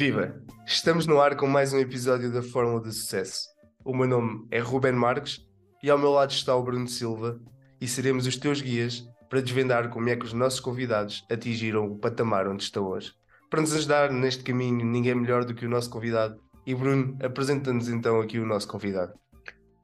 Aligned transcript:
Viva! 0.00 0.34
Estamos 0.64 1.06
no 1.06 1.20
ar 1.20 1.36
com 1.36 1.46
mais 1.46 1.74
um 1.74 1.78
episódio 1.78 2.32
da 2.32 2.42
Fórmula 2.42 2.80
do 2.80 2.90
Sucesso. 2.90 3.50
O 3.84 3.94
meu 3.94 4.08
nome 4.08 4.46
é 4.50 4.58
Ruben 4.58 4.94
Marques 4.94 5.46
e 5.82 5.90
ao 5.90 5.98
meu 5.98 6.10
lado 6.10 6.30
está 6.30 6.56
o 6.56 6.62
Bruno 6.62 6.88
Silva 6.88 7.38
e 7.78 7.86
seremos 7.86 8.26
os 8.26 8.34
teus 8.38 8.62
guias 8.62 9.06
para 9.28 9.42
desvendar 9.42 9.90
como 9.90 10.08
é 10.08 10.16
que 10.16 10.24
os 10.24 10.32
nossos 10.32 10.58
convidados 10.58 11.22
atingiram 11.30 11.84
o 11.84 11.98
patamar 11.98 12.48
onde 12.48 12.62
estão 12.62 12.86
hoje. 12.86 13.12
Para 13.50 13.60
nos 13.60 13.74
ajudar 13.74 14.10
neste 14.10 14.42
caminho, 14.42 14.86
ninguém 14.86 15.14
melhor 15.14 15.44
do 15.44 15.54
que 15.54 15.66
o 15.66 15.70
nosso 15.70 15.90
convidado. 15.90 16.40
E 16.66 16.74
Bruno, 16.74 17.18
apresenta-nos 17.22 17.90
então 17.90 18.22
aqui 18.22 18.38
o 18.38 18.46
nosso 18.46 18.68
convidado. 18.68 19.12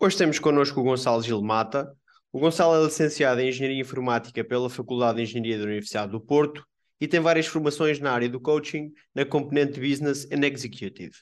Hoje 0.00 0.16
temos 0.16 0.38
connosco 0.38 0.80
o 0.80 0.82
Gonçalo 0.82 1.22
Gil 1.22 1.42
Mata. 1.42 1.92
O 2.32 2.40
Gonçalo 2.40 2.74
é 2.74 2.82
licenciado 2.86 3.42
em 3.42 3.50
Engenharia 3.50 3.82
Informática 3.82 4.42
pela 4.42 4.70
Faculdade 4.70 5.18
de 5.18 5.24
Engenharia 5.24 5.58
da 5.58 5.64
Universidade 5.64 6.10
do 6.10 6.22
Porto 6.22 6.64
e 7.00 7.06
tem 7.06 7.20
várias 7.20 7.46
formações 7.46 8.00
na 8.00 8.12
área 8.12 8.28
do 8.28 8.40
coaching, 8.40 8.92
na 9.14 9.24
componente 9.24 9.80
Business 9.80 10.26
and 10.32 10.44
Executive. 10.44 11.12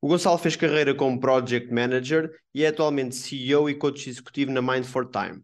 O 0.00 0.08
Gonçalo 0.08 0.36
fez 0.36 0.54
carreira 0.54 0.94
como 0.94 1.18
Project 1.18 1.72
Manager 1.72 2.30
e 2.54 2.62
é 2.62 2.68
atualmente 2.68 3.16
CEO 3.16 3.70
e 3.70 3.74
coach 3.74 4.08
executivo 4.10 4.52
na 4.52 4.60
Mind 4.60 4.84
for 4.84 5.10
Time. 5.10 5.42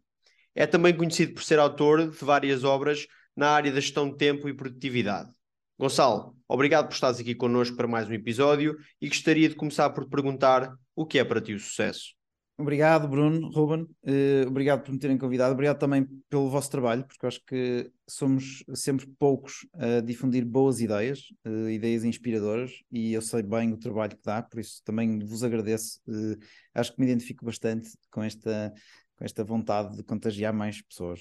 É 0.54 0.66
também 0.66 0.94
conhecido 0.94 1.32
por 1.32 1.42
ser 1.42 1.58
autor 1.58 2.10
de 2.10 2.24
várias 2.24 2.62
obras 2.62 3.06
na 3.34 3.50
área 3.50 3.72
da 3.72 3.80
gestão 3.80 4.10
de 4.10 4.18
tempo 4.18 4.48
e 4.48 4.54
produtividade. 4.54 5.30
Gonçalo, 5.78 6.36
obrigado 6.46 6.88
por 6.88 6.94
estares 6.94 7.18
aqui 7.18 7.34
connosco 7.34 7.74
para 7.74 7.88
mais 7.88 8.06
um 8.06 8.12
episódio 8.12 8.76
e 9.00 9.08
gostaria 9.08 9.48
de 9.48 9.54
começar 9.54 9.88
por 9.88 10.04
te 10.04 10.10
perguntar 10.10 10.74
o 10.94 11.06
que 11.06 11.18
é 11.18 11.24
para 11.24 11.40
ti 11.40 11.54
o 11.54 11.58
sucesso. 11.58 12.19
Obrigado, 12.60 13.08
Bruno, 13.08 13.48
Ruben. 13.50 13.84
Uh, 14.02 14.46
obrigado 14.46 14.82
por 14.82 14.92
me 14.92 14.98
terem 14.98 15.16
convidado. 15.16 15.54
Obrigado 15.54 15.78
também 15.78 16.06
pelo 16.28 16.50
vosso 16.50 16.70
trabalho, 16.70 17.06
porque 17.06 17.24
eu 17.24 17.28
acho 17.28 17.42
que 17.46 17.90
somos 18.06 18.62
sempre 18.74 19.06
poucos 19.18 19.66
a 19.72 20.00
difundir 20.00 20.44
boas 20.44 20.78
ideias, 20.78 21.32
uh, 21.46 21.70
ideias 21.70 22.04
inspiradoras, 22.04 22.72
e 22.92 23.14
eu 23.14 23.22
sei 23.22 23.42
bem 23.42 23.72
o 23.72 23.78
trabalho 23.78 24.14
que 24.14 24.22
dá, 24.22 24.42
por 24.42 24.60
isso 24.60 24.82
também 24.84 25.20
vos 25.20 25.42
agradeço. 25.42 26.00
Uh, 26.06 26.38
acho 26.74 26.92
que 26.92 27.00
me 27.00 27.06
identifico 27.06 27.46
bastante 27.46 27.88
com 28.10 28.22
esta, 28.22 28.74
com 29.16 29.24
esta 29.24 29.42
vontade 29.42 29.96
de 29.96 30.02
contagiar 30.02 30.52
mais 30.52 30.82
pessoas. 30.82 31.20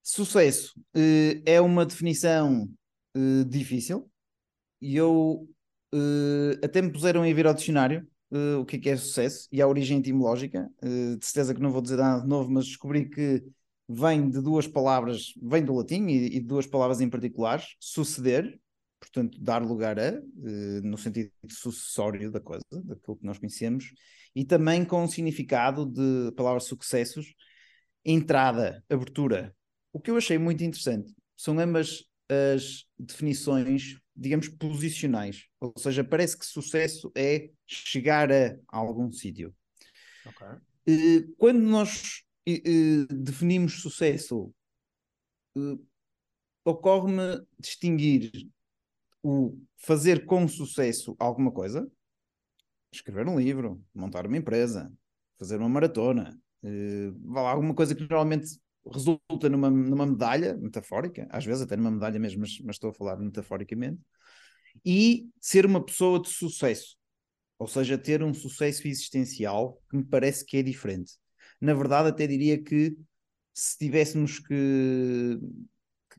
Sucesso 0.00 0.80
é 1.44 1.60
uma 1.60 1.84
definição 1.84 2.70
difícil, 3.48 4.08
e 4.80 4.96
eu 4.96 5.46
até 6.62 6.80
me 6.80 6.90
puseram 6.90 7.22
a 7.22 7.24
vir 7.24 7.46
ao 7.46 7.52
dicionário 7.52 8.08
uh, 8.30 8.60
o 8.60 8.64
que 8.64 8.76
é, 8.76 8.78
que 8.78 8.90
é 8.90 8.96
sucesso 8.96 9.48
e 9.50 9.60
a 9.60 9.68
origem 9.68 9.98
etimológica. 9.98 10.70
Uh, 10.82 11.16
de 11.16 11.26
certeza 11.26 11.54
que 11.54 11.60
não 11.60 11.70
vou 11.70 11.82
dizer 11.82 11.96
nada 11.96 12.22
de 12.22 12.28
novo, 12.28 12.50
mas 12.50 12.66
descobri 12.66 13.08
que 13.08 13.44
vem 13.88 14.28
de 14.30 14.40
duas 14.42 14.66
palavras, 14.66 15.32
vem 15.40 15.64
do 15.64 15.74
latim 15.74 16.06
e, 16.08 16.26
e 16.26 16.40
de 16.40 16.46
duas 16.46 16.66
palavras 16.66 17.00
em 17.00 17.08
particular, 17.08 17.62
suceder, 17.80 18.60
portanto, 19.00 19.38
dar 19.40 19.62
lugar 19.62 19.98
a, 19.98 20.12
uh, 20.12 20.82
no 20.82 20.98
sentido 20.98 21.30
sucessório 21.50 22.30
da 22.30 22.40
coisa, 22.40 22.64
daquilo 22.70 23.16
que 23.16 23.26
nós 23.26 23.38
conhecemos, 23.38 23.92
e 24.34 24.44
também 24.44 24.84
com 24.84 25.04
o 25.04 25.08
significado 25.08 25.86
de 25.86 26.32
palavras 26.36 26.64
sucessos, 26.64 27.34
entrada, 28.04 28.84
abertura. 28.88 29.54
O 29.92 30.00
que 30.00 30.10
eu 30.10 30.16
achei 30.16 30.38
muito 30.38 30.62
interessante 30.62 31.14
são 31.36 31.58
ambas 31.58 32.04
as 32.28 32.84
definições 32.98 33.96
digamos, 34.20 34.48
posicionais. 34.48 35.46
Ou 35.60 35.72
seja, 35.78 36.02
parece 36.02 36.36
que 36.36 36.44
sucesso 36.44 37.12
é 37.14 37.50
chegar 37.64 38.32
a 38.32 38.58
algum 38.66 39.12
sítio. 39.12 39.54
Okay. 40.26 41.32
Quando 41.38 41.60
nós 41.60 42.24
definimos 43.08 43.80
sucesso, 43.80 44.52
ocorre-me 46.64 47.46
distinguir 47.58 48.32
o 49.22 49.56
fazer 49.76 50.26
com 50.26 50.48
sucesso 50.48 51.14
alguma 51.18 51.52
coisa, 51.52 51.90
escrever 52.92 53.28
um 53.28 53.38
livro, 53.38 53.80
montar 53.94 54.26
uma 54.26 54.36
empresa, 54.36 54.92
fazer 55.38 55.58
uma 55.58 55.68
maratona, 55.68 56.36
alguma 57.36 57.74
coisa 57.74 57.94
que 57.94 58.00
normalmente 58.00 58.58
resulta 58.92 59.48
numa, 59.48 59.70
numa 59.70 60.06
medalha 60.06 60.56
metafórica, 60.56 61.26
às 61.30 61.44
vezes 61.44 61.62
até 61.62 61.76
numa 61.76 61.90
medalha 61.90 62.18
mesmo, 62.18 62.40
mas, 62.40 62.58
mas 62.60 62.76
estou 62.76 62.90
a 62.90 62.94
falar 62.94 63.16
metaforicamente, 63.16 64.00
e 64.84 65.28
ser 65.40 65.66
uma 65.66 65.84
pessoa 65.84 66.20
de 66.20 66.28
sucesso, 66.28 66.96
ou 67.58 67.66
seja, 67.66 67.98
ter 67.98 68.22
um 68.22 68.32
sucesso 68.32 68.86
existencial 68.86 69.80
que 69.90 69.96
me 69.96 70.04
parece 70.04 70.44
que 70.44 70.56
é 70.56 70.62
diferente. 70.62 71.14
Na 71.60 71.74
verdade, 71.74 72.08
até 72.08 72.26
diria 72.26 72.62
que 72.62 72.96
se 73.52 73.76
tivéssemos 73.76 74.38
que, 74.38 75.38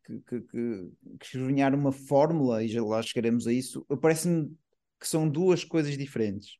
que, 0.06 0.19
que, 0.22 0.41
que, 0.41 0.91
que 1.19 1.38
uma 1.74 1.91
fórmula, 1.91 2.63
e 2.63 2.68
já 2.68 2.84
lá 2.84 3.02
chegaremos 3.02 3.47
a 3.47 3.53
isso, 3.53 3.85
parece-me 4.02 4.53
que 5.00 5.08
são 5.08 5.29
duas 5.29 5.63
coisas 5.63 5.97
diferentes. 5.97 6.58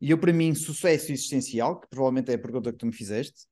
E 0.00 0.10
eu, 0.10 0.18
para 0.18 0.32
mim, 0.32 0.54
sucesso 0.54 1.12
existencial, 1.12 1.80
que 1.80 1.88
provavelmente 1.88 2.30
é 2.30 2.34
a 2.34 2.38
pergunta 2.38 2.72
que 2.72 2.78
tu 2.78 2.86
me 2.86 2.92
fizeste, 2.92 3.46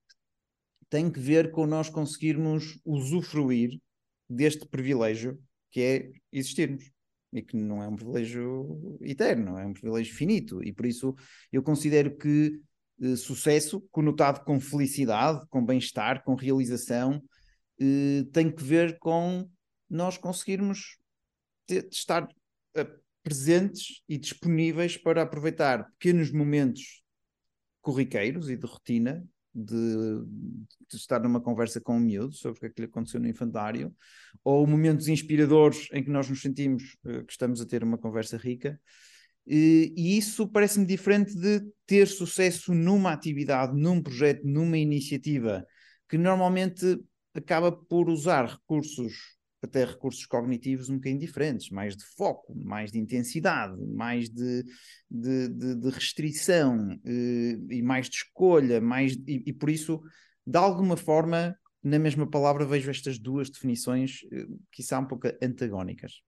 tem 0.90 1.10
que 1.10 1.20
ver 1.20 1.50
com 1.50 1.66
nós 1.66 1.88
conseguirmos 1.88 2.78
usufruir 2.84 3.80
deste 4.28 4.66
privilégio 4.66 5.38
que 5.70 5.80
é 5.80 6.12
existirmos. 6.32 6.90
E 7.30 7.42
que 7.42 7.56
não 7.56 7.82
é 7.82 7.88
um 7.88 7.94
privilégio 7.94 8.98
eterno, 9.02 9.58
é 9.58 9.66
um 9.66 9.74
privilégio 9.74 10.14
finito. 10.14 10.64
E 10.64 10.72
por 10.72 10.86
isso 10.86 11.14
eu 11.52 11.62
considero 11.62 12.16
que 12.16 12.58
eh, 13.02 13.16
sucesso 13.16 13.82
conotado 13.90 14.44
com 14.44 14.58
felicidade, 14.58 15.46
com 15.48 15.64
bem-estar, 15.64 16.24
com 16.24 16.34
realização 16.34 17.22
eh, 17.80 18.24
tem 18.32 18.50
que 18.50 18.62
ver 18.62 18.98
com 18.98 19.48
nós 19.90 20.16
conseguirmos 20.16 20.98
ter, 21.66 21.86
estar 21.90 22.26
eh, 22.74 22.88
presentes 23.22 24.02
e 24.08 24.16
disponíveis 24.16 24.96
para 24.96 25.22
aproveitar 25.22 25.84
pequenos 25.92 26.32
momentos 26.32 27.02
corriqueiros 27.82 28.50
e 28.50 28.56
de 28.56 28.66
rotina 28.66 29.24
de, 29.54 29.74
de, 30.88 30.96
estar 30.96 31.20
numa 31.20 31.40
conversa 31.40 31.80
com 31.80 31.96
um 31.96 32.00
miúdo 32.00 32.34
sobre 32.34 32.58
o 32.58 32.60
que 32.60 32.66
é 32.66 32.70
que 32.70 32.80
lhe 32.82 32.86
aconteceu 32.86 33.20
no 33.20 33.28
infantário, 33.28 33.94
ou 34.44 34.66
momentos 34.66 35.08
inspiradores 35.08 35.88
em 35.92 36.02
que 36.02 36.10
nós 36.10 36.28
nos 36.28 36.40
sentimos 36.40 36.96
uh, 37.04 37.24
que 37.24 37.32
estamos 37.32 37.60
a 37.60 37.66
ter 37.66 37.82
uma 37.82 37.98
conversa 37.98 38.36
rica. 38.36 38.80
E, 39.46 39.94
e 39.96 40.18
isso 40.18 40.46
parece-me 40.46 40.84
diferente 40.84 41.34
de 41.34 41.62
ter 41.86 42.06
sucesso 42.06 42.74
numa 42.74 43.12
atividade, 43.12 43.74
num 43.74 44.02
projeto, 44.02 44.42
numa 44.44 44.76
iniciativa, 44.76 45.66
que 46.08 46.18
normalmente 46.18 46.98
acaba 47.34 47.72
por 47.72 48.10
usar 48.10 48.46
recursos 48.46 49.37
até 49.62 49.84
recursos 49.84 50.24
cognitivos 50.26 50.88
um 50.88 50.96
bocadinho 50.96 51.20
diferentes, 51.20 51.70
mais 51.70 51.96
de 51.96 52.04
foco, 52.04 52.54
mais 52.54 52.92
de 52.92 52.98
intensidade, 52.98 53.76
mais 53.86 54.28
de, 54.28 54.64
de, 55.10 55.48
de, 55.48 55.74
de 55.74 55.90
restrição 55.90 56.94
uh, 56.94 57.72
e 57.72 57.82
mais 57.82 58.08
de 58.08 58.16
escolha, 58.16 58.80
mais 58.80 59.14
e, 59.26 59.42
e, 59.46 59.52
por 59.52 59.68
isso, 59.68 60.00
de 60.46 60.56
alguma 60.56 60.96
forma, 60.96 61.56
na 61.82 61.98
mesma 61.98 62.28
palavra, 62.28 62.64
vejo 62.64 62.90
estas 62.90 63.18
duas 63.18 63.50
definições 63.50 64.22
uh, 64.32 64.60
que 64.70 64.82
são 64.82 65.02
um 65.02 65.06
pouco 65.06 65.28
antagónicas. 65.42 66.22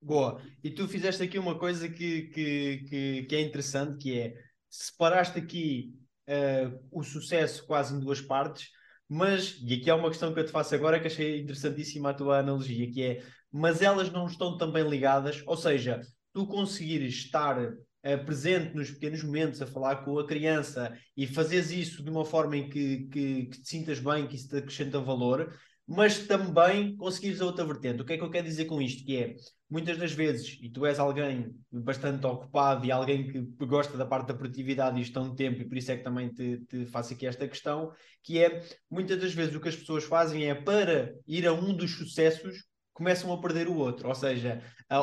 Boa. 0.00 0.40
E 0.62 0.70
tu 0.70 0.86
fizeste 0.86 1.22
aqui 1.22 1.38
uma 1.38 1.58
coisa 1.58 1.88
que, 1.88 2.22
que, 2.28 2.84
que, 2.88 3.22
que 3.24 3.34
é 3.34 3.40
interessante, 3.40 3.98
que 3.98 4.18
é 4.18 4.34
separaste 4.70 5.38
aqui 5.38 5.94
uh, 6.28 6.78
o 6.92 7.02
sucesso 7.02 7.66
quase 7.66 7.94
em 7.94 8.00
duas 8.00 8.20
partes, 8.20 8.70
mas, 9.08 9.58
e 9.62 9.74
aqui 9.74 9.90
há 9.90 9.96
uma 9.96 10.10
questão 10.10 10.32
que 10.34 10.40
eu 10.40 10.44
te 10.44 10.52
faço 10.52 10.74
agora 10.74 11.00
que 11.00 11.06
achei 11.06 11.40
interessantíssima 11.40 12.10
a 12.10 12.14
tua 12.14 12.38
analogia, 12.40 12.90
que 12.90 13.02
é, 13.02 13.22
mas 13.50 13.80
elas 13.80 14.10
não 14.10 14.26
estão 14.26 14.56
também 14.56 14.86
ligadas, 14.88 15.42
ou 15.46 15.56
seja, 15.56 16.00
tu 16.32 16.46
conseguires 16.46 17.14
estar 17.14 17.58
uh, 17.58 18.24
presente 18.26 18.74
nos 18.76 18.90
pequenos 18.90 19.22
momentos, 19.22 19.62
a 19.62 19.66
falar 19.66 20.04
com 20.04 20.18
a 20.18 20.26
criança 20.26 20.96
e 21.16 21.26
fazeres 21.26 21.70
isso 21.70 22.02
de 22.02 22.10
uma 22.10 22.24
forma 22.24 22.56
em 22.56 22.68
que, 22.68 23.08
que, 23.10 23.46
que 23.46 23.62
te 23.62 23.68
sintas 23.68 23.98
bem, 23.98 24.26
que 24.26 24.36
isso 24.36 24.48
te 24.48 24.56
acrescenta 24.56 25.00
valor, 25.00 25.52
mas 25.88 26.26
também 26.26 26.94
conseguires 26.96 27.40
a 27.40 27.46
outra 27.46 27.64
vertente. 27.64 28.02
O 28.02 28.04
que 28.04 28.12
é 28.12 28.18
que 28.18 28.22
eu 28.22 28.30
quero 28.30 28.46
dizer 28.46 28.66
com 28.66 28.80
isto? 28.82 29.02
Que 29.02 29.16
é, 29.16 29.36
muitas 29.70 29.96
das 29.96 30.12
vezes, 30.12 30.58
e 30.60 30.68
tu 30.68 30.84
és 30.84 30.98
alguém 30.98 31.56
bastante 31.72 32.26
ocupado 32.26 32.84
e 32.84 32.92
alguém 32.92 33.32
que 33.32 33.40
gosta 33.64 33.96
da 33.96 34.04
parte 34.04 34.28
da 34.28 34.34
produtividade 34.34 35.00
e 35.00 35.02
gestão 35.02 35.30
de 35.30 35.34
tempo, 35.34 35.62
e 35.62 35.64
por 35.64 35.78
isso 35.78 35.90
é 35.90 35.96
que 35.96 36.04
também 36.04 36.28
te, 36.28 36.58
te 36.66 36.84
faço 36.84 37.14
aqui 37.14 37.26
esta 37.26 37.48
questão, 37.48 37.90
que 38.22 38.38
é, 38.38 38.62
muitas 38.90 39.18
das 39.18 39.32
vezes 39.32 39.54
o 39.54 39.60
que 39.60 39.68
as 39.70 39.76
pessoas 39.76 40.04
fazem 40.04 40.44
é, 40.44 40.54
para 40.54 41.14
ir 41.26 41.46
a 41.46 41.54
um 41.54 41.74
dos 41.74 41.96
sucessos, 41.96 42.66
começam 42.98 43.32
a 43.32 43.40
perder 43.40 43.68
o 43.68 43.76
outro, 43.76 44.08
ou 44.08 44.14
seja, 44.14 44.60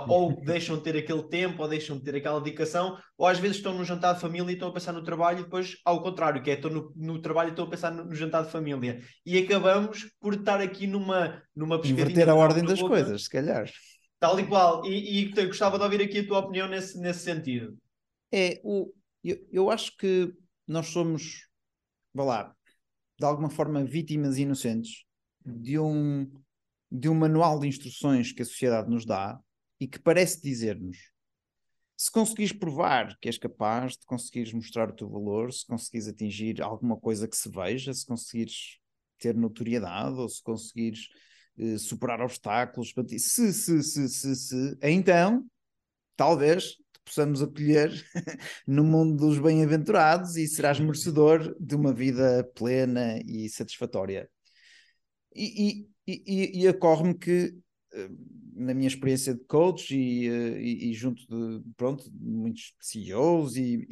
ou 0.09 0.36
deixam 0.44 0.75
de 0.75 0.83
ter 0.83 0.97
aquele 0.97 1.24
tempo, 1.24 1.63
ou 1.63 1.69
deixam 1.69 1.97
de 1.97 2.03
ter 2.03 2.18
aquela 2.18 2.42
dedicação, 2.42 2.97
ou 3.18 3.25
às 3.25 3.39
vezes 3.39 3.57
estão 3.57 3.74
no 3.74 3.86
jantar 3.86 4.13
de 4.13 4.19
família 4.19 4.51
e 4.51 4.53
estão 4.53 4.68
a 4.68 4.74
pensar 4.74 4.92
no 4.92 5.01
trabalho, 5.01 5.39
e 5.39 5.44
depois 5.44 5.77
ao 5.86 6.03
contrário, 6.03 6.44
que 6.44 6.51
é 6.51 6.56
estão 6.56 6.69
no, 6.69 6.92
no 6.94 7.21
trabalho 7.21 7.47
e 7.47 7.51
estão 7.51 7.63
a 7.63 7.69
pensar 7.69 7.92
no, 7.92 8.03
no, 8.03 8.13
jantar 8.13 8.44
de 8.44 8.51
família. 8.51 9.01
E 9.25 9.38
acabamos 9.38 10.13
por 10.19 10.33
estar 10.33 10.59
aqui 10.59 10.86
numa, 10.86 11.42
numa 11.56 11.80
pescadinha. 11.80 12.03
Inverter 12.03 12.30
a 12.30 12.36
ordem 12.36 12.65
das 12.65 12.80
boca, 12.80 12.95
coisas, 12.95 13.24
se 13.24 13.30
calhar. 13.30 13.71
Tal 14.19 14.38
e 14.38 14.45
qual. 14.45 14.86
E, 14.86 15.21
e 15.21 15.45
gostava 15.45 15.77
de 15.77 15.83
ouvir 15.86 16.01
aqui 16.01 16.19
a 16.19 16.27
tua 16.27 16.39
opinião 16.39 16.68
nesse, 16.68 17.00
nesse 17.00 17.21
sentido. 17.21 17.77
É, 18.30 18.59
o, 18.62 18.92
eu, 19.24 19.38
eu 19.50 19.69
acho 19.71 19.95
que 19.95 20.33
nós 20.68 20.88
somos, 20.88 21.47
vá 22.13 22.25
lá, 22.25 22.56
de 23.18 23.25
alguma 23.25 23.50
forma 23.50 23.86
vítimas 23.86 24.38
inocentes 24.38 25.06
de 25.45 25.80
um 25.80 26.30
de 26.91 27.09
um 27.09 27.15
manual 27.15 27.59
de 27.59 27.67
instruções 27.67 28.31
que 28.31 28.41
a 28.41 28.45
sociedade 28.45 28.89
nos 28.89 29.05
dá 29.05 29.39
e 29.79 29.87
que 29.87 29.99
parece 29.99 30.41
dizer-nos: 30.41 30.97
se 31.97 32.11
conseguires 32.11 32.51
provar 32.51 33.17
que 33.19 33.29
és 33.29 33.37
capaz 33.37 33.93
de 33.93 34.05
conseguires 34.05 34.53
mostrar 34.53 34.89
o 34.89 34.95
teu 34.95 35.09
valor, 35.09 35.51
se 35.51 35.65
conseguires 35.65 36.07
atingir 36.07 36.61
alguma 36.61 36.97
coisa 36.97 37.27
que 37.27 37.37
se 37.37 37.49
veja, 37.49 37.93
se 37.93 38.05
conseguires 38.05 38.79
ter 39.17 39.35
notoriedade 39.35 40.15
ou 40.15 40.27
se 40.27 40.43
conseguires 40.43 41.07
uh, 41.57 41.79
superar 41.79 42.21
obstáculos, 42.21 42.93
se, 43.17 43.53
se, 43.53 43.83
se, 43.83 44.09
se, 44.09 44.35
se, 44.35 44.77
então 44.81 45.45
talvez 46.17 46.75
possamos 47.05 47.41
acolher 47.41 47.91
no 48.67 48.83
mundo 48.83 49.15
dos 49.15 49.39
bem-aventurados 49.39 50.35
e 50.35 50.47
serás 50.47 50.79
merecedor 50.79 51.55
de 51.59 51.75
uma 51.75 51.93
vida 51.93 52.43
plena 52.55 53.19
e 53.25 53.47
satisfatória. 53.47 54.29
E, 55.33 55.69
e, 55.69 55.89
e, 56.07 56.62
e 56.62 56.68
ocorre-me 56.69 57.13
que, 57.13 57.56
eh, 57.94 58.10
na 58.54 58.74
minha 58.74 58.88
experiência 58.88 59.34
de 59.34 59.44
coach 59.46 59.96
e, 59.96 60.28
eh, 60.28 60.62
e, 60.62 60.94
junto 60.94 61.25
de 61.28 61.63
pronto, 61.75 62.06
muitos 62.13 62.74
CEOs 62.80 63.56
e, 63.57 63.86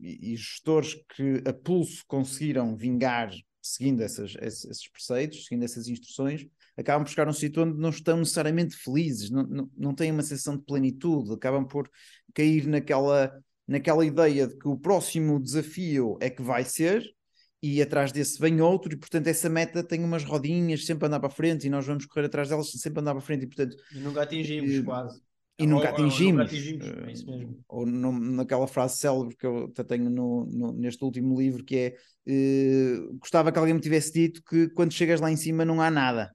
e, 0.00 0.36
gestores 0.36 0.94
que 1.14 1.42
a 1.46 1.52
pulso 1.52 2.04
conseguiram 2.06 2.76
vingar 2.76 3.30
seguindo 3.60 4.02
essas, 4.02 4.34
esses 4.40 4.88
preceitos, 4.88 5.44
seguindo 5.44 5.64
essas 5.64 5.88
instruções, 5.88 6.46
acabam 6.76 7.04
por 7.04 7.10
chegar 7.10 7.26
a 7.26 7.30
um 7.30 7.34
sítio 7.34 7.62
onde 7.62 7.78
não 7.78 7.90
estão 7.90 8.18
necessariamente 8.18 8.76
felizes, 8.76 9.30
não, 9.30 9.42
não, 9.42 9.70
não 9.76 9.94
têm 9.94 10.10
uma 10.10 10.22
sensação 10.22 10.56
de 10.56 10.64
plenitude, 10.64 11.32
acabam 11.32 11.66
por 11.66 11.90
cair 12.34 12.66
naquela, 12.66 13.32
naquela 13.66 14.04
ideia 14.04 14.46
de 14.46 14.56
que 14.56 14.68
o 14.68 14.78
próximo 14.78 15.40
desafio 15.40 16.16
é 16.20 16.30
que 16.30 16.42
vai 16.42 16.64
ser, 16.64 17.04
e 17.62 17.82
atrás 17.82 18.12
desse 18.12 18.40
vem 18.40 18.60
outro, 18.60 18.92
e 18.92 18.96
portanto 18.96 19.26
essa 19.26 19.48
meta 19.48 19.82
tem 19.82 20.04
umas 20.04 20.24
rodinhas, 20.24 20.86
sempre 20.86 21.04
a 21.04 21.08
andar 21.08 21.20
para 21.20 21.30
frente, 21.30 21.66
e 21.66 21.70
nós 21.70 21.86
vamos 21.86 22.06
correr 22.06 22.26
atrás 22.26 22.48
delas, 22.48 22.70
sempre 22.70 23.00
andar 23.00 23.12
para 23.12 23.20
frente, 23.20 23.44
e 23.44 23.46
portanto... 23.46 23.76
E 23.92 23.98
nunca 23.98 24.22
atingimos, 24.22 24.70
e, 24.70 24.82
quase. 24.82 25.20
E 25.58 25.66
nunca 25.66 25.88
atingimos. 25.88 26.40
Ou, 26.40 26.46
atingimos. 26.46 26.86
É 26.86 27.12
isso 27.12 27.26
mesmo. 27.26 27.60
Ou 27.68 27.84
no, 27.84 28.12
naquela 28.12 28.66
frase 28.66 28.98
célebre 28.98 29.36
que 29.36 29.46
eu 29.46 29.72
tenho 29.86 30.08
no, 30.08 30.46
no, 30.46 30.72
neste 30.72 31.02
último 31.02 31.38
livro, 31.38 31.64
que 31.64 31.76
é 31.76 31.96
uh, 32.28 33.18
gostava 33.18 33.50
que 33.50 33.58
alguém 33.58 33.74
me 33.74 33.80
tivesse 33.80 34.12
dito 34.12 34.42
que 34.44 34.68
quando 34.68 34.92
chegas 34.92 35.20
lá 35.20 35.30
em 35.30 35.36
cima 35.36 35.64
não 35.64 35.80
há 35.80 35.90
nada 35.90 36.32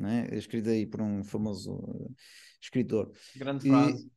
né? 0.00 0.26
escrito 0.32 0.70
aí 0.70 0.86
por 0.86 1.00
um 1.00 1.22
famoso 1.22 1.74
uh, 1.74 2.14
escritor. 2.60 3.12
Grande 3.36 3.68
frase. 3.68 4.04
E, 4.04 4.10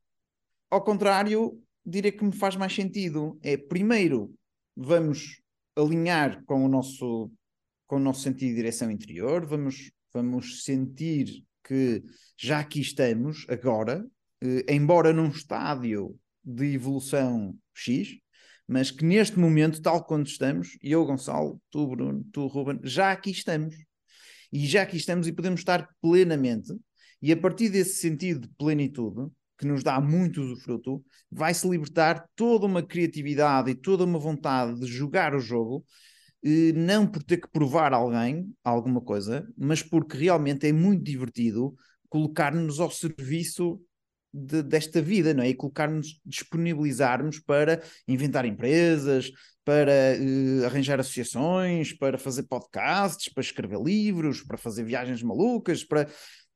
ao 0.69 0.83
contrário, 0.83 1.61
diria 1.85 2.11
que 2.11 2.23
me 2.23 2.35
faz 2.35 2.55
mais 2.55 2.73
sentido. 2.73 3.37
É 3.43 3.57
primeiro 3.57 4.33
vamos 4.75 5.41
alinhar 5.75 6.43
com 6.45 6.65
o 6.65 6.67
nosso 6.67 7.31
com 7.87 7.97
o 7.97 7.99
nosso 7.99 8.21
sentido 8.21 8.49
de 8.49 8.55
direção 8.55 8.89
interior, 8.89 9.45
vamos, 9.45 9.91
vamos 10.11 10.63
sentir 10.63 11.45
que 11.63 12.03
já 12.35 12.59
aqui 12.59 12.81
estamos 12.81 13.45
agora, 13.47 14.03
eh, 14.41 14.73
embora 14.73 15.13
num 15.13 15.29
estádio 15.29 16.17
de 16.43 16.73
evolução 16.73 17.55
X, 17.73 18.17
mas 18.67 18.89
que 18.89 19.05
neste 19.05 19.37
momento, 19.37 19.81
tal 19.81 20.03
quando 20.03 20.25
estamos, 20.25 20.77
eu, 20.81 21.05
Gonçalo, 21.05 21.61
tu, 21.69 21.87
Bruno, 21.87 22.23
tu, 22.31 22.47
Ruben, 22.47 22.79
já 22.83 23.11
aqui 23.11 23.29
estamos. 23.29 23.75
E 24.51 24.65
já 24.65 24.83
aqui 24.83 24.97
estamos 24.97 25.27
e 25.27 25.31
podemos 25.31 25.61
estar 25.61 25.87
plenamente, 26.01 26.73
e 27.21 27.31
a 27.31 27.37
partir 27.37 27.69
desse 27.69 27.95
sentido 27.95 28.41
de 28.41 28.53
plenitude, 28.57 29.31
que 29.57 29.65
nos 29.65 29.83
dá 29.83 29.99
muito 30.01 30.41
usufruto, 30.41 31.03
vai-se 31.31 31.67
libertar 31.67 32.27
toda 32.35 32.65
uma 32.65 32.83
criatividade 32.83 33.71
e 33.71 33.75
toda 33.75 34.03
uma 34.03 34.19
vontade 34.19 34.79
de 34.79 34.87
jogar 34.87 35.35
o 35.35 35.39
jogo, 35.39 35.85
eh, 36.43 36.73
não 36.73 37.07
por 37.07 37.23
ter 37.23 37.37
que 37.37 37.49
provar 37.49 37.93
alguém 37.93 38.53
alguma 38.63 39.01
coisa, 39.01 39.47
mas 39.57 39.81
porque 39.81 40.17
realmente 40.17 40.67
é 40.67 40.73
muito 40.73 41.03
divertido 41.03 41.75
colocar-nos 42.09 42.79
ao 42.79 42.91
serviço 42.91 43.81
de, 44.33 44.63
desta 44.63 45.01
vida, 45.01 45.33
não 45.33 45.43
é? 45.43 45.49
E 45.49 45.53
colocar-nos, 45.55 46.19
disponibilizarmos 46.25 47.39
para 47.39 47.81
inventar 48.07 48.45
empresas, 48.45 49.31
para 49.63 50.17
uh, 50.19 50.65
arranjar 50.65 50.99
associações, 50.99 51.93
para 51.93 52.17
fazer 52.17 52.43
podcasts, 52.43 53.31
para 53.31 53.41
escrever 53.41 53.79
livros, 53.79 54.41
para 54.41 54.57
fazer 54.57 54.83
viagens 54.83 55.21
malucas, 55.21 55.83
para... 55.83 56.09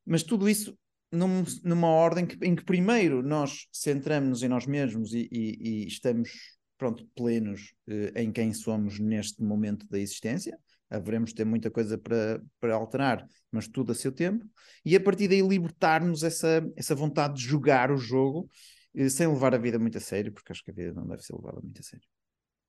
mas 0.05 0.23
tudo 0.23 0.49
isso 0.49 0.77
num, 1.11 1.43
numa 1.63 1.87
ordem 1.87 2.25
que, 2.25 2.37
em 2.45 2.55
que 2.55 2.63
primeiro 2.63 3.21
nós 3.21 3.67
centramos-nos 3.71 4.43
em 4.43 4.47
nós 4.47 4.65
mesmos 4.65 5.13
e, 5.13 5.27
e, 5.31 5.57
e 5.59 5.87
estamos 5.87 6.57
pronto, 6.77 7.07
plenos 7.15 7.73
uh, 7.87 8.11
em 8.15 8.31
quem 8.31 8.53
somos 8.53 8.99
neste 8.99 9.41
momento 9.41 9.87
da 9.87 9.99
existência. 9.99 10.57
Haveremos 10.89 11.31
de 11.31 11.35
ter 11.35 11.45
muita 11.45 11.69
coisa 11.69 11.97
para, 11.97 12.41
para 12.59 12.75
alterar, 12.75 13.25
mas 13.51 13.67
tudo 13.67 13.91
a 13.91 13.95
seu 13.95 14.11
tempo. 14.11 14.45
E 14.85 14.95
a 14.95 14.99
partir 15.01 15.27
daí 15.27 15.41
libertar-nos 15.41 16.23
essa, 16.23 16.65
essa 16.77 16.95
vontade 16.95 17.35
de 17.35 17.41
jogar 17.41 17.91
o 17.91 17.97
jogo 17.97 18.49
uh, 18.95 19.09
sem 19.09 19.27
levar 19.27 19.53
a 19.53 19.57
vida 19.57 19.79
muito 19.79 19.97
a 19.97 20.01
sério, 20.01 20.31
porque 20.31 20.51
acho 20.51 20.63
que 20.63 20.71
a 20.71 20.73
vida 20.73 20.93
não 20.93 21.07
deve 21.07 21.23
ser 21.23 21.35
levada 21.35 21.59
muito 21.61 21.79
a 21.79 21.83
sério. 21.83 22.05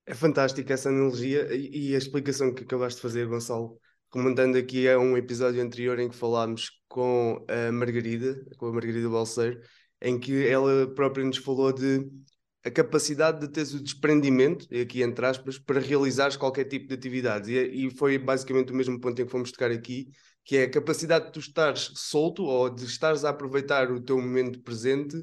É 0.07 0.15
fantástica 0.15 0.73
essa 0.73 0.89
analogia 0.89 1.55
e, 1.55 1.91
e 1.91 1.95
a 1.95 1.99
explicação 1.99 2.55
que 2.55 2.63
acabaste 2.63 2.97
de 2.97 3.03
fazer, 3.03 3.27
Gonçalo, 3.27 3.79
comentando 4.11 4.57
aqui 4.57 4.89
a 4.89 4.99
um 4.99 5.17
episódio 5.17 5.63
anterior 5.63 5.99
em 5.99 6.09
que 6.09 6.17
falámos 6.17 6.71
com 6.89 7.45
a 7.49 7.73
Margarida, 7.73 8.45
com 8.57 8.67
a 8.67 8.73
Margarida 8.73 9.09
Balseiro, 9.09 9.61
em 10.01 10.19
que 10.19 10.47
ela 10.47 10.87
própria 10.95 11.25
nos 11.25 11.39
falou 11.39 11.73
de 11.73 12.09
a 12.65 12.71
capacidade 12.71 13.41
de 13.41 13.49
teres 13.49 13.73
o 13.73 13.83
desprendimento, 13.83 14.67
aqui 14.75 15.03
entre 15.03 15.25
aspas, 15.27 15.59
para 15.59 15.81
realizares 15.81 16.37
qualquer 16.37 16.65
tipo 16.65 16.89
de 16.89 16.95
atividade. 16.95 17.53
E, 17.53 17.87
e, 17.87 17.91
foi 17.91 18.19
basicamente 18.19 18.73
o 18.73 18.75
mesmo 18.75 19.01
ponto 19.01 19.21
em 19.21 19.25
que 19.25 19.31
fomos 19.31 19.53
tocar 19.53 19.71
aqui, 19.71 20.09
que 20.45 20.57
é 20.57 20.63
a 20.65 20.71
capacidade 20.71 21.27
de 21.27 21.33
tu 21.33 21.41
estares 21.41 21.91
solto 21.95 22.43
ou 22.45 22.69
de 22.71 22.85
estares 22.85 23.25
a 23.25 23.31
aproveitar 23.31 23.91
o 23.91 24.01
teu 24.01 24.17
momento 24.21 24.61
presente 24.61 25.17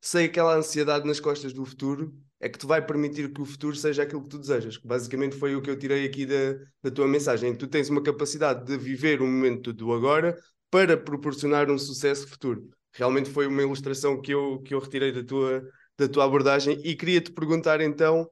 sem 0.00 0.26
aquela 0.26 0.56
ansiedade 0.56 1.06
nas 1.06 1.20
costas 1.20 1.52
do 1.52 1.64
futuro 1.64 2.12
é 2.42 2.48
que 2.48 2.58
te 2.58 2.66
vai 2.66 2.84
permitir 2.84 3.32
que 3.32 3.40
o 3.40 3.44
futuro 3.44 3.76
seja 3.76 4.02
aquilo 4.02 4.24
que 4.24 4.30
tu 4.30 4.38
desejas. 4.38 4.76
Basicamente 4.76 5.36
foi 5.36 5.54
o 5.54 5.62
que 5.62 5.70
eu 5.70 5.78
tirei 5.78 6.04
aqui 6.04 6.26
da, 6.26 6.58
da 6.82 6.90
tua 6.90 7.06
mensagem. 7.06 7.54
Tu 7.54 7.68
tens 7.68 7.88
uma 7.88 8.02
capacidade 8.02 8.66
de 8.66 8.76
viver 8.76 9.22
o 9.22 9.26
momento 9.26 9.72
do 9.72 9.92
agora 9.92 10.36
para 10.68 10.96
proporcionar 10.96 11.70
um 11.70 11.78
sucesso 11.78 12.26
futuro. 12.26 12.68
Realmente 12.92 13.30
foi 13.30 13.46
uma 13.46 13.62
ilustração 13.62 14.20
que 14.20 14.34
eu, 14.34 14.60
que 14.62 14.74
eu 14.74 14.80
retirei 14.80 15.12
da 15.12 15.22
tua, 15.22 15.62
da 15.96 16.08
tua 16.08 16.24
abordagem 16.24 16.80
e 16.82 16.96
queria 16.96 17.20
te 17.20 17.30
perguntar 17.30 17.80
então, 17.80 18.28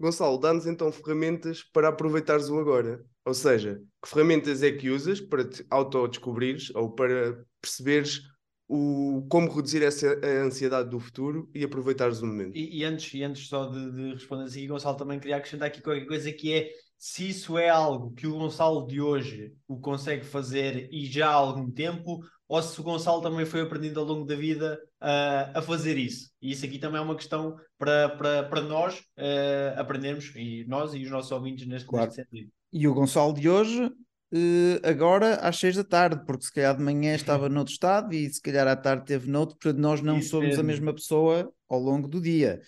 Gonçalo, 0.00 0.38
dá-nos 0.38 0.66
então 0.66 0.90
ferramentas 0.90 1.62
para 1.62 1.88
aproveitares 1.88 2.48
o 2.48 2.58
agora. 2.58 3.00
Ou 3.24 3.32
seja, 3.32 3.80
que 4.02 4.08
ferramentas 4.08 4.64
é 4.64 4.72
que 4.72 4.90
usas 4.90 5.20
para 5.20 5.48
te 5.48 5.64
autodescobrires 5.70 6.74
ou 6.74 6.90
para 6.90 7.44
perceberes 7.60 8.22
o, 8.68 9.24
como 9.28 9.52
reduzir 9.52 9.82
essa 9.82 10.08
a 10.08 10.44
ansiedade 10.44 10.90
do 10.90 10.98
futuro 10.98 11.48
e 11.54 11.64
aproveitares 11.64 12.20
o 12.20 12.26
momento. 12.26 12.56
E, 12.56 12.78
e 12.78 12.84
antes, 12.84 13.14
e 13.14 13.22
antes 13.22 13.46
só 13.48 13.66
de, 13.66 13.92
de 13.92 14.14
responder 14.14 14.44
assim, 14.44 14.66
Gonçalo, 14.66 14.96
também 14.96 15.20
queria 15.20 15.36
acrescentar 15.36 15.68
aqui 15.68 15.80
qualquer 15.80 16.06
coisa 16.06 16.32
que 16.32 16.52
é 16.52 16.70
se 16.98 17.28
isso 17.28 17.58
é 17.58 17.68
algo 17.68 18.12
que 18.12 18.26
o 18.26 18.38
Gonçalo 18.38 18.86
de 18.86 19.00
hoje 19.00 19.52
o 19.68 19.78
consegue 19.78 20.24
fazer 20.24 20.88
e 20.90 21.06
já 21.06 21.28
há 21.28 21.34
algum 21.34 21.70
tempo, 21.70 22.20
ou 22.48 22.62
se 22.62 22.80
o 22.80 22.84
Gonçalo 22.84 23.20
também 23.20 23.44
foi 23.44 23.60
aprendendo 23.60 24.00
ao 24.00 24.06
longo 24.06 24.24
da 24.24 24.34
vida 24.34 24.80
uh, 25.02 25.58
a 25.58 25.62
fazer 25.62 25.98
isso. 25.98 26.30
E 26.40 26.52
isso 26.52 26.64
aqui 26.64 26.78
também 26.78 26.98
é 26.98 27.04
uma 27.04 27.14
questão 27.14 27.56
para, 27.78 28.08
para, 28.10 28.42
para 28.44 28.60
nós 28.62 28.98
uh, 28.98 29.78
aprendermos, 29.78 30.32
e 30.34 30.64
nós 30.66 30.94
e 30.94 31.02
os 31.02 31.10
nossos 31.10 31.30
ouvintes 31.30 31.66
neste, 31.66 31.86
claro. 31.86 32.06
neste 32.06 32.22
sentido. 32.22 32.50
E 32.72 32.88
o 32.88 32.94
Gonçalo 32.94 33.34
de 33.34 33.48
hoje 33.48 33.92
uh, 34.32 34.80
agora 34.88 35.36
às 35.36 35.58
seis 35.58 35.76
da 35.76 35.84
tarde, 35.84 36.24
porque 36.26 36.44
se 36.44 36.52
calhar 36.52 36.76
de 36.76 36.82
manhã 36.82 37.14
estava 37.14 37.48
noutro 37.48 37.72
estado 37.72 38.14
e 38.14 38.28
se 38.32 38.40
calhar 38.40 38.66
à 38.66 38.76
tarde 38.76 39.04
teve 39.04 39.30
noutro, 39.30 39.56
portanto 39.56 39.80
nós 39.80 40.00
não 40.00 40.18
Isso 40.18 40.30
somos 40.30 40.48
mesmo. 40.48 40.60
a 40.60 40.64
mesma 40.64 40.94
pessoa 40.94 41.52
ao 41.68 41.78
longo 41.78 42.08
do 42.08 42.20
dia 42.20 42.60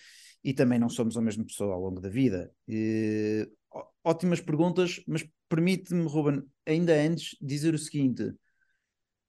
e 0.43 0.53
também 0.53 0.79
não 0.79 0.89
somos 0.89 1.17
a 1.17 1.21
mesma 1.21 1.45
pessoa 1.45 1.73
ao 1.73 1.81
longo 1.81 1.99
da 1.99 2.09
vida. 2.09 2.51
Uh, 2.67 3.81
ótimas 4.03 4.41
perguntas, 4.41 5.01
mas 5.07 5.27
permite-me, 5.47 6.07
Ruben, 6.07 6.43
ainda 6.65 6.93
antes, 6.93 7.35
dizer 7.41 7.73
o 7.73 7.79
seguinte: 7.79 8.33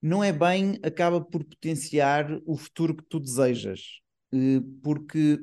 não 0.00 0.22
é 0.22 0.32
bem, 0.32 0.78
acaba 0.82 1.20
por 1.20 1.44
potenciar 1.44 2.40
o 2.46 2.56
futuro 2.56 2.94
que 2.94 3.04
tu 3.04 3.18
desejas, 3.18 4.00
uh, 4.32 4.62
porque 4.82 5.38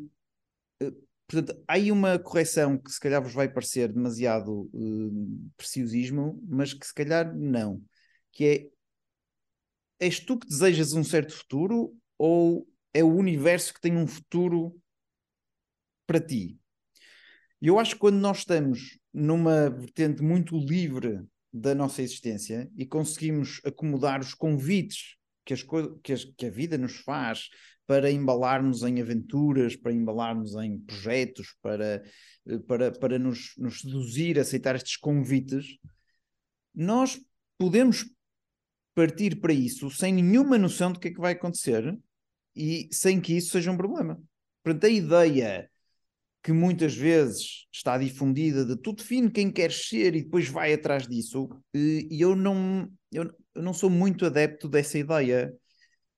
Portanto, 1.27 1.61
há 1.67 1.73
aí 1.73 1.91
uma 1.91 2.17
correção 2.17 2.77
que 2.77 2.89
se 2.89 2.99
calhar 2.99 3.21
vos 3.21 3.33
vai 3.33 3.51
parecer 3.51 3.91
demasiado 3.91 4.69
uh, 4.73 5.51
preciosismo, 5.57 6.41
mas 6.47 6.73
que 6.73 6.87
se 6.87 6.93
calhar 6.93 7.35
não. 7.35 7.83
Que 8.31 8.45
é, 8.45 10.05
és 10.05 10.19
tu 10.19 10.39
que 10.39 10.47
desejas 10.47 10.93
um 10.93 11.03
certo 11.03 11.33
futuro 11.33 11.93
ou 12.17 12.65
é 12.93 13.03
o 13.03 13.13
universo 13.13 13.73
que 13.73 13.81
tem 13.81 13.97
um 13.97 14.07
futuro 14.07 14.79
para 16.05 16.21
ti? 16.21 16.57
E 17.61 17.67
eu 17.67 17.77
acho 17.77 17.95
que 17.95 17.99
quando 17.99 18.19
nós 18.19 18.39
estamos 18.39 18.97
numa 19.13 19.69
vertente 19.69 20.21
muito 20.21 20.57
livre 20.57 21.19
da 21.51 21.75
nossa 21.75 22.01
existência 22.01 22.71
e 22.77 22.85
conseguimos 22.85 23.59
acomodar 23.65 24.21
os 24.21 24.33
convites 24.33 25.17
que, 25.43 25.53
as 25.53 25.63
que, 26.03 26.13
as, 26.13 26.23
que 26.23 26.45
a 26.45 26.49
vida 26.51 26.77
nos 26.77 26.97
faz 26.97 27.49
para 27.87 28.11
embalarmos 28.11 28.83
em 28.83 29.01
aventuras, 29.01 29.75
para 29.77 29.93
embalarmos 29.93 30.53
em 30.55 30.77
projetos, 30.77 31.55
para, 31.61 32.03
eh, 32.45 32.59
para, 32.67 32.91
para 32.91 33.17
nos, 33.17 33.53
nos 33.57 33.79
seduzir, 33.79 34.37
aceitar 34.37 34.75
estes 34.75 34.97
convites, 34.97 35.77
nós 36.75 37.17
podemos 37.57 38.05
partir 38.93 39.39
para 39.39 39.53
isso 39.53 39.89
sem 39.89 40.13
nenhuma 40.13 40.57
noção 40.57 40.91
do 40.91 40.99
que 40.99 41.07
é 41.07 41.11
que 41.11 41.19
vai 41.19 41.31
acontecer 41.31 41.97
e 42.53 42.89
sem 42.91 43.21
que 43.21 43.37
isso 43.37 43.51
seja 43.51 43.71
um 43.71 43.77
problema. 43.77 44.21
Portanto, 44.61 44.85
a 44.85 44.89
ideia 44.89 45.69
que 46.43 46.51
muitas 46.51 46.93
vezes 46.93 47.67
está 47.71 47.97
difundida 47.97 48.65
de 48.65 48.75
tu 48.75 48.93
define 48.93 49.31
quem 49.31 49.49
queres 49.49 49.87
ser 49.87 50.13
e 50.15 50.23
depois 50.23 50.49
vai 50.49 50.73
atrás 50.73 51.07
disso, 51.07 51.47
eh, 51.73 52.05
e 52.11 52.19
eu 52.19 52.35
não, 52.35 52.91
eu, 53.13 53.33
não 53.55 53.73
sou 53.73 53.89
muito 53.89 54.25
adepto 54.25 54.67
dessa 54.67 54.97
ideia. 54.97 55.53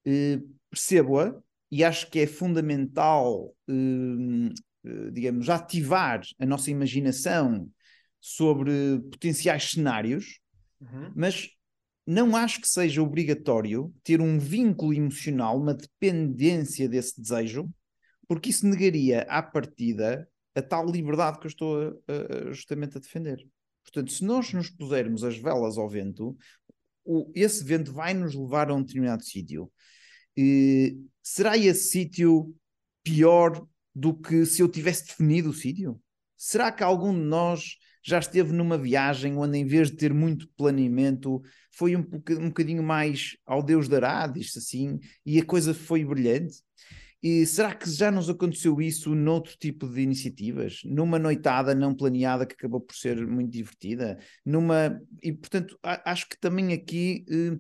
Eh, 0.06 0.40
percebo-a 0.70 1.36
e 1.72 1.84
acho 1.84 2.10
que 2.10 2.20
é 2.20 2.28
fundamental, 2.28 3.56
eh, 3.70 5.12
digamos, 5.12 5.50
ativar 5.50 6.22
a 6.40 6.46
nossa 6.46 6.72
imaginação 6.72 7.70
sobre 8.20 9.00
potenciais 9.12 9.72
cenários, 9.72 10.40
uhum. 10.82 11.12
mas 11.16 11.50
não 12.06 12.36
acho 12.36 12.60
que 12.60 12.68
seja 12.68 13.04
obrigatório 13.04 13.94
ter 14.04 14.20
um 14.20 14.40
vínculo 14.40 14.94
emocional, 14.94 15.60
uma 15.60 15.76
dependência 15.76 16.90
desse 16.90 17.22
desejo, 17.22 17.70
porque 18.28 18.50
isso 18.50 18.68
negaria 18.68 19.22
à 19.30 19.42
partida 19.44 20.28
a 20.56 20.62
tal 20.62 20.86
liberdade 20.90 21.40
que 21.40 21.46
eu 21.46 21.50
estou 21.50 21.82
a, 22.08 22.48
a, 22.48 22.52
justamente 22.52 22.98
a 22.98 23.00
defender. 23.00 23.46
Portanto, 23.84 24.12
se 24.12 24.24
nós 24.26 24.52
nos 24.54 24.70
pusermos 24.70 25.24
as 25.24 25.38
velas 25.38 25.78
ao 25.78 25.90
vento, 25.90 26.36
o, 27.06 27.32
esse 27.36 27.64
vento 27.64 27.94
vai 27.94 28.14
nos 28.14 28.36
levar 28.36 28.70
a 28.70 28.74
um 28.74 28.82
determinado 28.82 29.24
sítio. 29.24 29.72
Será 31.32 31.56
esse 31.56 31.90
sítio 31.90 32.56
pior 33.04 33.64
do 33.94 34.16
que 34.16 34.48
se 34.48 34.64
eu 34.64 34.68
tivesse 34.68 35.06
definido 35.06 35.52
o 35.52 35.54
sítio? 35.54 36.02
Será 36.36 36.72
que 36.72 36.84
algum 36.84 37.14
de 37.14 37.20
nós 37.20 37.76
já 38.04 38.18
esteve 38.18 38.52
numa 38.52 38.80
viagem 38.80 39.38
onde, 39.38 39.58
em 39.60 39.66
vez 39.66 39.92
de 39.92 39.98
ter 39.98 40.12
muito 40.12 40.50
planeamento, 40.58 41.40
foi 41.72 41.96
um, 41.96 42.02
bocadinho 42.02 42.82
mais 42.82 43.38
ao 43.46 43.62
Deus 43.62 43.88
dará, 43.88 44.26
diz 44.26 44.58
assim, 44.58 44.98
e 45.24 45.40
a 45.40 45.46
coisa 45.46 45.72
foi 45.72 46.04
brilhante? 46.04 46.64
E 47.22 47.46
será 47.46 47.76
que 47.76 47.88
já 47.92 48.10
nos 48.10 48.28
aconteceu 48.28 48.82
isso 48.82 49.14
noutro 49.14 49.56
tipo 49.60 49.88
de 49.88 50.02
iniciativas? 50.02 50.80
Numa 50.84 51.20
noitada 51.20 51.76
não 51.76 51.94
planeada 51.94 52.46
que 52.46 52.56
acabou 52.56 52.82
por 52.82 52.96
ser 52.96 53.28
muito 53.28 53.52
divertida? 53.52 54.18
Numa... 54.44 55.00
E, 55.22 55.32
portanto, 55.34 55.78
acho 55.84 56.28
que 56.28 56.40
também 56.40 56.74
aqui 56.74 57.26
eh, 57.30 57.60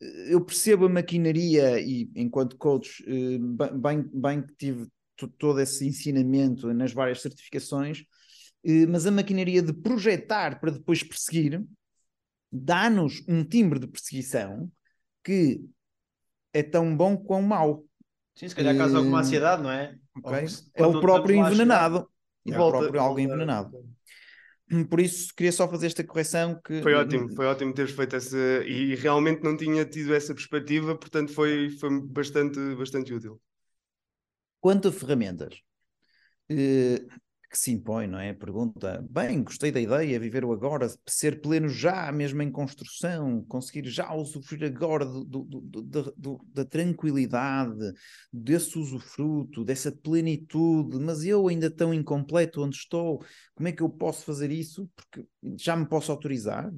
eu 0.00 0.40
percebo 0.40 0.86
a 0.86 0.88
maquinaria 0.88 1.80
e, 1.80 2.10
enquanto 2.14 2.56
coach, 2.56 3.04
eh, 3.06 3.38
bem, 3.76 4.08
bem 4.12 4.42
que 4.42 4.54
tive 4.54 4.86
todo 5.38 5.60
esse 5.60 5.86
ensinamento 5.86 6.72
nas 6.72 6.92
várias 6.92 7.20
certificações, 7.20 8.04
eh, 8.64 8.86
mas 8.86 9.06
a 9.06 9.10
maquinaria 9.10 9.60
de 9.60 9.72
projetar 9.72 10.60
para 10.60 10.70
depois 10.70 11.02
perseguir 11.02 11.64
dá-nos 12.50 13.24
um 13.28 13.44
timbre 13.44 13.78
de 13.78 13.86
perseguição 13.86 14.70
que 15.24 15.60
é 16.52 16.62
tão 16.62 16.96
bom 16.96 17.16
quão 17.16 17.42
mau. 17.42 17.84
Sim, 18.34 18.48
se 18.48 18.54
calhar 18.54 18.76
causa 18.76 18.98
alguma 18.98 19.20
ansiedade, 19.20 19.62
não 19.62 19.70
é? 19.70 19.98
Okay. 20.22 20.46
É 20.74 20.86
o 20.86 21.00
próprio 21.00 21.36
envenenado. 21.36 22.08
É 22.46 22.58
o 22.58 22.70
próprio 22.70 23.00
algo 23.00 23.18
envenenado. 23.18 23.84
Hum, 24.70 24.84
por 24.84 25.00
isso 25.00 25.34
queria 25.34 25.52
só 25.52 25.68
fazer 25.68 25.86
esta 25.86 26.04
correção 26.04 26.60
que 26.62 26.82
foi 26.82 26.94
ótimo, 26.94 27.34
foi 27.34 27.46
ótimo 27.46 27.72
teres 27.72 27.92
feito 27.92 28.16
essa 28.16 28.36
e 28.66 28.94
realmente 28.94 29.42
não 29.42 29.56
tinha 29.56 29.84
tido 29.84 30.14
essa 30.14 30.34
perspectiva, 30.34 30.96
portanto 30.96 31.32
foi, 31.32 31.70
foi 31.70 32.00
bastante, 32.02 32.58
bastante 32.74 33.14
útil. 33.14 33.40
Quanto 34.60 34.88
a 34.88 34.92
ferramentas, 34.92 35.62
eh, 36.50 37.04
que 37.50 37.58
se 37.58 37.72
impõe, 37.72 38.06
não 38.06 38.18
é? 38.18 38.34
Pergunta, 38.34 39.04
bem, 39.10 39.42
gostei 39.42 39.72
da 39.72 39.80
ideia, 39.80 40.20
viver 40.20 40.44
o 40.44 40.52
agora, 40.52 40.86
ser 41.06 41.40
pleno 41.40 41.68
já, 41.68 42.12
mesmo 42.12 42.42
em 42.42 42.50
construção, 42.50 43.42
conseguir 43.48 43.88
já 43.88 44.12
usufruir 44.14 44.64
agora 44.64 45.04
do, 45.04 45.24
do, 45.24 45.44
do, 46.16 46.46
da 46.52 46.64
tranquilidade, 46.64 47.92
desse 48.32 48.78
usufruto, 48.78 49.64
dessa 49.64 49.90
plenitude, 49.90 50.98
mas 50.98 51.24
eu 51.24 51.48
ainda 51.48 51.70
tão 51.70 51.94
incompleto 51.94 52.62
onde 52.62 52.76
estou, 52.76 53.24
como 53.54 53.68
é 53.68 53.72
que 53.72 53.82
eu 53.82 53.88
posso 53.88 54.24
fazer 54.24 54.50
isso? 54.50 54.88
Porque 54.94 55.26
já 55.58 55.74
me 55.74 55.86
posso 55.86 56.12
autorizar? 56.12 56.70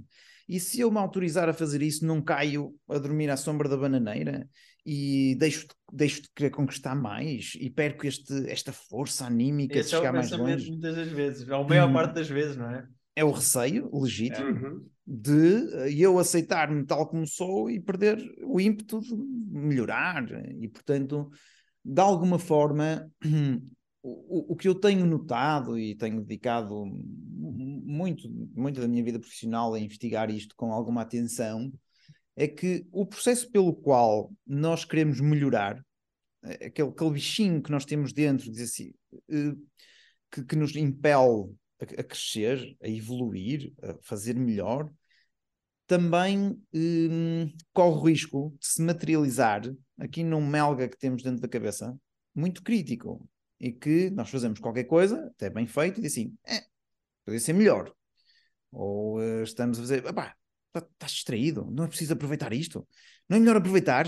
E 0.48 0.58
se 0.58 0.80
eu 0.80 0.90
me 0.90 0.98
autorizar 0.98 1.48
a 1.48 1.52
fazer 1.54 1.80
isso, 1.80 2.04
não 2.04 2.20
caio 2.20 2.74
a 2.88 2.98
dormir 2.98 3.30
à 3.30 3.36
sombra 3.36 3.68
da 3.68 3.76
bananeira? 3.76 4.48
E 4.84 5.34
deixo, 5.38 5.66
deixo 5.92 6.22
de 6.22 6.28
querer 6.34 6.50
conquistar 6.50 6.94
mais 6.94 7.52
e 7.60 7.68
perco 7.68 8.06
este, 8.06 8.48
esta 8.48 8.72
força 8.72 9.26
anímica 9.26 9.78
Esse 9.78 9.90
de 9.90 9.96
chegar 9.96 10.10
é 10.10 10.12
mais 10.12 10.30
longe. 10.30 10.70
Muitas 10.70 10.96
das 10.96 11.08
vezes, 11.08 11.50
a 11.50 11.62
maior 11.62 11.88
hum. 11.88 11.92
parte 11.92 12.14
das 12.14 12.28
vezes, 12.28 12.56
não 12.56 12.70
é? 12.70 12.86
É 13.16 13.24
o 13.24 13.30
receio 13.30 13.90
legítimo 13.92 14.48
uhum. 14.48 14.86
de 15.06 16.00
eu 16.00 16.18
aceitar-me 16.18 16.86
tal 16.86 17.06
como 17.08 17.26
sou 17.26 17.70
e 17.70 17.80
perder 17.80 18.18
o 18.44 18.60
ímpeto 18.60 19.00
de 19.00 19.14
melhorar. 19.14 20.24
E, 20.60 20.68
portanto, 20.68 21.28
de 21.84 22.00
alguma 22.00 22.38
forma, 22.38 23.10
o, 24.02 24.52
o 24.52 24.56
que 24.56 24.68
eu 24.68 24.74
tenho 24.74 25.04
notado 25.04 25.78
e 25.78 25.94
tenho 25.96 26.20
dedicado 26.20 26.86
muito, 26.86 28.30
muito 28.54 28.80
da 28.80 28.88
minha 28.88 29.04
vida 29.04 29.18
profissional 29.18 29.74
a 29.74 29.80
investigar 29.80 30.30
isto 30.30 30.54
com 30.56 30.72
alguma 30.72 31.02
atenção 31.02 31.70
é 32.36 32.48
que 32.48 32.86
o 32.92 33.04
processo 33.06 33.50
pelo 33.50 33.74
qual 33.74 34.32
nós 34.46 34.84
queremos 34.84 35.20
melhorar, 35.20 35.84
é, 36.44 36.66
aquele, 36.66 36.88
aquele 36.88 37.10
bichinho 37.10 37.62
que 37.62 37.70
nós 37.70 37.84
temos 37.84 38.12
dentro, 38.12 38.50
diz 38.50 38.62
assim, 38.62 38.92
eh, 39.28 39.54
que, 40.30 40.44
que 40.44 40.56
nos 40.56 40.74
impele 40.76 41.54
a, 41.80 41.84
a, 42.00 42.04
crescer, 42.04 42.76
a 42.82 42.88
evoluir, 42.88 43.72
a 43.82 43.94
fazer 44.02 44.34
melhor, 44.36 44.90
também 45.86 46.56
um, 46.72 47.52
corre 47.72 47.96
o 47.96 48.04
risco 48.04 48.56
de 48.60 48.66
se 48.66 48.80
materializar 48.80 49.62
aqui 49.98 50.22
num 50.22 50.46
melga 50.46 50.88
que 50.88 50.96
temos 50.96 51.22
dentro 51.22 51.40
da 51.40 51.48
cabeça, 51.48 51.98
muito 52.34 52.62
crítico, 52.62 53.28
e 53.58 53.72
que 53.72 54.08
nós 54.10 54.30
fazemos 54.30 54.58
qualquer 54.58 54.84
coisa, 54.84 55.26
até 55.26 55.50
bem 55.50 55.66
feito, 55.66 55.98
e 55.98 56.02
diz 56.02 56.12
assim, 56.12 56.34
é, 56.46 56.62
poderia 57.24 57.44
ser 57.44 57.52
melhor. 57.52 57.92
Ou 58.72 59.18
uh, 59.18 59.42
estamos 59.42 59.78
a 59.78 59.82
fazer, 59.82 60.02
pá, 60.14 60.34
Estás 60.74 60.92
tá 60.98 61.06
distraído, 61.06 61.68
não 61.70 61.84
é 61.84 61.88
preciso 61.88 62.12
aproveitar 62.12 62.52
isto. 62.52 62.86
Não 63.28 63.36
é 63.36 63.40
melhor 63.40 63.56
aproveitar? 63.56 64.06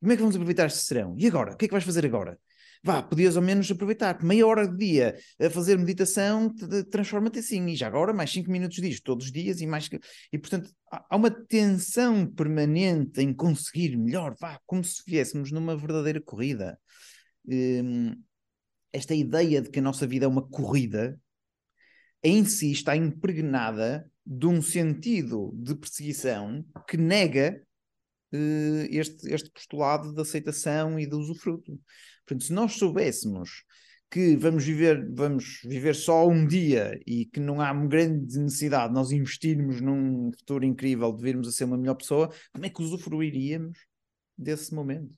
Como 0.00 0.12
é 0.12 0.16
que 0.16 0.22
vamos 0.22 0.36
aproveitar 0.36 0.66
este 0.66 0.80
serão? 0.80 1.14
E 1.18 1.26
agora? 1.26 1.52
O 1.52 1.56
que 1.56 1.64
é 1.64 1.68
que 1.68 1.72
vais 1.74 1.84
fazer 1.84 2.04
agora? 2.06 2.38
Vá, 2.84 3.02
podias 3.02 3.34
ao 3.36 3.42
menos 3.42 3.70
aproveitar 3.70 4.22
meia 4.22 4.46
hora 4.46 4.68
de 4.68 4.76
dia 4.76 5.18
a 5.40 5.48
fazer 5.48 5.78
meditação 5.78 6.54
transforma-te 6.90 7.38
assim, 7.38 7.66
e 7.66 7.74
já 7.74 7.86
agora 7.86 8.12
mais 8.12 8.30
cinco 8.30 8.50
minutos 8.50 8.76
disto, 8.76 9.02
todos 9.02 9.24
os 9.24 9.32
dias 9.32 9.62
e 9.62 9.66
mais. 9.66 9.88
E 10.30 10.38
portanto 10.38 10.70
há 10.90 11.16
uma 11.16 11.30
tensão 11.30 12.26
permanente 12.26 13.22
em 13.22 13.32
conseguir 13.32 13.96
melhor, 13.96 14.36
vá, 14.38 14.60
como 14.66 14.84
se 14.84 15.02
viéssemos 15.06 15.50
numa 15.50 15.74
verdadeira 15.74 16.20
corrida. 16.20 16.78
Hum, 17.48 18.12
esta 18.92 19.14
ideia 19.14 19.62
de 19.62 19.70
que 19.70 19.78
a 19.78 19.82
nossa 19.82 20.06
vida 20.06 20.26
é 20.26 20.28
uma 20.28 20.46
corrida 20.46 21.18
em 22.22 22.44
si 22.44 22.70
está 22.70 22.94
impregnada 22.94 24.06
de 24.26 24.46
um 24.46 24.62
sentido 24.62 25.52
de 25.54 25.74
perseguição 25.74 26.64
que 26.88 26.96
nega 26.96 27.60
uh, 28.32 28.86
este, 28.90 29.32
este 29.32 29.50
postulado 29.50 30.12
de 30.12 30.20
aceitação 30.20 30.98
e 30.98 31.06
de 31.06 31.14
usufruto. 31.14 31.78
Portanto, 32.26 32.44
se 32.44 32.52
nós 32.52 32.72
soubéssemos 32.72 33.64
que 34.10 34.36
vamos 34.36 34.64
viver, 34.64 35.12
vamos 35.12 35.60
viver 35.64 35.94
só 35.94 36.26
um 36.28 36.46
dia 36.46 36.98
e 37.06 37.26
que 37.26 37.40
não 37.40 37.60
há 37.60 37.74
grande 37.74 38.38
necessidade 38.38 38.88
de 38.88 38.94
nós 38.94 39.10
investirmos 39.10 39.80
num 39.80 40.30
futuro 40.38 40.64
incrível, 40.64 41.12
de 41.12 41.22
virmos 41.22 41.48
a 41.48 41.52
ser 41.52 41.64
uma 41.64 41.76
melhor 41.76 41.96
pessoa, 41.96 42.32
como 42.52 42.64
é 42.64 42.70
que 42.70 42.80
usufruiríamos 42.80 43.76
desse 44.38 44.72
momento? 44.72 45.12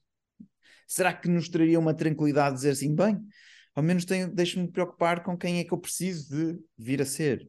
Será 0.87 1.13
que 1.13 1.29
nos 1.29 1.49
traria 1.49 1.79
uma 1.79 1.95
tranquilidade 1.95 2.55
de 2.55 2.57
dizer 2.57 2.71
assim, 2.71 2.95
bem, 2.95 3.21
ao 3.75 3.83
menos 3.83 4.07
deixe-me 4.33 4.71
preocupar 4.71 5.23
com 5.23 5.37
quem 5.37 5.59
é 5.59 5.65
que 5.65 5.75
eu 5.75 5.79
preciso 5.79 6.35
de 6.35 6.59
vir 6.79 7.03
a 7.03 7.05
ser? 7.05 7.47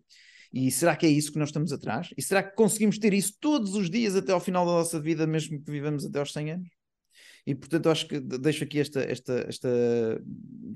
E 0.54 0.72
será 0.72 0.96
que 0.96 1.06
é 1.06 1.10
isso 1.10 1.32
que 1.32 1.40
nós 1.40 1.50
estamos 1.50 1.72
atrás? 1.72 2.10
E 2.18 2.22
será 2.22 2.42
que 2.44 2.56
conseguimos 2.56 2.98
ter 2.98 3.14
isso 3.14 3.34
todos 3.40 3.76
os 3.76 3.90
dias 3.90 4.16
até 4.16 4.32
ao 4.32 4.40
final 4.40 4.66
da 4.66 4.74
nossa 4.74 5.00
vida, 5.00 5.28
mesmo 5.28 5.62
que 5.62 5.72
vivamos 5.72 6.06
até 6.06 6.20
aos 6.20 6.34
100 6.34 6.52
anos? 6.52 6.78
E 7.48 7.56
portanto 7.56 7.90
acho 7.90 8.06
que 8.06 8.20
deixo 8.20 8.66
aqui 8.66 8.78
esta, 8.78 9.00
esta, 9.00 9.46
esta 9.48 9.70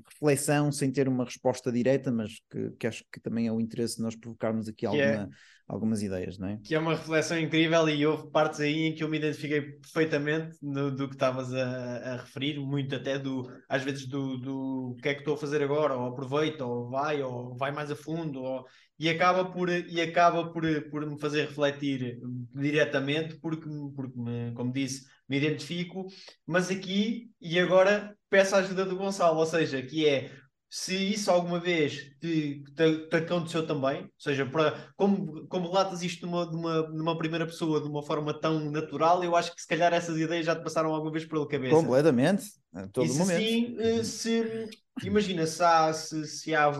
reflexão 0.06 0.72
sem 0.72 0.90
ter 0.90 1.06
uma 1.06 1.26
resposta 1.26 1.70
direta, 1.70 2.10
mas 2.10 2.40
que, 2.50 2.70
que 2.78 2.86
acho 2.86 3.04
que 3.12 3.20
também 3.20 3.46
é 3.46 3.52
o 3.52 3.60
interesse 3.60 3.96
de 3.96 4.02
nós 4.02 4.16
provocarmos 4.16 4.66
aqui 4.66 4.86
alguma, 4.86 5.04
é, 5.04 5.28
algumas 5.68 6.02
ideias, 6.02 6.38
não 6.38 6.48
é? 6.48 6.58
Que 6.64 6.74
é 6.74 6.78
uma 6.78 6.94
reflexão 6.94 7.38
incrível 7.38 7.86
e 7.90 8.06
houve 8.06 8.30
partes 8.30 8.60
aí 8.60 8.86
em 8.86 8.94
que 8.94 9.04
eu 9.04 9.08
me 9.10 9.18
identifiquei 9.18 9.60
perfeitamente 9.60 10.56
no, 10.62 10.90
do 10.90 11.08
que 11.08 11.14
estavas 11.14 11.52
a, 11.52 11.96
a, 12.12 12.16
referir, 12.16 12.58
muito 12.58 12.94
até 12.94 13.18
do, 13.18 13.50
às 13.68 13.82
vezes 13.82 14.06
do, 14.06 14.38
do 14.38 14.96
que 15.02 15.10
é 15.10 15.14
que 15.14 15.20
estou 15.20 15.34
a 15.34 15.38
fazer 15.38 15.62
agora, 15.62 15.94
ou 15.94 16.06
aproveita, 16.06 16.64
ou 16.64 16.88
vai, 16.88 17.22
ou 17.22 17.54
vai 17.54 17.70
mais 17.70 17.90
a 17.90 17.96
fundo, 17.96 18.40
ou, 18.40 18.64
e 18.98 19.08
acaba 19.08 19.44
por, 19.44 19.68
e 19.68 20.00
acaba 20.00 20.52
por, 20.52 20.64
por 20.90 21.06
me 21.06 21.18
fazer 21.18 21.46
refletir 21.46 22.20
diretamente, 22.54 23.36
porque, 23.40 23.68
porque 23.96 24.18
me, 24.18 24.52
como 24.54 24.72
disse, 24.72 25.06
me 25.28 25.38
identifico, 25.38 26.06
mas 26.46 26.70
aqui 26.70 27.30
e 27.40 27.58
agora 27.58 28.16
peço 28.28 28.54
a 28.54 28.58
ajuda 28.58 28.84
do 28.84 28.96
Gonçalo, 28.96 29.38
ou 29.38 29.46
seja, 29.46 29.82
que 29.82 30.06
é 30.06 30.30
se 30.74 30.96
isso 30.96 31.30
alguma 31.30 31.60
vez 31.60 32.10
te, 32.18 32.64
te, 32.74 33.06
te 33.06 33.16
aconteceu 33.16 33.66
também, 33.66 34.04
ou 34.04 34.10
seja, 34.16 34.46
para, 34.46 34.90
como, 34.96 35.46
como 35.46 35.68
relatas 35.68 36.02
isto 36.02 36.26
numa, 36.26 36.46
numa, 36.46 36.88
numa 36.88 37.18
primeira 37.18 37.44
pessoa 37.44 37.78
de 37.78 37.86
uma 37.86 38.02
forma 38.02 38.32
tão 38.32 38.70
natural, 38.70 39.22
eu 39.22 39.36
acho 39.36 39.54
que 39.54 39.60
se 39.60 39.68
calhar 39.68 39.92
essas 39.92 40.16
ideias 40.16 40.46
já 40.46 40.56
te 40.56 40.64
passaram 40.64 40.94
alguma 40.94 41.12
vez 41.12 41.26
pela 41.26 41.46
cabeça. 41.46 41.76
Completamente. 41.76 42.44
a 42.72 42.86
todo 42.86 43.04
Isso 43.04 43.18
momento. 43.18 43.38
sim, 43.38 43.76
eh, 43.80 44.02
se, 44.02 44.66
imagina, 45.04 45.46
se 45.46 45.62
há, 45.62 45.92
se, 45.92 46.26
se 46.26 46.54
há, 46.54 46.72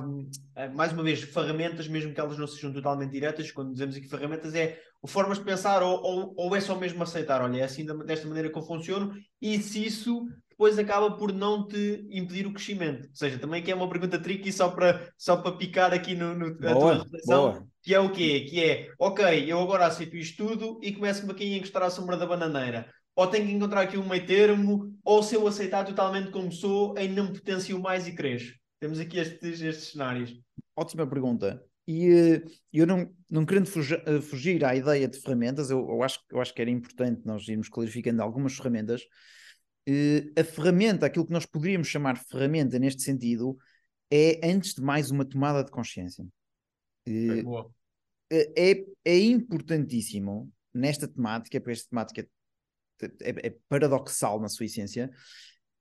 eh, 0.57 0.71
mais 0.71 0.95
uma 0.95 1.03
vez, 1.03 1.21
ferramentas, 1.25 1.87
mesmo 1.87 2.15
que 2.15 2.21
elas 2.21 2.39
não 2.39 2.47
sejam 2.47 2.73
totalmente 2.73 3.13
diretas, 3.13 3.53
quando 3.53 3.73
dizemos 3.73 3.95
aqui 3.95 4.09
ferramentas, 4.09 4.55
é 4.55 4.81
formas 5.07 5.37
de 5.37 5.45
pensar 5.45 5.83
ou, 5.83 6.03
ou, 6.03 6.35
ou 6.39 6.57
é 6.57 6.63
só 6.63 6.79
mesmo 6.79 7.03
aceitar, 7.03 7.43
olha, 7.43 7.59
é 7.59 7.65
assim 7.65 7.85
desta 8.07 8.27
maneira 8.27 8.49
que 8.51 8.57
eu 8.57 8.63
funciono, 8.63 9.13
e 9.39 9.59
se 9.61 9.85
isso 9.85 10.27
depois 10.53 10.79
acaba 10.79 11.17
por 11.17 11.33
não 11.33 11.67
te 11.67 12.07
impedir 12.11 12.47
o 12.47 12.53
crescimento. 12.53 13.09
Ou 13.09 13.15
seja, 13.15 13.39
também 13.39 13.63
que 13.63 13.71
é 13.71 13.75
uma 13.75 13.89
pergunta 13.89 14.19
tricky 14.19 14.53
só 14.53 14.69
para, 14.71 15.11
só 15.19 15.37
para 15.37 15.57
picar 15.57 15.93
aqui 15.93 16.15
no, 16.15 16.35
no, 16.35 16.59
na 16.61 16.77
tua 16.77 16.95
Boa, 16.95 17.03
reflexão, 17.03 17.53
boa. 17.53 17.67
que 17.83 17.95
é 17.95 17.99
o 18.01 18.13
quê? 18.13 18.47
Que 18.49 18.63
é, 18.63 18.89
ok, 18.99 19.51
eu 19.51 19.59
agora 19.61 19.87
aceito 19.87 20.17
isto 20.17 20.47
tudo 20.47 20.79
e 20.83 20.93
começo-me 20.93 21.33
aqui 21.33 21.53
a 21.55 21.57
encostar 21.57 21.83
à 21.83 21.91
sombra 21.91 22.17
da 22.17 22.27
bananeira. 22.27 22.87
Ou 23.15 23.27
tenho 23.27 23.47
que 23.47 23.53
encontrar 23.53 23.83
aqui 23.83 23.99
um 23.99 24.09
meio 24.09 24.25
termo, 24.25 24.95
ou 25.05 25.23
se 25.23 25.35
eu 25.35 25.47
aceitar 25.47 25.85
totalmente 25.85 26.31
como 26.31 26.51
sou, 26.51 26.95
ainda 26.97 27.23
me 27.23 27.33
potencio 27.33 27.79
mais 27.81 28.07
e 28.07 28.15
cresço. 28.15 28.55
Temos 28.81 28.99
aqui 28.99 29.19
estes, 29.19 29.61
estes 29.61 29.93
cenários. 29.93 30.33
Ótima 30.77 31.07
pergunta. 31.07 31.63
E 31.87 32.07
eh, 32.09 32.43
eu 32.73 32.87
não, 32.87 33.11
não 33.29 33.45
querendo 33.45 33.67
fugi- 33.67 34.01
eh, 34.07 34.21
fugir 34.21 34.65
à 34.65 34.75
ideia 34.75 35.07
de 35.09 35.19
ferramentas, 35.19 35.69
eu, 35.69 35.79
eu 35.81 36.03
acho, 36.03 36.21
eu 36.31 36.41
acho 36.41 36.55
que 36.55 36.63
era 36.63 36.71
importante 36.71 37.21
nós 37.25 37.47
irmos 37.49 37.69
clarificando 37.69 38.23
algumas 38.23 38.55
ferramentas. 38.57 39.03
Eh, 39.87 40.31
a 40.37 40.45
ferramenta, 40.45 41.07
aquilo 41.07 41.27
que 41.27 41.33
nós 41.33 41.47
poderíamos 41.47 41.89
chamar 41.89 42.17
ferramenta 42.17 42.79
neste 42.79 43.03
sentido, 43.03 43.57
é, 44.11 44.41
antes 44.45 44.75
de 44.75 44.83
mais, 44.83 45.11
uma 45.11 45.25
tomada 45.25 45.65
de 45.65 45.71
consciência. 45.71 46.25
Eh, 47.07 47.43
Boa. 47.43 47.71
é, 48.31 48.85
é 49.05 49.19
importantíssimo 49.19 50.51
nesta 50.73 51.09
temática, 51.09 51.61
porque 51.61 51.73
esta 51.73 51.89
temática 51.89 52.29
é, 53.21 53.49
é 53.49 53.57
paradoxal 53.69 54.41
na 54.41 54.49
sua 54.49 54.67
essência, 54.67 55.11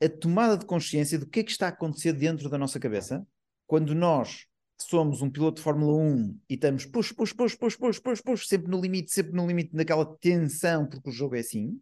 a 0.01 0.09
tomada 0.09 0.57
de 0.57 0.65
consciência 0.65 1.19
do 1.19 1.27
que 1.27 1.41
é 1.41 1.43
que 1.43 1.51
está 1.51 1.67
a 1.67 1.69
acontecer 1.69 2.13
dentro 2.13 2.49
da 2.49 2.57
nossa 2.57 2.79
cabeça 2.79 3.25
quando 3.67 3.93
nós 3.93 4.47
somos 4.83 5.21
um 5.21 5.29
piloto 5.29 5.57
de 5.57 5.63
Fórmula 5.63 5.93
1 5.97 6.39
e 6.49 6.53
estamos 6.55 6.85
push, 6.85 7.11
push, 7.11 7.33
push, 7.33 7.55
push, 7.55 7.75
push, 7.75 7.99
push, 7.99 8.21
push, 8.21 8.47
sempre 8.47 8.69
no 8.69 8.79
limite, 8.79 9.11
sempre 9.11 9.33
no 9.33 9.47
limite 9.47 9.75
daquela 9.75 10.05
tensão, 10.17 10.87
porque 10.87 11.09
o 11.09 11.13
jogo 11.13 11.35
é 11.35 11.39
assim, 11.39 11.79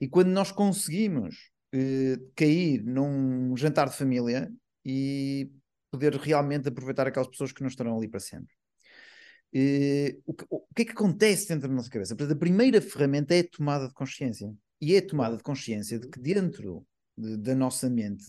e 0.00 0.08
quando 0.08 0.28
nós 0.28 0.52
conseguimos 0.52 1.50
eh, 1.72 2.18
cair 2.34 2.82
num 2.84 3.56
jantar 3.56 3.88
de 3.88 3.96
família 3.96 4.50
e 4.84 5.50
poder 5.90 6.14
realmente 6.14 6.68
aproveitar 6.68 7.06
aquelas 7.06 7.28
pessoas 7.28 7.52
que 7.52 7.60
não 7.62 7.68
estarão 7.68 7.96
ali 7.96 8.08
para 8.08 8.20
sempre. 8.20 8.54
Eh, 9.52 10.18
o, 10.26 10.34
que, 10.34 10.44
o 10.50 10.60
que 10.74 10.82
é 10.82 10.84
que 10.84 10.92
acontece 10.92 11.48
dentro 11.48 11.68
da 11.68 11.74
nossa 11.74 11.90
cabeça? 11.90 12.14
Portanto, 12.14 12.36
a 12.36 12.38
primeira 12.38 12.80
ferramenta 12.80 13.34
é 13.34 13.40
a 13.40 13.48
tomada 13.48 13.88
de 13.88 13.94
consciência. 13.94 14.52
E 14.80 14.94
é 14.94 14.98
a 14.98 15.06
tomada 15.06 15.36
de 15.36 15.42
consciência 15.42 15.98
de 15.98 16.08
que 16.08 16.20
dentro 16.20 16.80
de- 16.80 16.86
da 17.38 17.54
nossa 17.54 17.90
mente 17.90 18.26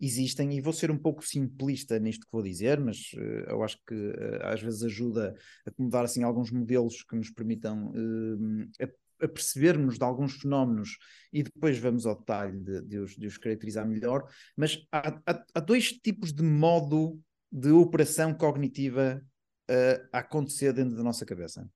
existem, 0.00 0.52
e 0.56 0.60
vou 0.60 0.72
ser 0.72 0.90
um 0.90 0.98
pouco 0.98 1.24
simplista 1.26 1.98
nisto 1.98 2.26
que 2.26 2.32
vou 2.32 2.42
dizer, 2.42 2.80
mas 2.80 3.10
eh, 3.16 3.46
eu 3.48 3.62
acho 3.62 3.78
que 3.86 3.94
eh, 3.94 4.40
às 4.42 4.60
vezes 4.60 4.82
ajuda 4.82 5.34
a 5.66 5.70
acomodar 5.70 6.04
assim, 6.04 6.22
alguns 6.22 6.50
modelos 6.50 7.02
que 7.04 7.16
nos 7.16 7.30
permitam 7.30 7.92
eh, 8.80 8.84
a, 8.84 9.24
a 9.24 9.28
percebermos 9.28 9.98
de 9.98 10.04
alguns 10.04 10.34
fenómenos 10.40 10.98
e 11.32 11.42
depois 11.42 11.78
vamos 11.78 12.06
ao 12.06 12.18
detalhe 12.18 12.58
de, 12.58 12.82
de 12.82 12.98
os, 12.98 13.16
de 13.16 13.26
os 13.26 13.38
caracterizar 13.38 13.86
melhor. 13.86 14.26
Mas 14.56 14.84
há, 14.90 15.20
há- 15.26 15.44
há 15.54 15.60
dois 15.60 15.92
tipos 15.92 16.32
de 16.32 16.42
modo 16.42 17.20
de 17.50 17.70
operação 17.70 18.34
cognitiva 18.34 19.22
eh, 19.68 20.04
a 20.12 20.18
acontecer 20.18 20.72
dentro 20.72 20.96
da 20.96 21.02
nossa 21.02 21.24
cabeça. 21.24 21.68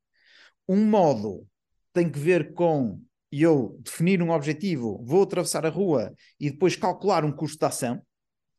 Um 0.69 0.85
modo 0.85 1.47
tem 1.93 2.11
que 2.11 2.19
ver 2.19 2.53
com 2.53 3.01
eu 3.31 3.79
definir 3.83 4.23
um 4.23 4.31
objetivo, 4.31 5.03
vou 5.05 5.23
atravessar 5.23 5.67
a 5.67 5.71
rua 5.71 6.15
e 6.39 6.51
depois 6.51 6.77
calcular 6.77 7.25
um 7.25 7.33
custo 7.33 7.59
de 7.59 7.65
ação, 7.65 8.03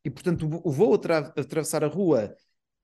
e 0.04 0.10
portanto 0.10 0.48
o 0.64 0.70
vou 0.70 0.94
atra- 0.94 1.32
atravessar 1.36 1.82
a 1.82 1.88
rua 1.88 2.34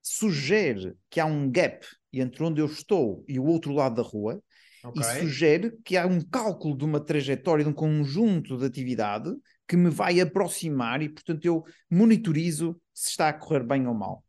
sugere 0.03 0.95
que 1.09 1.21
há 1.21 1.25
um 1.27 1.51
gap 1.51 1.87
entre 2.13 2.43
onde 2.43 2.61
eu 2.61 2.67
estou 2.67 3.25
e 3.29 3.39
o 3.39 3.45
outro 3.45 3.73
lado 3.73 3.97
da 3.97 4.03
rua, 4.03 4.43
Ok. 4.85 5.01
e 5.01 5.21
sugere 5.21 5.73
que 5.85 5.97
há 5.97 6.07
um 6.07 6.21
cálculo 6.21 6.77
de 6.77 6.85
uma 6.85 7.01
trajetória, 7.01 7.65
de 7.65 7.71
um 7.71 7.75
conjunto 7.75 8.59
de 8.59 8.67
atividade 8.67 9.31
que 9.67 9.77
me 9.77 9.89
vai 9.89 10.21
aproximar 10.21 11.01
e, 11.01 11.09
portanto, 11.09 11.45
eu 11.47 11.65
monitorizo 11.91 12.79
se 12.93 13.11
está 13.11 13.31
a 13.31 13.33
correr 13.33 13.65
bem 13.65 13.87
ou 13.87 13.95
mal. 13.95 14.23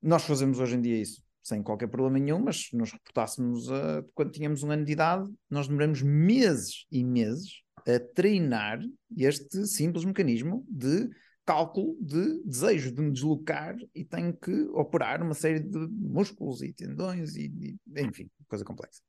Nós 0.00 0.22
fazemos 0.22 0.60
hoje 0.60 0.76
em 0.76 0.80
dia 0.80 0.96
isso 0.96 1.22
sem 1.50 1.62
qualquer 1.62 1.88
problema 1.88 2.18
nenhum, 2.18 2.38
mas 2.38 2.68
se 2.68 2.76
nos 2.76 2.92
reportássemos 2.92 3.70
a, 3.70 4.04
quando 4.14 4.30
tínhamos 4.30 4.62
um 4.62 4.70
ano 4.70 4.84
de 4.84 4.92
idade, 4.92 5.28
nós 5.50 5.66
demoramos 5.66 6.00
meses 6.02 6.86
e 6.90 7.04
meses 7.04 7.62
a 7.86 7.98
treinar 8.14 8.80
este 9.16 9.66
simples 9.66 10.04
mecanismo 10.04 10.64
de 10.68 11.08
cálculo 11.44 11.96
de 12.00 12.40
desejo 12.44 12.92
de 12.92 13.02
me 13.02 13.10
deslocar 13.10 13.74
e 13.94 14.04
tenho 14.04 14.32
que 14.32 14.62
operar 14.72 15.20
uma 15.22 15.34
série 15.34 15.58
de 15.58 15.78
músculos 15.88 16.62
e 16.62 16.72
tendões 16.72 17.34
e, 17.34 17.46
e 17.46 18.00
enfim, 18.00 18.30
coisa 18.46 18.64
complexa. 18.64 19.02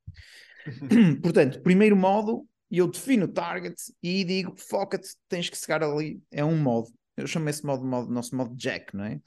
Portanto, 1.21 1.62
primeiro 1.62 1.95
modo, 1.95 2.47
eu 2.71 2.88
defino 2.88 3.25
o 3.25 3.32
target 3.32 3.75
e 4.01 4.23
digo, 4.23 4.56
foca-te, 4.58 5.10
tens 5.30 5.49
que 5.49 5.58
chegar 5.58 5.84
ali. 5.84 6.19
É 6.32 6.43
um 6.43 6.58
modo. 6.58 6.89
Eu 7.15 7.27
chamo 7.27 7.49
esse 7.49 7.63
modo, 7.63 7.86
modo 7.86 8.12
nosso 8.12 8.36
modo 8.36 8.56
Jack, 8.56 8.95
não 8.95 9.04
é? 9.04 9.21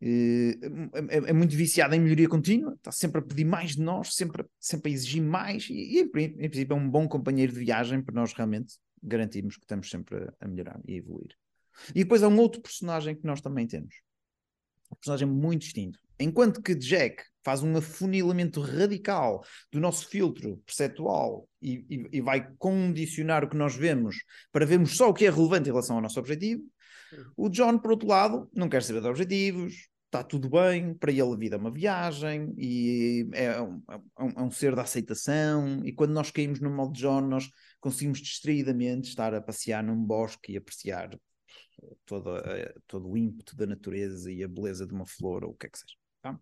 Eh, 0.00 0.58
É, 1.08 1.30
é 1.30 1.32
muito 1.32 1.56
viciado 1.56 1.94
em 1.94 2.00
melhoria 2.00 2.28
contínua, 2.28 2.74
está 2.74 2.90
sempre 2.90 3.20
a 3.20 3.22
pedir 3.22 3.44
mais 3.44 3.76
de 3.76 3.82
nós, 3.82 4.14
sempre, 4.14 4.44
sempre 4.58 4.90
a 4.90 4.94
exigir 4.94 5.22
mais, 5.22 5.68
e, 5.70 5.74
e 5.74 6.00
em, 6.00 6.04
em 6.04 6.48
princípio 6.48 6.74
é 6.74 6.76
um 6.76 6.88
bom 6.88 7.06
companheiro 7.08 7.52
de 7.52 7.58
viagem 7.58 8.02
para 8.02 8.14
nós 8.14 8.32
realmente 8.32 8.74
garantirmos 9.02 9.56
que 9.56 9.64
estamos 9.64 9.88
sempre 9.90 10.16
a, 10.16 10.32
a 10.40 10.48
melhorar 10.48 10.80
e 10.86 10.94
a 10.94 10.96
evoluir. 10.96 11.36
E 11.90 12.02
depois 12.04 12.22
há 12.22 12.28
um 12.28 12.38
outro 12.38 12.60
personagem 12.60 13.14
que 13.16 13.26
nós 13.26 13.40
também 13.40 13.66
temos. 13.66 13.94
Um 14.90 14.96
personagem 14.96 15.26
muito 15.28 15.62
distinto. 15.62 15.98
Enquanto 16.20 16.60
que 16.62 16.74
Jack 16.74 17.22
faz 17.42 17.62
um 17.62 17.76
afunilamento 17.76 18.60
radical 18.60 19.44
do 19.72 19.80
nosso 19.80 20.06
filtro 20.06 20.58
perceptual 20.66 21.48
e, 21.60 21.84
e- 21.90 22.08
e 22.12 22.20
vai 22.20 22.46
condicionar 22.58 23.42
o 23.42 23.48
que 23.48 23.56
nós 23.56 23.74
vemos 23.74 24.16
para 24.52 24.66
vermos 24.66 24.96
só 24.96 25.08
o 25.08 25.14
que 25.14 25.24
é 25.24 25.30
relevante 25.30 25.68
em 25.68 25.72
relação 25.72 25.96
ao 25.96 26.02
nosso 26.02 26.20
objetivo, 26.20 26.62
o 27.36 27.48
John, 27.48 27.78
por 27.78 27.92
outro 27.92 28.08
lado, 28.08 28.48
não 28.54 28.68
quer 28.68 28.82
saber 28.82 29.00
de 29.00 29.08
objetivos, 29.08 29.88
está 30.06 30.22
tudo 30.22 30.50
bem, 30.50 30.92
para 30.94 31.10
ele 31.10 31.22
a 31.22 31.36
vida 31.36 31.56
é 31.56 31.58
uma 31.58 31.70
viagem 31.70 32.54
e 32.58 33.26
é 33.32 33.60
um, 33.62 33.82
é 34.18 34.22
um- 34.22 34.46
é 34.46 34.50
ser 34.50 34.74
da 34.74 34.82
aceitação. 34.82 35.80
E 35.84 35.92
quando 35.92 36.12
nós 36.12 36.30
caímos 36.30 36.60
no 36.60 36.70
modo 36.70 36.92
John, 36.92 37.22
nós 37.22 37.50
conseguimos 37.80 38.20
distraidamente 38.20 39.08
estar 39.08 39.34
a 39.34 39.40
passear 39.40 39.82
num 39.82 39.96
bosque 39.96 40.52
e 40.52 40.56
apreciar 40.56 41.18
toda, 42.04 42.38
a- 42.40 42.74
todo 42.86 43.08
o 43.08 43.16
ímpeto 43.16 43.56
da 43.56 43.66
natureza 43.66 44.30
e 44.30 44.44
a 44.44 44.48
beleza 44.48 44.86
de 44.86 44.92
uma 44.92 45.06
flor 45.06 45.44
ou 45.44 45.52
o 45.52 45.54
que 45.54 45.66
é 45.66 45.70
que 45.70 45.78
seja. 45.78 45.94
tá? 46.20 46.38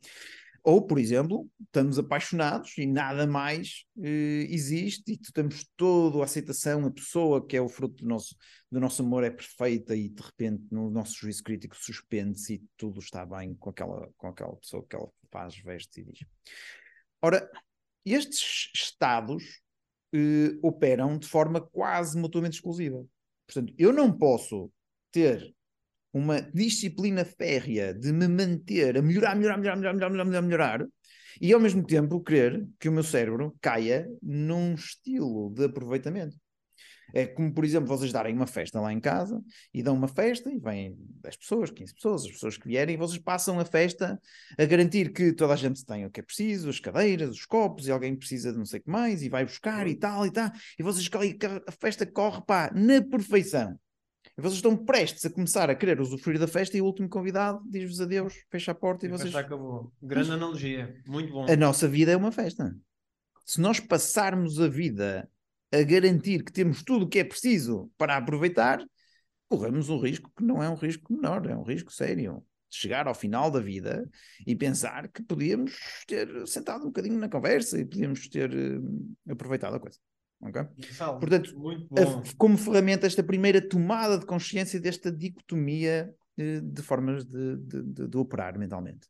Ou, 0.63 0.87
por 0.87 0.99
exemplo, 0.99 1.49
estamos 1.61 1.99
apaixonados 1.99 2.77
e 2.77 2.87
nada 2.87 3.27
mais 3.27 3.85
eh, 4.03 4.47
existe 4.51 5.13
e 5.13 5.19
temos 5.33 5.67
toda 5.77 6.21
a 6.21 6.25
aceitação, 6.25 6.87
a 6.87 6.91
pessoa 6.91 7.47
que 7.47 7.57
é 7.57 7.61
o 7.61 7.69
fruto 7.69 8.03
do 8.03 8.09
nosso, 8.09 8.37
do 8.71 8.79
nosso 8.79 9.03
amor 9.03 9.25
é 9.25 9.31
perfeita 9.31 9.97
e 9.97 10.09
de 10.09 10.23
repente 10.23 10.65
no 10.71 10.91
nosso 10.91 11.15
juízo 11.15 11.43
crítico 11.43 11.77
suspende-se 11.77 12.55
e 12.55 12.63
tudo 12.77 13.01
está 13.01 13.25
bem 13.25 13.55
com 13.55 13.71
aquela, 13.71 14.11
com 14.17 14.29
aquela 14.29 14.55
pessoa 14.57 14.85
que 14.87 14.97
ela 14.97 15.09
faz, 15.31 15.57
veste 15.57 16.01
e 16.01 16.05
diz. 16.05 16.19
Ora, 17.23 17.51
estes 18.05 18.71
estados 18.75 19.61
eh, 20.13 20.59
operam 20.63 21.19
de 21.19 21.27
forma 21.27 21.61
quase 21.61 22.19
mutuamente 22.19 22.57
exclusiva. 22.57 23.05
Portanto, 23.47 23.75
eu 23.79 23.93
não 23.93 24.17
posso 24.17 24.71
ter 25.11 25.55
uma 26.13 26.41
disciplina 26.41 27.25
férrea 27.25 27.95
de 27.95 28.13
me 28.13 28.27
manter 28.29 28.99
a 28.99 29.03
melhorar, 29.03 29.35
melhorar, 29.37 29.57
melhorar, 29.59 29.77
melhorar, 29.77 29.93
melhorar, 29.95 30.11
melhorar, 30.11 30.25
melhorar, 30.25 30.43
melhorar 30.43 30.87
e 31.41 31.53
ao 31.53 31.61
mesmo 31.61 31.85
tempo 31.85 32.23
querer 32.23 32.67
que 32.79 32.89
o 32.89 32.93
meu 32.93 33.05
cérebro 33.05 33.57
caia 33.61 34.09
num 34.23 34.75
estilo 34.75 35.51
de 35.55 35.65
aproveitamento. 35.65 36.37
É 37.13 37.27
como, 37.27 37.53
por 37.53 37.65
exemplo, 37.65 37.89
vocês 37.89 38.13
darem 38.13 38.35
uma 38.35 38.47
festa 38.47 38.81
lá 38.81 38.93
em 38.93 39.01
casa 39.01 39.43
e 39.75 39.83
dão 39.83 39.95
uma 39.95 40.09
festa 40.09 40.51
e 40.51 40.59
vêm 40.59 40.97
10 41.23 41.37
pessoas, 41.37 41.71
15 41.71 41.95
pessoas, 41.95 42.25
as 42.25 42.31
pessoas 42.31 42.57
que 42.57 42.69
vierem, 42.69 42.95
e 42.95 42.99
vocês 42.99 43.19
passam 43.19 43.59
a 43.59 43.65
festa 43.65 44.21
a 44.57 44.65
garantir 44.65 45.13
que 45.13 45.33
toda 45.33 45.55
a 45.55 45.57
gente 45.57 45.85
tem 45.85 46.07
o 46.07 46.11
que 46.11 46.21
é 46.21 46.23
preciso, 46.23 46.69
as 46.69 46.79
cadeiras, 46.79 47.31
os 47.31 47.47
copos, 47.47 47.87
e 47.87 47.91
alguém 47.91 48.15
precisa 48.15 48.53
de 48.53 48.59
não 48.59 48.65
sei 48.65 48.81
o 48.81 48.83
que 48.85 48.91
mais, 48.91 49.23
e 49.23 49.29
vai 49.29 49.45
buscar 49.45 49.87
e 49.89 49.95
tal 49.97 50.27
e 50.27 50.31
tal, 50.31 50.51
e 50.79 50.83
vocês 50.83 51.09
a 51.67 51.73
festa 51.73 52.07
corre 52.07 52.43
pá, 52.47 52.71
na 52.75 53.03
perfeição. 53.03 53.79
E 54.39 54.41
vocês 54.41 54.55
estão 54.55 54.77
prestes 54.77 55.25
a 55.25 55.31
começar 55.31 55.69
a 55.69 55.75
querer 55.75 56.01
usufruir 56.01 56.39
da 56.39 56.47
festa 56.47 56.77
e 56.77 56.81
o 56.81 56.85
último 56.87 57.09
convidado 57.09 57.61
diz-vos 57.69 58.01
adeus, 58.01 58.35
fecha 58.51 58.73
a 58.73 58.75
porta 58.75 59.07
e, 59.07 59.09
E 59.09 59.13
vocês. 59.13 59.31
já 59.31 59.41
acabou. 59.41 59.93
Grande 60.03 60.33
analogia. 60.33 60.97
Muito 61.07 61.33
bom. 61.33 61.47
A 61.51 61.57
nossa 61.57 61.87
vida 61.89 62.13
é 62.13 62.17
uma 62.17 62.33
festa. 62.33 62.75
Se 63.45 63.61
nós 63.61 63.81
passarmos 63.81 64.61
a 64.61 64.69
vida 64.69 65.29
a 65.73 65.83
garantir 65.83 66.45
que 66.45 66.53
temos 66.53 66.83
tudo 66.83 67.05
o 67.05 67.09
que 67.09 67.19
é 67.19 67.25
preciso 67.25 67.91
para 67.99 68.17
aproveitar, 68.17 68.85
corremos 69.49 69.89
um 69.89 69.99
risco 69.99 70.31
que 70.37 70.45
não 70.45 70.63
é 70.63 70.69
um 70.69 70.75
risco 70.75 71.13
menor, 71.13 71.47
é 71.47 71.57
um 71.57 71.63
risco 71.63 71.93
sério. 71.93 72.45
Chegar 72.73 73.09
ao 73.09 73.15
final 73.17 73.51
da 73.51 73.59
vida 73.59 74.09
e 74.47 74.55
pensar 74.55 75.09
que 75.09 75.25
podíamos 75.25 75.77
ter 76.07 76.47
sentado 76.47 76.83
um 76.83 76.87
bocadinho 76.87 77.19
na 77.19 77.29
conversa 77.29 77.81
e 77.81 77.85
podíamos 77.85 78.29
ter 78.29 78.53
eh, 78.55 78.79
aproveitado 79.33 79.75
a 79.75 79.81
coisa. 79.81 79.99
Okay? 80.43 80.63
Gonçalo, 80.89 81.21
Portanto, 81.21 81.59
muito 81.59 81.87
a- 81.99 82.23
como 82.39 82.57
ferramenta, 82.57 83.07
esta 83.07 83.23
primeira 83.23 83.61
tomada 83.61 84.19
de 84.19 84.25
consciência 84.25 84.81
desta 84.81 85.13
dicotomia 85.13 86.15
eh, 86.39 86.61
de 86.63 86.83
formas 86.83 87.25
de, 87.25 87.57
de- 87.59 87.83
de- 87.83 88.09
de 88.09 88.17
operar 88.17 88.59
mentalmente. 88.59 89.07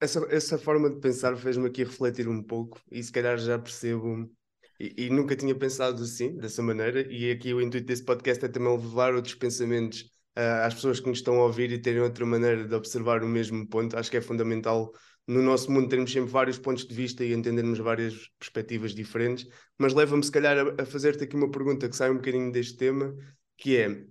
Essa, 0.00 0.26
essa 0.30 0.58
forma 0.58 0.90
de 0.90 1.00
pensar 1.00 1.36
fez-me 1.36 1.66
aqui 1.66 1.84
refletir 1.84 2.28
um 2.28 2.42
pouco 2.42 2.80
e 2.90 3.02
se 3.02 3.12
calhar 3.12 3.38
já 3.38 3.58
percebo 3.58 4.30
e, 4.78 5.06
e 5.06 5.10
nunca 5.10 5.36
tinha 5.36 5.54
pensado 5.54 6.02
assim, 6.02 6.36
dessa 6.36 6.62
maneira, 6.62 7.00
e 7.12 7.30
aqui 7.30 7.54
o 7.54 7.60
intuito 7.60 7.86
desse 7.86 8.04
podcast 8.04 8.44
é 8.44 8.48
também 8.48 8.76
levar 8.76 9.14
outros 9.14 9.34
pensamentos 9.34 10.10
ah, 10.34 10.66
às 10.66 10.74
pessoas 10.74 10.98
que 10.98 11.08
nos 11.08 11.18
estão 11.18 11.36
a 11.36 11.44
ouvir 11.44 11.70
e 11.70 11.78
terem 11.78 12.00
outra 12.00 12.26
maneira 12.26 12.66
de 12.66 12.74
observar 12.74 13.22
o 13.22 13.28
mesmo 13.28 13.66
ponto. 13.68 13.96
Acho 13.96 14.10
que 14.10 14.16
é 14.16 14.20
fundamental 14.20 14.92
no 15.26 15.42
nosso 15.42 15.70
mundo 15.70 15.88
termos 15.88 16.12
sempre 16.12 16.30
vários 16.30 16.58
pontos 16.58 16.86
de 16.86 16.94
vista 16.94 17.24
e 17.24 17.32
entendermos 17.32 17.78
várias 17.78 18.28
perspectivas 18.38 18.94
diferentes, 18.94 19.46
mas 19.78 19.94
leva-me 19.94 20.22
se 20.22 20.30
calhar 20.30 20.58
a, 20.58 20.82
a 20.82 20.86
fazer-te 20.86 21.24
aqui 21.24 21.36
uma 21.36 21.50
pergunta 21.50 21.88
que 21.88 21.96
sai 21.96 22.10
um 22.10 22.16
bocadinho 22.16 22.52
deste 22.52 22.76
tema, 22.76 23.14
que 23.56 23.76
é, 23.76 24.04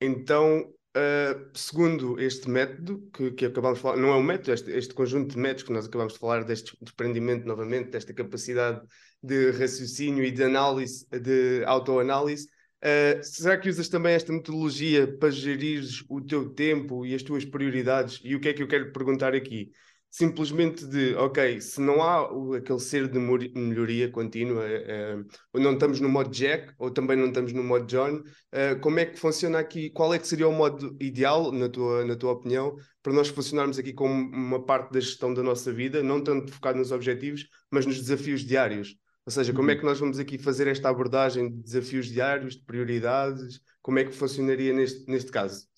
então, 0.00 0.72
Uh, 0.90 1.48
segundo 1.54 2.18
este 2.18 2.50
método 2.50 3.08
que, 3.12 3.30
que 3.30 3.46
acabamos 3.46 3.78
de 3.78 3.82
falar, 3.82 3.96
não 3.96 4.08
é 4.08 4.16
um 4.16 4.22
método, 4.24 4.52
este, 4.52 4.72
este 4.72 4.92
conjunto 4.92 5.34
de 5.34 5.38
métodos 5.38 5.62
que 5.62 5.72
nós 5.72 5.86
acabamos 5.86 6.14
de 6.14 6.18
falar, 6.18 6.42
deste 6.42 6.76
desprendimento 6.82 7.46
novamente, 7.46 7.90
desta 7.90 8.12
capacidade 8.12 8.80
de 9.22 9.52
raciocínio 9.52 10.24
e 10.24 10.32
de 10.32 10.42
análise, 10.42 11.06
de 11.12 11.62
autoanálise, 11.64 12.48
uh, 12.82 13.22
será 13.22 13.56
que 13.56 13.68
usas 13.68 13.88
também 13.88 14.14
esta 14.14 14.32
metodologia 14.32 15.06
para 15.16 15.30
gerir 15.30 15.84
o 16.08 16.20
teu 16.20 16.50
tempo 16.50 17.06
e 17.06 17.14
as 17.14 17.22
tuas 17.22 17.44
prioridades? 17.44 18.20
E 18.24 18.34
o 18.34 18.40
que 18.40 18.48
é 18.48 18.52
que 18.52 18.62
eu 18.62 18.66
quero 18.66 18.90
perguntar 18.90 19.32
aqui? 19.32 19.70
Simplesmente 20.10 20.86
de, 20.86 21.14
ok, 21.14 21.60
se 21.60 21.80
não 21.80 22.02
há 22.02 22.28
aquele 22.56 22.80
ser 22.80 23.08
de 23.08 23.18
melhoria 23.18 24.10
contínua, 24.10 24.64
uh, 24.64 25.24
ou 25.52 25.60
não 25.60 25.74
estamos 25.74 26.00
no 26.00 26.08
modo 26.08 26.30
Jack, 26.30 26.74
ou 26.78 26.90
também 26.90 27.16
não 27.16 27.28
estamos 27.28 27.52
no 27.52 27.62
modo 27.62 27.86
John, 27.86 28.22
Uh, 28.52 28.80
como 28.80 28.98
é 28.98 29.06
que 29.06 29.16
funciona 29.16 29.60
aqui? 29.60 29.90
Qual 29.90 30.12
é 30.12 30.18
que 30.18 30.26
seria 30.26 30.48
o 30.48 30.52
modo 30.52 30.96
ideal, 31.00 31.52
na 31.52 31.68
tua, 31.68 32.04
na 32.04 32.16
tua 32.16 32.32
opinião, 32.32 32.76
para 33.00 33.12
nós 33.12 33.28
funcionarmos 33.28 33.78
aqui 33.78 33.92
como 33.92 34.12
uma 34.12 34.64
parte 34.64 34.92
da 34.92 34.98
gestão 34.98 35.32
da 35.32 35.40
nossa 35.40 35.72
vida, 35.72 36.02
não 36.02 36.20
tanto 36.22 36.52
focado 36.52 36.76
nos 36.76 36.90
objetivos, 36.90 37.46
mas 37.70 37.86
nos 37.86 38.00
desafios 38.00 38.44
diários? 38.44 38.96
Ou 39.24 39.30
seja, 39.30 39.52
como 39.52 39.70
é 39.70 39.76
que 39.76 39.84
nós 39.84 40.00
vamos 40.00 40.18
aqui 40.18 40.36
fazer 40.36 40.66
esta 40.66 40.88
abordagem 40.88 41.48
de 41.48 41.62
desafios 41.62 42.06
diários, 42.08 42.56
de 42.56 42.64
prioridades? 42.64 43.60
Como 43.80 44.00
é 44.00 44.04
que 44.04 44.10
funcionaria 44.10 44.72
neste, 44.72 45.08
neste 45.08 45.30
caso? 45.30 45.69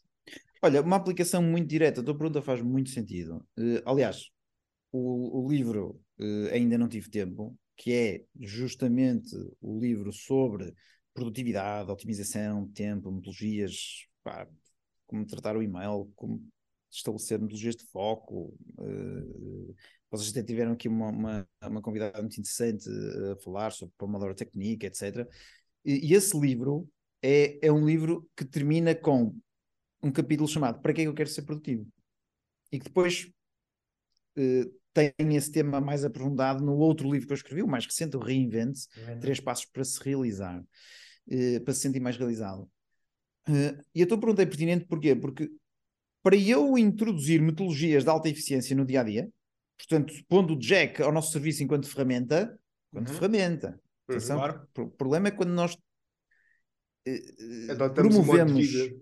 Olha, 0.64 0.80
uma 0.80 0.96
aplicação 0.96 1.42
muito 1.42 1.68
direta, 1.68 2.00
a 2.00 2.04
tua 2.04 2.16
pergunta 2.16 2.40
faz 2.40 2.62
muito 2.62 2.90
sentido. 2.90 3.44
Eh, 3.58 3.82
aliás, 3.84 4.30
o, 4.92 5.44
o 5.46 5.50
livro 5.50 6.00
eh, 6.20 6.50
ainda 6.54 6.78
não 6.78 6.88
tive 6.88 7.10
tempo, 7.10 7.56
que 7.76 7.92
é 7.92 8.24
justamente 8.40 9.30
o 9.60 9.80
livro 9.80 10.12
sobre 10.12 10.74
produtividade, 11.14 11.90
otimização, 11.90 12.68
tempo, 12.68 13.10
metodologias, 13.10 14.06
pá, 14.24 14.48
como 15.06 15.26
tratar 15.26 15.56
o 15.56 15.62
e-mail, 15.62 16.10
como 16.16 16.42
estabelecer 16.90 17.38
metodologias 17.40 17.76
de 17.76 17.84
foco. 17.86 18.54
eh, 18.80 19.74
vocês 20.10 20.30
até 20.30 20.42
tiveram 20.42 20.72
aqui 20.72 20.88
uma, 20.88 21.08
uma, 21.10 21.48
uma 21.64 21.82
convidada 21.82 22.20
muito 22.20 22.38
interessante 22.38 22.88
a 23.32 23.36
falar 23.42 23.72
sobre 23.72 23.94
Pomodoro 23.98 24.34
Technique, 24.34 24.86
etc. 24.86 25.28
E, 25.84 26.08
e 26.10 26.14
esse 26.14 26.38
livro 26.38 26.88
é, 27.22 27.58
é 27.66 27.72
um 27.72 27.84
livro 27.86 28.28
que 28.36 28.44
termina 28.44 28.94
com 28.94 29.34
um 30.02 30.10
capítulo 30.10 30.48
chamado 30.48 30.80
Para 30.80 30.92
que 30.92 31.00
é 31.02 31.04
que 31.04 31.08
eu 31.08 31.14
quero 31.14 31.28
ser 31.28 31.42
produtivo? 31.42 31.86
E 32.70 32.78
que 32.78 32.84
depois 32.86 33.30
eh, 34.36 34.64
tem 34.92 35.36
esse 35.36 35.50
tema 35.50 35.80
mais 35.80 36.04
aprofundado 36.04 36.64
no 36.64 36.74
outro 36.76 37.10
livro 37.10 37.26
que 37.26 37.32
eu 37.32 37.36
escrevi, 37.36 37.62
o 37.62 37.68
mais 37.68 37.86
recente, 37.86 38.16
o 38.16 38.20
Reinvent, 38.20 38.76
Três 39.20 39.40
Passos 39.40 39.66
para 39.66 39.84
se 39.84 40.02
realizar, 40.02 40.62
eh, 41.30 41.60
para 41.60 41.72
se 41.74 41.80
sentir 41.80 42.00
mais 42.00 42.16
realizado. 42.16 42.68
Eh, 43.48 43.78
e 43.94 44.02
a 44.02 44.06
tua 44.06 44.18
pergunta 44.18 44.42
é 44.42 44.46
pertinente 44.46 44.86
porquê? 44.86 45.14
Porque 45.14 45.50
para 46.22 46.36
eu 46.36 46.78
introduzir 46.78 47.40
metodologias 47.42 48.04
de 48.04 48.10
alta 48.10 48.28
eficiência 48.28 48.76
no 48.76 48.84
dia 48.86 49.00
a 49.00 49.04
dia, 49.04 49.28
portanto, 49.76 50.14
pondo 50.28 50.54
o 50.54 50.58
Jack 50.58 51.02
ao 51.02 51.12
nosso 51.12 51.32
serviço 51.32 51.62
enquanto 51.62 51.88
ferramenta, 51.88 52.58
enquanto 52.92 53.08
Uhum. 53.08 53.14
ferramenta. 53.14 53.80
Atenção, 54.08 54.36
Claro. 54.38 54.68
o 54.78 54.90
problema 54.90 55.28
é 55.28 55.30
quando 55.30 55.50
nós 55.50 55.76
de 57.04 57.74
promovemos, 57.94 58.66
vida. 58.66 58.96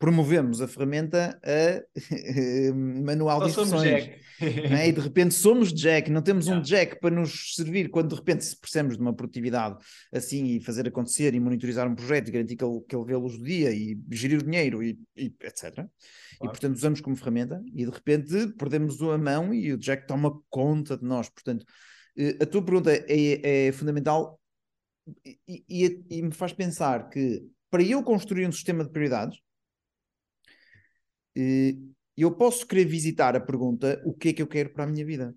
Promovemos 0.00 0.60
a 0.62 0.66
ferramenta 0.66 1.38
a 1.44 1.84
manual 2.74 3.38
Só 3.40 3.44
de 3.44 3.50
instruções. 3.50 4.08
Né? 4.40 4.88
E 4.88 4.92
de 4.92 5.00
repente 5.00 5.34
somos 5.34 5.70
Jack, 5.70 6.10
não 6.10 6.22
temos 6.22 6.46
um 6.46 6.52
Yeah. 6.52 6.64
Jack 6.64 7.00
para 7.00 7.14
nos 7.14 7.54
servir 7.54 7.90
quando 7.90 8.08
de 8.08 8.14
repente 8.14 8.42
se 8.46 8.58
precisamos 8.58 8.96
de 8.96 9.02
uma 9.02 9.12
produtividade 9.14 9.76
assim 10.10 10.56
e 10.56 10.60
fazer 10.60 10.88
acontecer 10.88 11.34
e 11.34 11.38
monitorizar 11.40 11.86
um 11.86 11.94
projeto 11.94 12.28
e 12.28 12.30
garantir 12.32 12.56
que 12.56 12.64
ele, 12.64 12.80
que 12.88 12.96
ele 12.96 13.04
vê 13.04 13.12
a 13.12 13.18
luz 13.18 13.36
do 13.36 13.44
dia 13.44 13.70
e 13.70 14.00
gerir 14.10 14.40
o 14.40 14.42
dinheiro 14.42 14.82
e, 14.82 14.98
e 15.14 15.26
etc. 15.42 15.84
E 16.42 16.46
portanto 16.48 16.74
usamos 16.76 17.02
como 17.02 17.14
ferramenta 17.14 17.62
e 17.66 17.84
de 17.84 17.90
repente 17.90 18.48
perdemos 18.58 19.00
a 19.02 19.18
mão 19.18 19.52
e 19.52 19.70
o 19.74 19.78
Jack 19.78 20.06
toma 20.06 20.32
conta 20.48 20.96
de 20.96 21.04
nós. 21.04 21.28
Portanto, 21.28 21.66
eh, 22.16 22.38
a 22.40 22.46
tua 22.46 22.62
pergunta 22.64 22.90
é, 22.90 23.66
é 23.68 23.72
fundamental 23.72 24.40
e, 25.26 25.62
e- 25.68 26.04
e 26.08 26.22
me 26.22 26.32
faz 26.32 26.54
pensar 26.54 27.10
que 27.10 27.42
para 27.70 27.82
eu 27.82 28.02
construir 28.02 28.46
um 28.48 28.52
sistema 28.52 28.82
de 28.84 28.90
prioridades, 28.90 29.38
eh, 29.38 29.42
eu 32.16 32.34
posso 32.36 32.66
querer 32.66 32.84
visitar 32.86 33.36
a 33.36 33.40
pergunta: 33.40 34.00
o 34.04 34.12
que 34.14 34.30
é 34.30 34.32
que 34.32 34.42
eu 34.42 34.46
quero 34.48 34.70
para 34.72 34.84
a 34.84 34.86
minha 34.86 35.04
vida? 35.04 35.34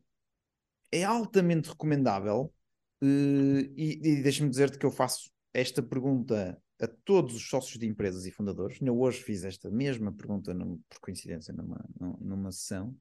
É 0.91 1.03
altamente 1.03 1.69
recomendável, 1.69 2.53
eh, 3.01 3.69
e, 3.75 3.99
e 4.03 4.23
deixa-me 4.23 4.49
dizer-te 4.49 4.77
que 4.77 4.85
eu 4.85 4.91
faço 4.91 5.31
esta 5.53 5.81
pergunta 5.83 6.57
a 6.81 6.87
todos 7.05 7.35
os 7.35 7.47
sócios 7.49 7.79
de 7.79 7.87
empresas 7.87 8.25
e 8.25 8.31
fundadores. 8.31 8.79
Eu 8.81 8.99
hoje 8.99 9.21
fiz 9.23 9.43
esta 9.43 9.69
mesma 9.71 10.11
pergunta, 10.11 10.53
por 10.89 10.99
coincidência, 11.01 11.53
numa, 11.53 11.83
num- 11.99 12.17
numa 12.21 12.51
sessão. 12.51 12.95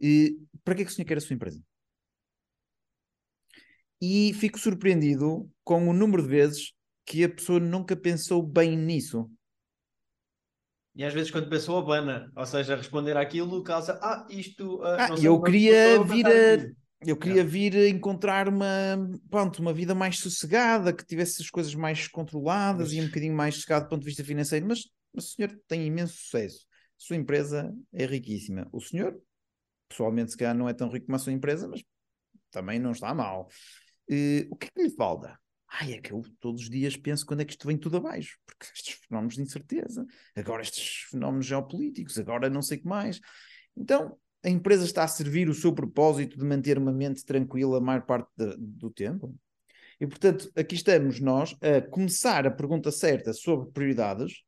E, 0.00 0.38
para 0.64 0.74
que 0.74 0.82
é 0.82 0.84
que 0.84 0.90
o 0.90 0.94
senhor 0.94 1.06
quer 1.06 1.18
a 1.18 1.20
sua 1.20 1.34
empresa? 1.34 1.62
E 4.00 4.32
fico 4.34 4.58
surpreendido 4.58 5.50
com 5.64 5.88
o 5.88 5.92
número 5.92 6.22
de 6.22 6.28
vezes 6.28 6.72
que 7.04 7.24
a 7.24 7.28
pessoa 7.28 7.60
nunca 7.60 7.96
pensou 7.96 8.42
bem 8.42 8.76
nisso. 8.76 9.30
E 10.96 11.04
às 11.04 11.12
vezes 11.12 11.30
quando 11.30 11.48
pensou 11.48 11.78
abana, 11.78 12.32
ou 12.34 12.46
seja, 12.46 12.74
responder 12.74 13.16
àquilo, 13.16 13.62
causa, 13.62 13.98
ah, 14.02 14.26
isto... 14.30 14.82
ah, 14.82 15.04
Ah, 15.04 15.08
não 15.10 15.18
eu 15.18 15.38
mas 15.38 15.50
queria 15.50 16.02
vir 16.02 16.26
a-. 16.26 16.86
Eu 17.04 17.16
queria 17.16 17.44
vir 17.44 17.76
a 17.76 17.88
encontrar 17.88 18.48
uma, 18.48 18.66
pronto, 19.30 19.60
uma 19.60 19.72
vida 19.72 19.94
mais 19.94 20.18
sossegada, 20.18 20.94
que 20.94 21.04
tivesse 21.04 21.42
as 21.42 21.50
coisas 21.50 21.74
mais 21.74 22.08
controladas 22.08 22.92
e 22.92 23.00
um 23.00 23.06
bocadinho 23.06 23.34
mais 23.34 23.54
sossegado 23.56 23.84
do 23.84 23.90
ponto 23.90 24.00
de 24.00 24.06
vista 24.06 24.24
financeiro. 24.24 24.66
Mas, 24.66 24.84
mas 25.12 25.26
o 25.26 25.28
senhor 25.28 25.52
tem 25.68 25.86
imenso 25.86 26.16
sucesso. 26.16 26.66
A 26.70 26.70
sua 26.96 27.16
empresa 27.16 27.70
é 27.92 28.06
riquíssima. 28.06 28.66
O 28.72 28.80
senhor, 28.80 29.14
pessoalmente, 29.88 30.30
se 30.30 30.36
calhar 30.38 30.56
não 30.56 30.68
é 30.68 30.72
tão 30.72 30.88
rico 30.88 31.04
como 31.06 31.16
a 31.16 31.18
sua 31.18 31.32
empresa, 31.32 31.68
mas 31.68 31.82
também 32.50 32.78
não 32.78 32.92
está 32.92 33.14
mal. 33.14 33.46
Eh, 34.10 34.46
o 34.50 34.56
que 34.56 34.66
é 34.66 34.70
que 34.74 34.82
lhe 34.82 34.90
falta? 34.90 35.38
Ai, 35.78 35.92
é 35.92 36.00
que 36.00 36.12
eu 36.12 36.22
todos 36.40 36.62
os 36.62 36.70
dias 36.70 36.96
penso 36.96 37.26
quando 37.26 37.40
é 37.40 37.44
que 37.44 37.52
isto 37.52 37.66
vem 37.66 37.76
tudo 37.76 37.98
abaixo, 37.98 38.38
porque 38.46 38.66
estes 38.74 38.94
fenómenos 39.06 39.34
de 39.34 39.42
incerteza, 39.42 40.06
agora 40.34 40.62
estes 40.62 41.06
fenómenos 41.10 41.44
geopolíticos, 41.44 42.18
agora 42.18 42.48
não 42.48 42.62
sei 42.62 42.78
o 42.78 42.80
que 42.80 42.86
mais. 42.86 43.20
Então, 43.76 44.16
a 44.42 44.48
empresa 44.48 44.84
está 44.84 45.04
a 45.04 45.08
servir 45.08 45.48
o 45.50 45.54
seu 45.54 45.74
propósito 45.74 46.38
de 46.38 46.44
manter 46.44 46.78
uma 46.78 46.92
mente 46.92 47.24
tranquila 47.24 47.76
a 47.76 47.80
maior 47.80 48.02
parte 48.02 48.30
da- 48.36 48.54
do 48.58 48.90
tempo? 48.90 49.34
E, 50.00 50.06
portanto, 50.06 50.50
aqui 50.56 50.74
estamos 50.74 51.20
nós 51.20 51.54
a 51.60 51.80
começar 51.82 52.46
a 52.46 52.50
pergunta 52.50 52.90
certa 52.90 53.32
sobre 53.34 53.70
prioridades, 53.70 54.42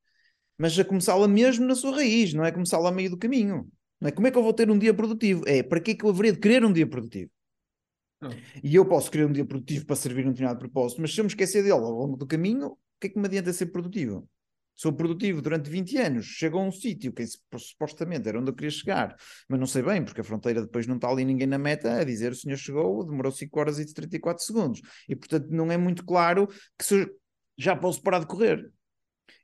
mas 0.56 0.78
a 0.78 0.84
começá-la 0.84 1.28
mesmo 1.28 1.66
na 1.66 1.74
sua 1.74 1.96
raiz, 1.96 2.32
não 2.32 2.44
é 2.44 2.52
começá-la 2.52 2.88
a 2.88 2.92
meio 2.92 3.10
do 3.10 3.18
caminho. 3.18 3.70
Não 4.00 4.08
é 4.08 4.12
como 4.12 4.26
é 4.26 4.30
que 4.30 4.38
eu 4.38 4.42
vou 4.42 4.52
ter 4.54 4.70
um 4.70 4.78
dia 4.78 4.94
produtivo? 4.94 5.42
É 5.46 5.62
para 5.62 5.80
que 5.80 5.90
é 5.90 5.94
que 5.94 6.04
eu 6.04 6.10
haveria 6.10 6.32
de 6.32 6.38
querer 6.38 6.64
um 6.64 6.72
dia 6.72 6.86
produtivo? 6.86 7.30
Hum. 8.22 8.30
E 8.62 8.74
eu 8.74 8.84
posso 8.84 9.10
querer 9.10 9.26
um 9.26 9.32
dia 9.32 9.44
produtivo 9.44 9.86
para 9.86 9.96
servir 9.96 10.26
um 10.26 10.30
determinado 10.30 10.58
propósito, 10.58 11.00
mas 11.00 11.14
se 11.14 11.20
eu 11.20 11.24
me 11.24 11.28
esquecer 11.28 11.62
dele 11.62 11.72
ao 11.72 11.90
longo 11.90 12.16
do 12.16 12.26
caminho, 12.26 12.68
o 12.68 12.78
que 13.00 13.06
é 13.06 13.10
que 13.10 13.18
me 13.18 13.26
adianta 13.26 13.52
ser 13.52 13.66
produtivo? 13.66 14.28
Sou 14.74 14.92
produtivo 14.92 15.42
durante 15.42 15.68
20 15.68 15.96
anos, 15.98 16.26
chego 16.26 16.56
a 16.56 16.62
um 16.62 16.70
sítio 16.70 17.12
que 17.12 17.24
supostamente 17.56 18.28
era 18.28 18.38
onde 18.38 18.50
eu 18.50 18.54
queria 18.54 18.70
chegar, 18.70 19.16
mas 19.48 19.58
não 19.58 19.66
sei 19.66 19.82
bem, 19.82 20.04
porque 20.04 20.20
a 20.20 20.24
fronteira 20.24 20.62
depois 20.62 20.86
não 20.86 20.94
está 20.94 21.08
ali 21.08 21.24
ninguém 21.24 21.48
na 21.48 21.58
meta 21.58 21.98
a 22.00 22.04
dizer 22.04 22.30
o 22.30 22.34
senhor 22.36 22.56
chegou, 22.56 23.04
demorou 23.04 23.32
5 23.32 23.58
horas 23.58 23.80
e 23.80 23.92
34 23.92 24.44
segundos. 24.44 24.80
E 25.08 25.16
portanto 25.16 25.48
não 25.50 25.70
é 25.72 25.76
muito 25.76 26.04
claro 26.04 26.46
que 26.78 26.84
se 26.84 27.10
já 27.56 27.74
posso 27.74 28.00
parar 28.00 28.20
de 28.20 28.26
correr. 28.26 28.70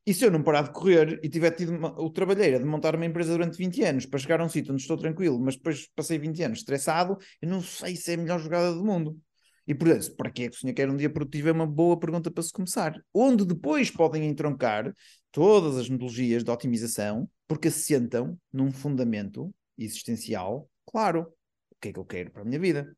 E 0.07 0.13
se 0.13 0.25
eu 0.25 0.31
não 0.31 0.43
parar 0.43 0.63
de 0.63 0.73
correr 0.73 1.19
e 1.23 1.29
tiver 1.29 1.51
tido 1.53 1.71
uma, 1.71 1.99
o 2.01 2.11
trabalheira 2.11 2.59
de 2.59 2.65
montar 2.65 2.95
uma 2.95 3.07
empresa 3.07 3.33
durante 3.33 3.57
20 3.57 3.83
anos 3.83 4.07
para 4.07 4.19
chegar 4.19 4.41
a 4.41 4.45
um 4.45 4.49
sítio 4.49 4.73
onde 4.73 4.83
estou 4.83 4.99
tranquilo, 4.99 5.41
mas 5.41 5.57
depois 5.57 5.89
passei 5.95 6.19
20 6.19 6.43
anos 6.43 6.59
estressado, 6.59 7.17
eu 7.41 7.49
não 7.49 7.63
sei 7.63 7.97
se 7.97 8.11
é 8.11 8.15
a 8.15 8.19
melhor 8.19 8.39
jogada 8.39 8.75
do 8.75 8.85
mundo. 8.85 9.19
E 9.67 9.75
por 9.75 9.89
isso, 9.89 10.15
para 10.15 10.31
que 10.31 10.45
é 10.45 10.51
que 10.51 10.57
o 10.57 10.59
senhor 10.59 10.75
quer 10.75 10.91
um 10.91 10.97
dia 10.97 11.09
produtivo? 11.09 11.49
É 11.49 11.53
uma 11.53 11.67
boa 11.67 11.99
pergunta 11.99 12.31
para 12.31 12.43
se 12.43 12.53
começar. 12.53 13.03
Onde 13.15 13.47
depois 13.47 13.91
podem 13.91 14.27
entroncar 14.27 14.93
todas 15.33 15.79
as 15.79 15.89
metodologias 15.89 16.45
de 16.45 16.51
otimização, 16.51 17.29
porque 17.49 17.69
assentam 17.69 18.39
num 18.53 18.71
fundamento 18.71 19.55
existencial 19.79 20.69
claro. 20.87 21.33
O 21.71 21.77
que 21.81 21.89
é 21.89 21.93
que 21.93 21.99
eu 21.99 22.05
quero 22.05 22.31
para 22.31 22.43
a 22.43 22.45
minha 22.45 22.61
vida? 22.61 22.95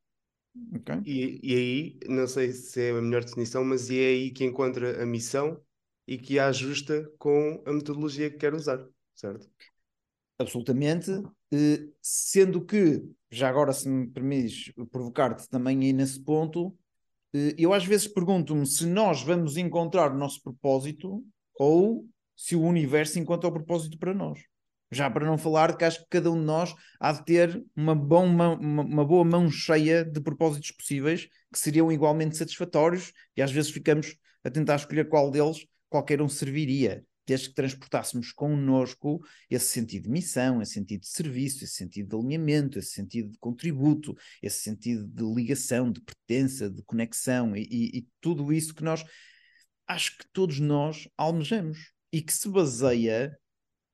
Ok. 0.75 1.03
E, 1.05 1.41
e 1.43 1.55
aí, 1.55 1.99
não 2.09 2.27
sei 2.27 2.53
se 2.53 2.81
é 2.81 2.91
a 2.91 3.01
melhor 3.01 3.25
definição, 3.25 3.65
mas 3.65 3.91
é 3.91 3.95
aí 3.95 4.31
que 4.31 4.45
encontra 4.45 5.03
a 5.03 5.07
missão 5.07 5.61
e 6.07 6.17
que 6.17 6.39
a 6.39 6.47
ajusta 6.49 7.11
com 7.19 7.63
a 7.67 7.73
metodologia 7.73 8.31
que 8.31 8.39
quer 8.39 8.55
usar, 8.55 8.85
certo? 9.15 9.49
Absolutamente. 10.39 11.11
Eh, 11.53 11.89
sendo 12.01 12.65
que, 12.65 13.03
já 13.31 13.49
agora, 13.49 13.73
se 13.73 13.89
me 13.89 14.07
permites 14.07 14.73
provocar-te 14.91 15.49
também 15.49 15.81
aí 15.81 15.93
nesse 15.93 16.23
ponto, 16.23 16.77
eh, 17.35 17.55
eu 17.59 17.73
às 17.73 17.85
vezes 17.85 18.07
pergunto-me 18.07 18.67
se 18.67 18.87
nós 18.87 19.23
vamos 19.23 19.57
encontrar 19.57 20.13
o 20.13 20.19
nosso 20.19 20.43
propósito 20.43 21.25
ou 21.59 22.07
se 22.37 22.55
o 22.55 22.63
universo 22.63 23.19
encontra 23.19 23.49
o 23.49 23.53
propósito 23.53 23.99
para 23.99 24.15
nós. 24.15 24.41
Já 24.93 25.11
para 25.11 25.27
não 25.27 25.37
falar 25.37 25.73
de 25.73 25.79
que 25.79 25.85
acho 25.85 26.01
que 26.01 26.11
cada 26.11 26.31
um 26.31 26.39
de 26.39 26.45
nós 26.45 26.75
há 27.01 27.13
de 27.13 27.25
ter 27.25 27.65
uma, 27.75 27.95
bom 27.95 28.25
uma, 28.25 28.55
uma 28.55 29.05
boa 29.05 29.25
mão 29.25 29.51
cheia 29.51 30.05
de 30.05 30.21
propósitos 30.21 30.71
possíveis 30.71 31.29
que 31.53 31.59
seriam 31.59 31.91
igualmente 31.91 32.37
satisfatórios 32.37 33.13
e 33.37 33.43
às 33.43 33.51
vezes 33.51 33.71
ficamos 33.71 34.17
a 34.45 34.51
tentar 34.51 34.77
escolher 34.77 35.09
qual 35.09 35.31
deles 35.31 35.67
qualquer 35.97 36.21
um 36.21 36.29
serviria 36.29 37.05
desde 37.27 37.49
que 37.49 37.55
transportássemos 37.57 38.31
connosco 38.31 39.21
esse 39.51 39.67
sentido 39.67 40.05
de 40.05 40.11
missão, 40.11 40.63
esse 40.63 40.75
sentido 40.75 41.01
de 41.01 41.09
serviço, 41.09 41.65
esse 41.65 41.75
sentido 41.75 42.11
de 42.11 42.17
alinhamento, 42.17 42.79
esse 42.79 42.93
sentido 42.93 43.31
de 43.31 43.39
contributo, 43.39 44.17
esse 44.41 44.63
sentido 44.63 45.05
de 45.09 45.25
ligação, 45.35 45.91
de 45.91 46.01
pertença, 46.01 46.71
de 46.71 46.83
conexão 46.85 47.57
e, 47.57 47.63
e, 47.63 47.99
e 47.99 48.07
tudo 48.21 48.53
isso 48.53 48.75
que 48.75 48.85
nós 48.85 49.05
acho 49.89 50.19
que 50.19 50.27
todos 50.33 50.61
nós 50.61 51.09
almejamos 51.17 51.93
e 52.13 52.23
que 52.23 52.33
se 52.33 52.49
baseia, 52.49 53.37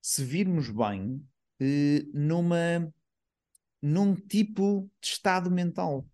se 0.01 0.25
virmos 0.25 0.69
bem, 0.71 1.25
eh, 1.61 2.05
numa 2.13 2.93
num 3.81 4.15
tipo 4.15 4.91
de 5.01 5.09
estado 5.09 5.51
mental. 5.51 6.07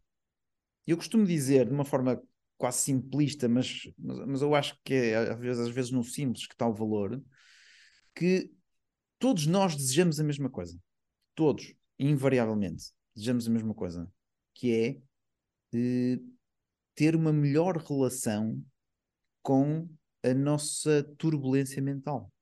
Eu 0.87 0.97
costumo 0.97 1.27
dizer 1.27 1.67
de 1.67 1.75
uma 1.75 1.85
forma 1.85 2.23
quase 2.59 2.79
simplista, 2.79 3.49
mas, 3.49 3.89
mas, 3.97 4.19
mas 4.27 4.43
eu 4.43 4.55
acho 4.55 4.77
que 4.85 4.93
é 4.93 5.17
às 5.17 5.39
vezes, 5.39 5.61
às 5.61 5.71
vezes 5.71 5.91
no 5.93 6.03
simples 6.03 6.47
que 6.47 6.55
está 6.55 6.67
o 6.67 6.75
valor, 6.75 7.23
que 8.15 8.51
todos 9.19 9.47
nós 9.47 9.77
desejamos 9.77 10.19
a 10.19 10.25
mesma 10.25 10.51
coisa. 10.51 10.77
Todos, 11.35 11.73
invariavelmente, 11.99 12.93
desejamos 13.15 13.47
a 13.47 13.51
mesma 13.51 13.73
coisa, 13.73 14.11
que 14.53 14.75
é 14.75 15.01
eh, 15.73 16.21
ter 16.97 17.15
uma 17.15 17.33
melhor 17.33 17.77
relação 17.77 18.61
com 19.41 19.89
a 20.23 20.35
nossa 20.35 21.05
turbulência 21.17 21.81
mental. 21.81 22.33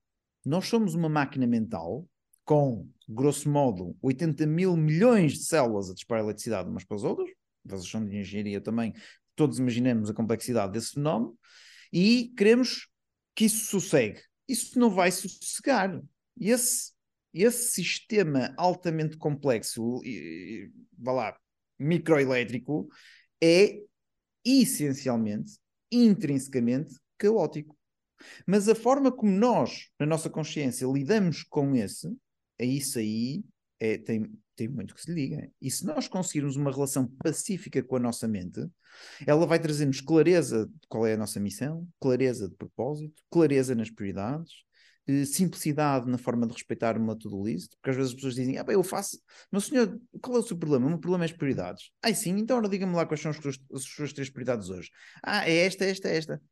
Nós 0.45 0.67
somos 0.67 0.95
uma 0.95 1.11
máquina 1.11 1.47
mental 1.47 2.09
com, 2.45 2.89
grosso 3.07 3.51
modo, 3.51 3.95
80 4.01 4.47
mil 4.47 4.77
milhões 4.77 5.33
de 5.33 5.45
células 5.45 5.91
a 5.91 5.95
disparar 5.95 6.25
eletricidade 6.25 6.71
umas 6.71 6.85
para 6.85 6.97
as 6.97 7.05
outras, 7.05 7.29
vocês 7.65 7.91
são 7.91 8.07
de 8.07 8.17
engenharia 8.17 8.61
também, 8.61 8.95
todos 9.37 9.59
imaginamos 9.59 10.11
a 10.11 10.15
complexidade 10.15 10.73
desse 10.73 10.95
fenómeno 10.95 11.39
e 11.93 12.33
queremos 12.37 12.89
que 13.35 13.45
isso 13.45 13.67
sossegue. 13.67 14.21
Isso 14.49 14.79
não 14.79 14.91
vai 14.91 15.11
sossegar. 15.11 16.03
E 16.37 16.51
esse, 16.51 16.93
esse 17.33 17.71
sistema 17.71 18.55
altamente 18.57 19.17
complexo, 19.17 20.01
e, 20.05 20.71
vá 20.99 21.13
lá, 21.13 21.39
microelétrico, 21.79 22.89
é 23.43 23.81
essencialmente, 24.45 25.59
intrinsecamente 25.93 26.95
caótico. 27.19 27.77
Mas 28.47 28.69
a 28.69 28.75
forma 28.75 29.13
como 29.13 29.33
nós, 29.33 29.91
na 29.99 30.07
nossa 30.07 30.31
consciência, 30.31 30.87
lidamos 30.87 31.43
com 31.43 31.75
esse, 31.75 32.09
é 32.59 32.65
isso 32.65 32.99
aí, 32.99 33.45
é, 33.79 33.99
tem, 33.99 34.33
tem 34.57 34.69
muito 34.69 34.95
que 34.95 35.03
se 35.03 35.13
liga. 35.13 35.49
E 35.61 35.71
se 35.71 35.85
nós 35.85 36.09
conseguirmos 36.09 36.57
uma 36.57 36.73
relação 36.73 37.07
pacífica 37.23 37.83
com 37.83 37.97
a 37.97 38.01
nossa 38.01 38.27
mente, 38.27 38.67
ela 39.27 39.47
vai 39.47 39.59
trazer-nos 39.59 40.01
clareza 40.01 40.67
de 40.67 40.89
qual 40.89 41.07
é 41.07 41.15
a 41.15 41.17
nossa 41.17 41.39
missão, 41.39 41.87
clareza 42.01 42.49
de 42.49 42.55
propósito, 42.57 43.23
clareza 43.31 43.75
nas 43.75 43.91
prioridades, 43.91 44.53
eh, 45.07 45.25
simplicidade 45.25 46.11
na 46.11 46.19
forma 46.19 46.47
de 46.47 46.53
respeitar 46.55 46.97
uma 46.97 47.17
to-do 47.17 47.45
list, 47.45 47.73
porque 47.77 47.91
às 47.91 47.97
vezes 47.97 48.11
as 48.11 48.15
pessoas 48.17 48.35
dizem, 48.35 48.59
ah, 48.59 48.65
bem, 48.65 48.75
eu 48.75 48.83
faço, 48.83 49.21
meu 49.53 49.61
senhor, 49.61 50.01
qual 50.21 50.37
é 50.37 50.41
o 50.41 50.43
seu 50.43 50.57
problema? 50.57 50.87
O 50.87 50.89
meu 50.91 50.99
problema 50.99 51.25
é 51.25 51.27
as 51.27 51.33
prioridades. 51.33 51.91
Ah, 52.03 52.13
sim, 52.13 52.31
então 52.39 52.57
agora 52.57 52.71
diga-me 52.71 52.95
lá 52.95 53.07
quais 53.07 53.21
são 53.21 53.31
as 53.31 53.37
suas, 53.37 53.59
as 53.73 53.85
suas 53.85 54.13
três 54.13 54.31
prioridades 54.31 54.69
hoje. 54.69 54.91
Ah, 55.23 55.49
é 55.49 55.67
esta, 55.67 55.85
esta, 55.85 56.09
esta. 56.09 56.43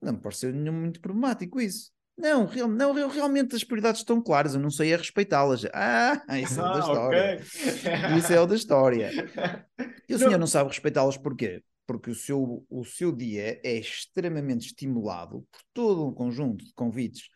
Não 0.00 0.12
me 0.12 0.20
parece 0.20 0.52
nenhum 0.52 0.80
muito 0.80 1.00
problemático 1.00 1.60
isso. 1.60 1.93
Não, 2.16 2.46
real, 2.46 2.68
não, 2.68 2.92
realmente 3.08 3.56
as 3.56 3.64
prioridades 3.64 4.00
estão 4.00 4.22
claras, 4.22 4.54
eu 4.54 4.60
não 4.60 4.70
sei 4.70 4.94
a 4.94 4.96
respeitá-las. 4.96 5.64
Ah, 5.74 6.40
isso 6.40 6.60
é 6.60 6.62
o 6.62 6.66
da 6.66 6.74
ah, 6.74 6.78
história. 6.78 7.34
Okay. 7.34 8.18
Isso 8.18 8.32
é 8.32 8.40
o 8.40 8.46
da 8.46 8.54
história. 8.54 9.10
E 10.08 10.14
o 10.14 10.18
senhor 10.18 10.38
não 10.38 10.46
sabe 10.46 10.68
respeitá-las 10.68 11.16
porquê? 11.16 11.62
Porque 11.86 12.10
o 12.10 12.14
seu, 12.14 12.64
o 12.68 12.84
seu 12.84 13.10
dia 13.10 13.58
é 13.64 13.74
extremamente 13.78 14.66
estimulado 14.66 15.46
por 15.50 15.60
todo 15.72 16.06
um 16.06 16.12
conjunto 16.12 16.64
de 16.64 16.72
convites 16.74 17.28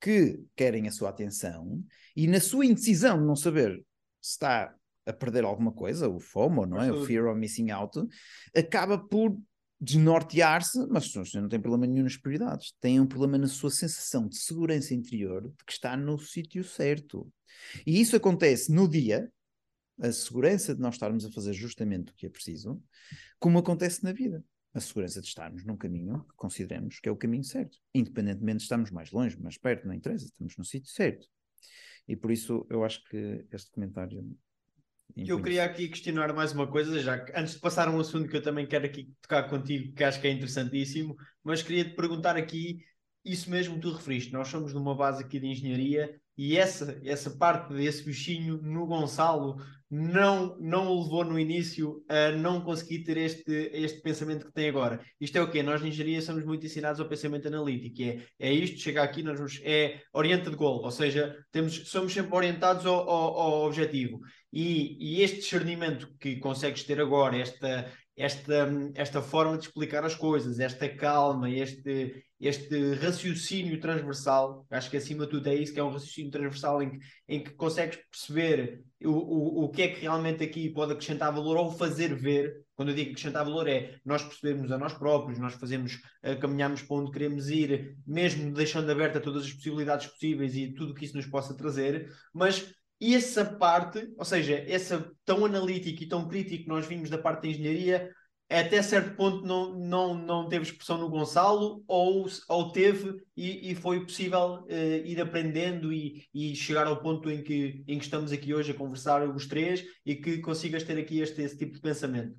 que 0.00 0.40
querem 0.54 0.86
a 0.86 0.92
sua 0.92 1.10
atenção 1.10 1.82
e 2.14 2.28
na 2.28 2.38
sua 2.38 2.66
indecisão 2.66 3.18
de 3.18 3.26
não 3.26 3.34
saber 3.34 3.84
se 4.20 4.30
está 4.30 4.72
a 5.06 5.12
perder 5.12 5.44
alguma 5.44 5.72
coisa, 5.72 6.08
o 6.08 6.18
FOMO, 6.18 6.66
não 6.66 6.80
é? 6.80 6.90
O 6.90 7.04
Fear 7.04 7.26
of 7.26 7.38
Missing 7.38 7.70
Out, 7.70 8.00
acaba 8.56 8.96
por 8.96 9.36
desnortear-se, 9.80 10.86
mas 10.88 11.12
não 11.34 11.48
tem 11.48 11.60
problema 11.60 11.86
nenhum 11.86 12.04
nas 12.04 12.16
prioridades. 12.16 12.72
Tem 12.80 13.00
um 13.00 13.06
problema 13.06 13.38
na 13.38 13.48
sua 13.48 13.70
sensação 13.70 14.26
de 14.26 14.38
segurança 14.38 14.94
interior 14.94 15.42
de 15.42 15.64
que 15.64 15.72
está 15.72 15.96
no 15.96 16.18
sítio 16.18 16.64
certo. 16.64 17.30
E 17.86 18.00
isso 18.00 18.16
acontece 18.16 18.72
no 18.72 18.88
dia, 18.88 19.30
a 20.00 20.10
segurança 20.10 20.74
de 20.74 20.80
nós 20.80 20.94
estarmos 20.94 21.24
a 21.24 21.30
fazer 21.30 21.52
justamente 21.52 22.10
o 22.10 22.14
que 22.14 22.26
é 22.26 22.30
preciso, 22.30 22.82
como 23.38 23.58
acontece 23.58 24.02
na 24.02 24.12
vida. 24.12 24.44
A 24.72 24.80
segurança 24.80 25.20
de 25.20 25.28
estarmos 25.28 25.64
num 25.64 25.76
caminho 25.76 26.24
que 26.24 26.34
consideramos 26.34 26.98
que 26.98 27.08
é 27.08 27.12
o 27.12 27.16
caminho 27.16 27.44
certo. 27.44 27.78
Independentemente 27.94 28.58
de 28.58 28.62
estarmos 28.64 28.90
mais 28.90 29.12
longe, 29.12 29.40
mais 29.40 29.56
perto, 29.56 29.86
não 29.86 29.94
interessa, 29.94 30.24
estamos 30.24 30.56
no 30.56 30.64
sítio 30.64 30.90
certo. 30.90 31.28
E 32.08 32.16
por 32.16 32.30
isso 32.30 32.66
eu 32.68 32.84
acho 32.84 33.04
que 33.04 33.46
este 33.52 33.70
comentário 33.70 34.36
eu 35.16 35.40
queria 35.40 35.64
aqui 35.64 35.88
questionar 35.88 36.32
mais 36.32 36.52
uma 36.52 36.66
coisa, 36.66 36.98
já 37.00 37.18
que 37.18 37.32
antes 37.38 37.54
de 37.54 37.60
passar 37.60 37.88
a 37.88 37.90
um 37.90 38.00
assunto 38.00 38.28
que 38.28 38.36
eu 38.36 38.42
também 38.42 38.66
quero 38.66 38.86
aqui 38.86 39.12
tocar 39.22 39.48
contigo, 39.48 39.94
que 39.94 40.04
acho 40.04 40.20
que 40.20 40.26
é 40.26 40.32
interessantíssimo, 40.32 41.16
mas 41.42 41.62
queria 41.62 41.84
te 41.84 41.94
perguntar 41.94 42.36
aqui, 42.36 42.78
isso 43.24 43.50
mesmo 43.50 43.74
que 43.76 43.80
tu 43.82 43.92
referiste, 43.92 44.32
nós 44.32 44.48
somos 44.48 44.72
numa 44.72 44.94
base 44.94 45.22
aqui 45.22 45.38
de 45.38 45.46
engenharia 45.46 46.20
e 46.36 46.56
essa, 46.56 47.00
essa 47.04 47.30
parte 47.30 47.72
desse 47.72 48.04
bichinho 48.04 48.60
no 48.62 48.86
Gonçalo 48.86 49.56
não, 49.90 50.58
não 50.58 50.88
o 50.88 51.04
levou 51.04 51.24
no 51.24 51.38
início 51.38 52.02
a 52.08 52.32
não 52.32 52.60
conseguir 52.60 53.04
ter 53.04 53.16
este, 53.16 53.70
este 53.72 54.00
pensamento 54.00 54.46
que 54.46 54.52
tem 54.52 54.68
agora. 54.68 55.00
Isto 55.20 55.38
é 55.38 55.42
o 55.42 55.50
quê? 55.50 55.62
Nós 55.62 55.80
na 55.80 55.88
engenharia 55.88 56.20
somos 56.20 56.44
muito 56.44 56.66
ensinados 56.66 57.00
ao 57.00 57.08
pensamento 57.08 57.46
analítico, 57.46 58.02
é, 58.02 58.24
é 58.38 58.52
isto, 58.52 58.80
chega 58.80 59.02
aqui, 59.02 59.22
nós 59.22 59.38
vamos, 59.38 59.60
é 59.62 60.00
orienta 60.12 60.50
goal, 60.50 60.82
ou 60.82 60.90
seja, 60.90 61.36
temos, 61.52 61.88
somos 61.88 62.12
sempre 62.12 62.34
orientados 62.34 62.84
ao, 62.86 63.08
ao, 63.08 63.38
ao 63.38 63.66
objetivo. 63.66 64.20
E, 64.52 64.96
e 65.00 65.22
este 65.22 65.38
discernimento 65.38 66.08
que 66.18 66.36
consegues 66.36 66.82
ter 66.84 67.00
agora, 67.00 67.36
esta, 67.36 67.90
esta, 68.16 68.70
esta 68.94 69.20
forma 69.20 69.58
de 69.58 69.66
explicar 69.66 70.04
as 70.04 70.14
coisas, 70.14 70.60
esta 70.60 70.88
calma, 70.88 71.50
este, 71.50 72.24
este 72.40 72.94
raciocínio 72.94 73.80
transversal, 73.80 74.64
acho 74.70 74.88
que 74.88 74.96
acima 74.96 75.24
de 75.24 75.32
tudo 75.32 75.48
é 75.48 75.54
isso, 75.54 75.72
que 75.72 75.80
é 75.80 75.82
um 75.82 75.90
raciocínio 75.90 76.30
transversal 76.30 76.82
em 76.82 76.90
que, 76.90 76.98
em 77.28 77.42
que 77.42 77.50
consegues 77.50 77.98
perceber 78.10 78.84
o, 79.02 79.10
o, 79.10 79.64
o 79.64 79.68
que 79.68 79.82
é 79.82 79.88
que 79.88 80.00
realmente 80.00 80.44
aqui 80.44 80.68
pode 80.70 80.92
acrescentar 80.92 81.32
valor 81.32 81.56
ou 81.56 81.72
fazer 81.72 82.14
ver. 82.14 82.62
Quando 82.76 82.90
eu 82.90 82.94
digo 82.94 83.10
acrescentar 83.10 83.44
valor 83.44 83.68
é 83.68 83.96
nós 84.04 84.22
percebermos 84.22 84.70
a 84.70 84.78
nós 84.78 84.92
próprios, 84.94 85.38
nós 85.38 85.54
fazemos, 85.54 85.94
uh, 85.94 86.38
caminhamos 86.40 86.82
para 86.82 86.96
onde 86.96 87.10
queremos 87.10 87.48
ir, 87.48 87.96
mesmo 88.06 88.52
deixando 88.52 88.90
aberta 88.90 89.20
todas 89.20 89.44
as 89.44 89.52
possibilidades 89.52 90.06
possíveis 90.06 90.54
e 90.54 90.72
tudo 90.72 90.92
o 90.92 90.94
que 90.94 91.04
isso 91.04 91.16
nos 91.16 91.26
possa 91.26 91.56
trazer, 91.56 92.08
mas 92.32 92.72
essa 93.00 93.44
parte, 93.44 94.08
ou 94.16 94.24
seja, 94.24 94.64
essa 94.68 95.10
tão 95.24 95.44
analítica 95.44 96.02
e 96.02 96.08
tão 96.08 96.28
crítica 96.28 96.62
que 96.62 96.68
nós 96.68 96.86
vimos 96.86 97.10
da 97.10 97.18
parte 97.18 97.42
da 97.42 97.48
engenharia, 97.48 98.10
até 98.48 98.82
certo 98.82 99.16
ponto 99.16 99.44
não, 99.46 99.74
não, 99.74 100.14
não 100.14 100.48
teve 100.48 100.64
expressão 100.64 100.98
no 100.98 101.08
Gonçalo, 101.08 101.82
ou, 101.86 102.26
ou 102.48 102.72
teve 102.72 103.20
e, 103.36 103.70
e 103.70 103.74
foi 103.74 104.04
possível 104.04 104.62
uh, 104.64 105.06
ir 105.06 105.20
aprendendo 105.20 105.92
e, 105.92 106.24
e 106.32 106.54
chegar 106.54 106.86
ao 106.86 107.00
ponto 107.00 107.30
em 107.30 107.42
que, 107.42 107.82
em 107.88 107.98
que 107.98 108.04
estamos 108.04 108.32
aqui 108.32 108.54
hoje 108.54 108.72
a 108.72 108.74
conversar 108.74 109.28
os 109.28 109.46
três 109.46 109.84
e 110.04 110.14
que 110.14 110.38
consigas 110.38 110.84
ter 110.84 110.98
aqui 110.98 111.20
este, 111.20 111.42
esse 111.42 111.56
tipo 111.56 111.74
de 111.74 111.80
pensamento? 111.80 112.36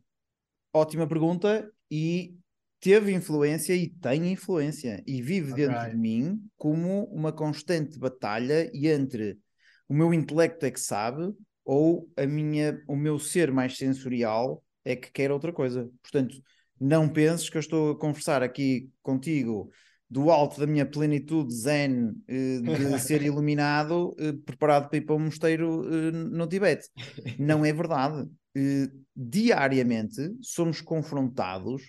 Ótima 0.73 1.07
pergunta 1.07 1.69
e 1.89 2.35
teve 2.79 3.11
influência 3.13 3.73
e 3.73 3.89
tem 3.89 4.31
influência 4.31 5.03
e 5.07 5.21
vive 5.21 5.53
okay. 5.53 5.67
dentro 5.67 5.89
de 5.89 5.97
mim 5.97 6.39
como 6.55 7.05
uma 7.05 7.31
constante 7.31 7.97
batalha 7.97 8.69
entre 8.73 9.39
o 9.87 9.93
meu 9.93 10.13
intelecto 10.13 10.65
é 10.65 10.71
que 10.71 10.79
sabe 10.79 11.33
ou 11.63 12.07
a 12.15 12.25
minha, 12.25 12.81
o 12.87 12.95
meu 12.95 13.17
ser 13.17 13.51
mais 13.51 13.77
sensorial 13.77 14.63
é 14.83 14.95
que 14.95 15.11
quer 15.11 15.31
outra 15.31 15.51
coisa. 15.51 15.89
Portanto, 16.01 16.35
não 16.79 17.09
penses 17.09 17.49
que 17.49 17.57
eu 17.57 17.61
estou 17.61 17.91
a 17.91 17.99
conversar 17.99 18.43
aqui 18.43 18.89
contigo 19.01 19.71
do 20.07 20.29
alto 20.29 20.59
da 20.59 20.67
minha 20.67 20.85
plenitude 20.85 21.53
zen 21.53 22.13
eh, 22.27 22.59
de 22.59 22.99
ser 23.01 23.23
iluminado, 23.23 24.15
eh, 24.19 24.33
preparado 24.45 24.89
para 24.89 24.97
ir 24.97 25.01
para 25.01 25.15
um 25.15 25.19
mosteiro 25.19 25.83
eh, 25.91 26.11
no 26.11 26.47
Tibete. 26.47 26.87
Não 27.39 27.65
é 27.65 27.73
verdade. 27.73 28.29
diariamente 29.15 30.33
somos 30.41 30.79
confrontados 30.81 31.81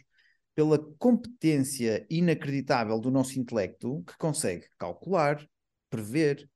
pela 0.54 0.78
competência 0.98 2.06
inacreditável 2.08 2.98
do 2.98 3.10
nosso 3.10 3.38
intelecto 3.38 4.02
que 4.06 4.16
consegue 4.16 4.64
calcular, 4.78 5.46
prever, 5.90 6.48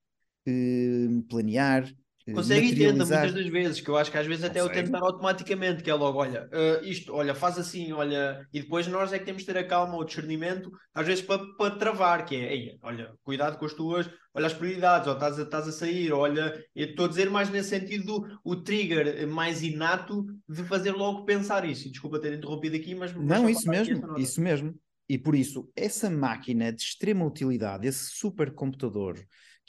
planear, 1.29 1.91
Consegue 2.35 2.67
e 2.69 2.77
tenta 2.77 3.05
muitas 3.05 3.33
das 3.33 3.47
vezes, 3.47 3.81
que 3.81 3.89
eu 3.89 3.97
acho 3.97 4.11
que 4.11 4.19
às 4.19 4.27
vezes 4.27 4.45
até 4.45 4.61
Consegue. 4.61 4.81
o 4.81 4.85
tentar 4.85 4.99
automaticamente, 5.01 5.83
que 5.83 5.91
é 5.91 5.95
logo, 5.95 6.19
olha, 6.19 6.49
uh, 6.49 6.85
isto, 6.85 7.13
olha, 7.13 7.35
faz 7.35 7.59
assim, 7.59 7.93
olha, 7.93 8.47
e 8.53 8.61
depois 8.61 8.87
nós 8.87 9.13
é 9.13 9.19
que 9.19 9.25
temos 9.25 9.43
de 9.43 9.47
ter 9.47 9.59
a 9.59 9.67
calma, 9.67 9.97
o 9.97 10.05
discernimento, 10.05 10.71
às 10.95 11.07
vezes 11.07 11.25
para, 11.25 11.43
para 11.57 11.77
travar, 11.77 12.25
que 12.25 12.37
é, 12.37 12.53
Ei, 12.53 12.79
olha, 12.83 13.13
cuidado 13.23 13.59
com 13.59 13.65
as 13.65 13.73
tuas, 13.73 14.09
olha 14.35 14.47
as 14.47 14.53
prioridades, 14.53 15.09
ou 15.09 15.15
estás 15.15 15.39
a, 15.39 15.43
estás 15.43 15.69
a 15.69 15.73
sair, 15.73 16.13
olha, 16.13 16.63
eu 16.75 16.89
estou 16.89 17.07
a 17.07 17.09
dizer 17.09 17.31
mais 17.31 17.51
nesse 17.51 17.71
sentido 17.71 18.05
do 18.05 18.39
o 18.45 18.57
trigger 18.57 19.27
mais 19.27 19.63
inato 19.63 20.27
de 20.49 20.63
fazer 20.65 20.93
logo 20.93 21.25
pensar 21.25 21.65
isso, 21.65 21.89
e 21.89 21.91
desculpa 21.91 22.21
ter 22.21 22.35
interrompido 22.35 22.77
aqui, 22.77 22.95
mas... 22.95 23.15
Não, 23.15 23.49
isso 23.49 23.69
mesmo, 23.69 24.19
isso 24.19 24.41
mesmo. 24.41 24.75
E 25.09 25.19
por 25.19 25.35
isso, 25.35 25.69
essa 25.75 26.09
máquina 26.09 26.73
de 26.73 26.83
extrema 26.83 27.25
utilidade, 27.25 27.85
esse 27.85 28.11
supercomputador, 28.13 29.17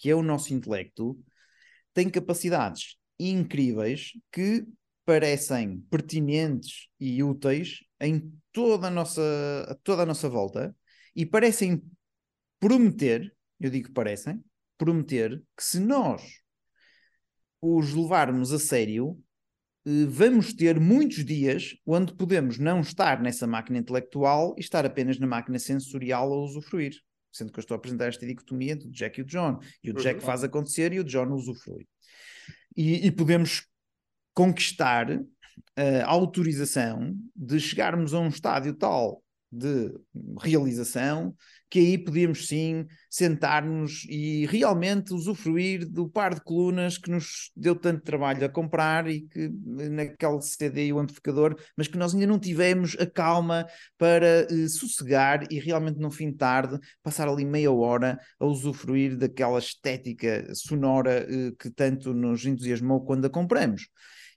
que 0.02 0.10
é 0.10 0.16
o 0.16 0.24
nosso 0.24 0.52
intelecto, 0.52 1.16
tem 1.94 2.10
capacidades 2.10 2.98
incríveis 3.20 4.14
que 4.32 4.66
parecem 5.06 5.80
pertinentes 5.92 6.88
e 7.00 7.22
úteis 7.22 7.84
em 8.00 8.34
toda 8.52 8.88
a 8.88 8.90
nossa, 8.90 9.22
toda 9.84 10.02
a 10.02 10.06
nossa 10.06 10.28
volta 10.28 10.76
e 11.16 11.24
parecem 11.24 11.84
prometer, 12.60 13.32
eu 13.60 13.70
digo 13.70 13.92
parecem, 13.92 14.44
prometer 14.76 15.40
que 15.56 15.64
se 15.64 15.80
nós 15.80 16.24
os 17.62 17.94
levarmos 17.94 18.52
a 18.52 18.58
sério, 18.58 19.24
eh, 19.86 20.06
vamos 20.08 20.52
ter 20.52 20.80
muitos 20.80 21.24
dias 21.24 21.76
onde 21.86 22.16
podemos 22.16 22.58
não 22.58 22.82
estar 22.82 23.22
nessa 23.22 23.46
máquina 23.46 23.78
intelectual 23.78 24.56
e 24.58 24.62
estar 24.62 24.84
apenas 24.84 25.20
na 25.20 25.28
máquina 25.28 25.60
sensorial 25.60 26.34
a 26.34 26.44
usufruir 26.44 26.94
sendo 27.32 27.52
que 27.52 27.60
eu 27.60 27.62
estou 27.62 27.76
a 27.76 27.78
apresentar 27.78 28.08
esta 28.08 28.26
dicotomia 28.26 28.76
do 28.76 28.90
Jack 28.90 29.20
e 29.20 29.24
o 29.24 29.26
John, 29.26 29.60
e 29.84 29.92
o 29.92 29.94
Jack 29.94 30.22
faz 30.22 30.44
acontecer 30.44 30.94
e 30.94 31.00
o 31.00 31.04
John 31.04 31.32
usufrui. 31.32 31.88
E, 32.76 33.08
e 33.08 33.12
podemos 33.12 33.68
conquistar 34.34 35.08
a 35.76 36.10
autorização 36.10 37.16
de 37.36 37.60
chegarmos 37.60 38.14
a 38.14 38.20
um 38.20 38.28
estádio 38.28 38.74
tal 38.74 39.24
de 39.52 39.92
realização, 40.42 41.36
que 41.70 41.80
aí 41.80 41.98
podíamos 41.98 42.48
sim 42.48 42.86
sentar-nos 43.10 44.06
e 44.10 44.46
realmente 44.46 45.14
usufruir 45.14 45.86
do 45.90 46.08
par 46.08 46.34
de 46.34 46.42
colunas 46.42 46.98
que 46.98 47.10
nos 47.10 47.52
deu 47.56 47.76
tanto 47.76 48.04
trabalho 48.04 48.46
a 48.46 48.50
comprar 48.50 49.10
e 49.10 49.22
que 49.22 49.50
naquele 49.66 50.42
CD 50.42 50.88
e 50.88 50.94
o 50.94 51.00
amplificador, 51.00 51.56
mas 51.78 51.88
que 51.88 51.98
nós 51.98 52.14
ainda 52.14 52.28
não 52.28 52.40
tivemos 52.40 52.96
a 53.00 53.06
calma 53.06 53.66
para 53.98 54.48
uh, 54.50 54.70
sossegar 54.70 55.46
e 55.50 55.60
realmente 55.60 56.00
no 56.00 56.12
fim 56.12 56.32
de 56.32 56.38
tarde 56.38 56.80
passar 57.04 57.28
ali 57.28 57.46
meia 57.46 57.72
hora 57.72 58.20
a 58.40 58.46
usufruir 58.46 59.18
daquela 59.18 59.60
estética 59.60 60.54
sonora 60.54 61.26
uh, 61.30 61.56
que 61.58 61.70
tanto 61.70 62.14
nos 62.14 62.46
entusiasmou 62.46 63.04
quando 63.06 63.26
a 63.26 63.30
compramos. 63.30 63.88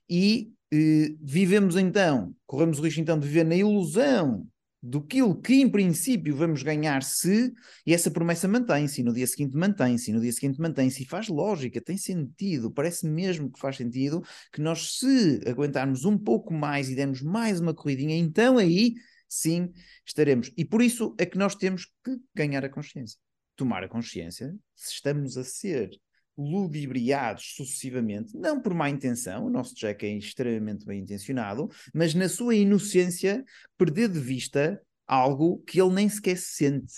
E 0.09 0.51
uh, 0.73 1.17
vivemos 1.21 1.75
então, 1.75 2.33
corremos 2.45 2.79
o 2.79 2.81
risco 2.81 3.01
então 3.01 3.19
de 3.19 3.27
viver 3.27 3.43
na 3.43 3.55
ilusão 3.55 4.47
do 4.87 5.01
que 5.01 5.19
em 5.55 5.67
princípio 5.67 6.35
vamos 6.35 6.61
ganhar 6.61 7.01
se, 7.01 7.51
e 7.87 7.93
essa 7.93 8.11
promessa 8.11 8.47
mantém-se, 8.47 9.01
no 9.01 9.11
dia 9.11 9.25
seguinte 9.25 9.57
mantém-se, 9.57 10.13
no 10.13 10.21
dia 10.21 10.31
seguinte 10.31 10.61
mantém-se, 10.61 11.01
e 11.01 11.05
faz 11.07 11.27
lógica, 11.27 11.81
tem 11.81 11.97
sentido, 11.97 12.69
parece 12.69 13.07
mesmo 13.07 13.51
que 13.51 13.59
faz 13.59 13.77
sentido 13.77 14.23
que 14.53 14.61
nós, 14.61 14.99
se 14.99 15.41
aguentarmos 15.47 16.05
um 16.05 16.15
pouco 16.15 16.53
mais 16.53 16.87
e 16.87 16.95
dermos 16.95 17.23
mais 17.23 17.59
uma 17.59 17.73
corridinha, 17.73 18.15
então 18.15 18.59
aí 18.59 18.93
sim 19.27 19.73
estaremos. 20.05 20.51
E 20.55 20.63
por 20.63 20.83
isso 20.83 21.15
é 21.17 21.25
que 21.25 21.37
nós 21.37 21.55
temos 21.55 21.85
que 22.03 22.19
ganhar 22.35 22.63
a 22.63 22.69
consciência. 22.69 23.17
Tomar 23.55 23.83
a 23.83 23.89
consciência 23.89 24.55
se 24.75 24.93
estamos 24.93 25.35
a 25.35 25.43
ser 25.43 25.89
ludibriados 26.37 27.55
sucessivamente, 27.55 28.37
não 28.37 28.61
por 28.61 28.73
má 28.73 28.89
intenção, 28.89 29.45
o 29.45 29.49
nosso 29.49 29.75
Jack 29.75 30.05
é 30.05 30.17
extremamente 30.17 30.85
bem 30.85 31.01
intencionado, 31.01 31.69
mas 31.93 32.13
na 32.13 32.27
sua 32.27 32.55
inocência 32.55 33.43
perder 33.77 34.09
de 34.09 34.19
vista 34.19 34.81
algo 35.07 35.59
que 35.59 35.81
ele 35.81 35.93
nem 35.93 36.09
sequer 36.09 36.37
sente. 36.37 36.93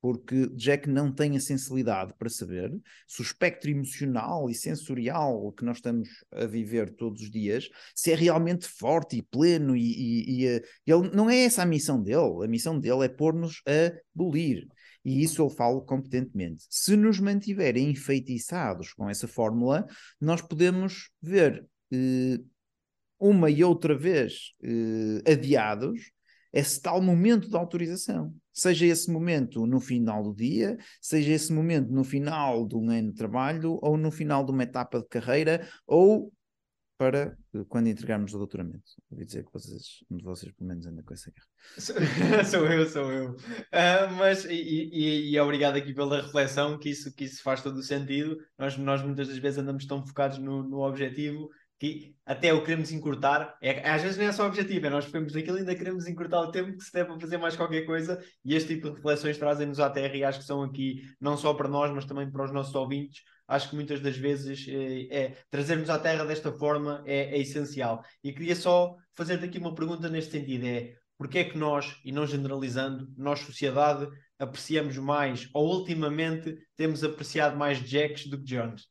Porque 0.00 0.46
Jack 0.54 0.88
não 0.88 1.12
tem 1.12 1.36
a 1.36 1.40
sensibilidade 1.40 2.14
para 2.16 2.28
saber 2.28 2.70
se 3.04 3.20
o 3.20 3.24
espectro 3.24 3.68
emocional 3.68 4.48
e 4.48 4.54
sensorial 4.54 5.52
que 5.52 5.64
nós 5.64 5.78
estamos 5.78 6.08
a 6.30 6.46
viver 6.46 6.94
todos 6.94 7.20
os 7.22 7.28
dias 7.28 7.68
se 7.96 8.12
é 8.12 8.14
realmente 8.14 8.68
forte 8.68 9.16
e 9.16 9.22
pleno 9.22 9.74
e, 9.74 9.80
e, 9.82 10.42
e 10.42 10.46
eh, 10.46 10.62
ele 10.86 11.10
não 11.12 11.28
é 11.28 11.38
essa 11.38 11.62
a 11.62 11.66
missão 11.66 12.00
dele. 12.00 12.44
A 12.44 12.46
missão 12.46 12.78
dele 12.78 13.06
é 13.06 13.08
pôr-nos 13.08 13.60
a 13.66 13.92
bolir 14.14 14.68
e 15.08 15.22
isso 15.22 15.40
eu 15.40 15.48
falo 15.48 15.80
competentemente. 15.80 16.66
Se 16.68 16.94
nos 16.94 17.18
mantiverem 17.18 17.90
enfeitiçados 17.90 18.92
com 18.92 19.08
essa 19.08 19.26
fórmula, 19.26 19.86
nós 20.20 20.42
podemos 20.42 21.10
ver 21.22 21.66
eh, 21.90 22.38
uma 23.18 23.48
e 23.50 23.64
outra 23.64 23.96
vez 23.96 24.52
eh, 24.62 25.32
adiados 25.32 26.12
esse 26.52 26.80
tal 26.82 27.00
momento 27.00 27.48
de 27.48 27.56
autorização. 27.56 28.34
Seja 28.52 28.84
esse 28.84 29.10
momento 29.10 29.66
no 29.66 29.80
final 29.80 30.22
do 30.22 30.34
dia, 30.34 30.76
seja 31.00 31.32
esse 31.32 31.52
momento 31.52 31.90
no 31.90 32.04
final 32.04 32.66
de 32.66 32.76
um 32.76 32.90
ano 32.90 33.10
de 33.10 33.14
trabalho, 33.14 33.78
ou 33.80 33.96
no 33.96 34.10
final 34.10 34.44
de 34.44 34.52
uma 34.52 34.64
etapa 34.64 35.00
de 35.00 35.08
carreira, 35.08 35.66
ou 35.86 36.30
para 36.98 37.38
quando 37.68 37.86
entregarmos 37.86 38.34
o 38.34 38.38
doutoramento. 38.38 38.82
Ouvi 39.08 39.24
dizer 39.24 39.44
que 39.44 39.52
vocês, 39.52 40.04
um 40.10 40.16
de 40.16 40.24
vocês 40.24 40.52
pelo 40.52 40.68
menos 40.68 40.84
anda 40.84 41.00
com 41.04 41.14
essa 41.14 41.30
guerra. 41.30 42.44
sou 42.44 42.66
eu, 42.66 42.86
sou 42.88 43.12
eu. 43.12 43.30
Uh, 43.32 44.12
mas, 44.18 44.44
e, 44.44 44.50
e, 44.52 45.30
e, 45.32 45.40
obrigado 45.40 45.76
aqui 45.76 45.94
pela 45.94 46.20
reflexão, 46.20 46.76
que 46.76 46.90
isso, 46.90 47.14
que 47.14 47.24
isso 47.24 47.40
faz 47.42 47.62
todo 47.62 47.76
o 47.76 47.82
sentido. 47.82 48.36
Nós, 48.58 48.76
nós 48.76 49.00
muitas 49.00 49.28
das 49.28 49.38
vezes 49.38 49.60
andamos 49.60 49.86
tão 49.86 50.04
focados 50.04 50.38
no, 50.38 50.64
no 50.64 50.80
objetivo 50.80 51.48
que 51.78 52.16
até 52.26 52.52
o 52.52 52.64
queremos 52.64 52.90
encurtar, 52.90 53.56
é, 53.62 53.88
às 53.88 54.02
vezes 54.02 54.18
não 54.18 54.24
é 54.24 54.32
só 54.32 54.46
objetivo, 54.46 54.86
é 54.86 54.90
nós 54.90 55.04
ficamos 55.04 55.32
naquilo 55.32 55.58
e 55.58 55.60
ainda 55.60 55.76
queremos 55.76 56.08
encurtar 56.08 56.40
o 56.40 56.50
tempo 56.50 56.76
que 56.76 56.82
se 56.82 56.92
deve 56.92 57.20
fazer 57.20 57.38
mais 57.38 57.54
qualquer 57.54 57.82
coisa 57.82 58.20
e 58.44 58.56
este 58.56 58.74
tipo 58.74 58.90
de 58.90 58.96
reflexões 58.96 59.38
trazem-nos 59.38 59.78
à 59.78 59.88
terra 59.88 60.16
e 60.16 60.24
acho 60.24 60.40
que 60.40 60.44
são 60.44 60.62
aqui 60.64 61.02
não 61.20 61.36
só 61.36 61.54
para 61.54 61.68
nós, 61.68 61.92
mas 61.94 62.04
também 62.04 62.28
para 62.28 62.44
os 62.44 62.52
nossos 62.52 62.74
ouvintes, 62.74 63.22
acho 63.48 63.70
que 63.70 63.74
muitas 63.74 64.00
das 64.00 64.16
vezes 64.16 64.66
é, 64.68 65.22
é 65.22 65.36
trazermos 65.50 65.88
à 65.88 65.98
Terra 65.98 66.24
desta 66.24 66.52
forma 66.52 67.02
é, 67.06 67.36
é, 67.36 67.38
essencial. 67.40 68.04
E 68.22 68.32
queria 68.32 68.54
só 68.54 68.94
fazer-te 69.16 69.46
aqui 69.46 69.58
uma 69.58 69.74
pergunta 69.74 70.08
neste 70.08 70.32
sentido: 70.32 70.66
é 70.66 70.94
porque 71.16 71.38
é 71.38 71.44
que 71.44 71.58
nós, 71.58 71.98
e 72.04 72.12
não 72.12 72.26
generalizando, 72.26 73.08
nós, 73.16 73.40
sociedade, 73.40 74.06
apreciamos 74.38 74.96
mais, 74.98 75.48
ou 75.52 75.78
ultimamente 75.78 76.56
temos 76.76 77.02
apreciado 77.02 77.56
mais 77.56 77.78
Jacks 77.78 78.26
do 78.28 78.38
que 78.38 78.44
Jones? 78.44 78.86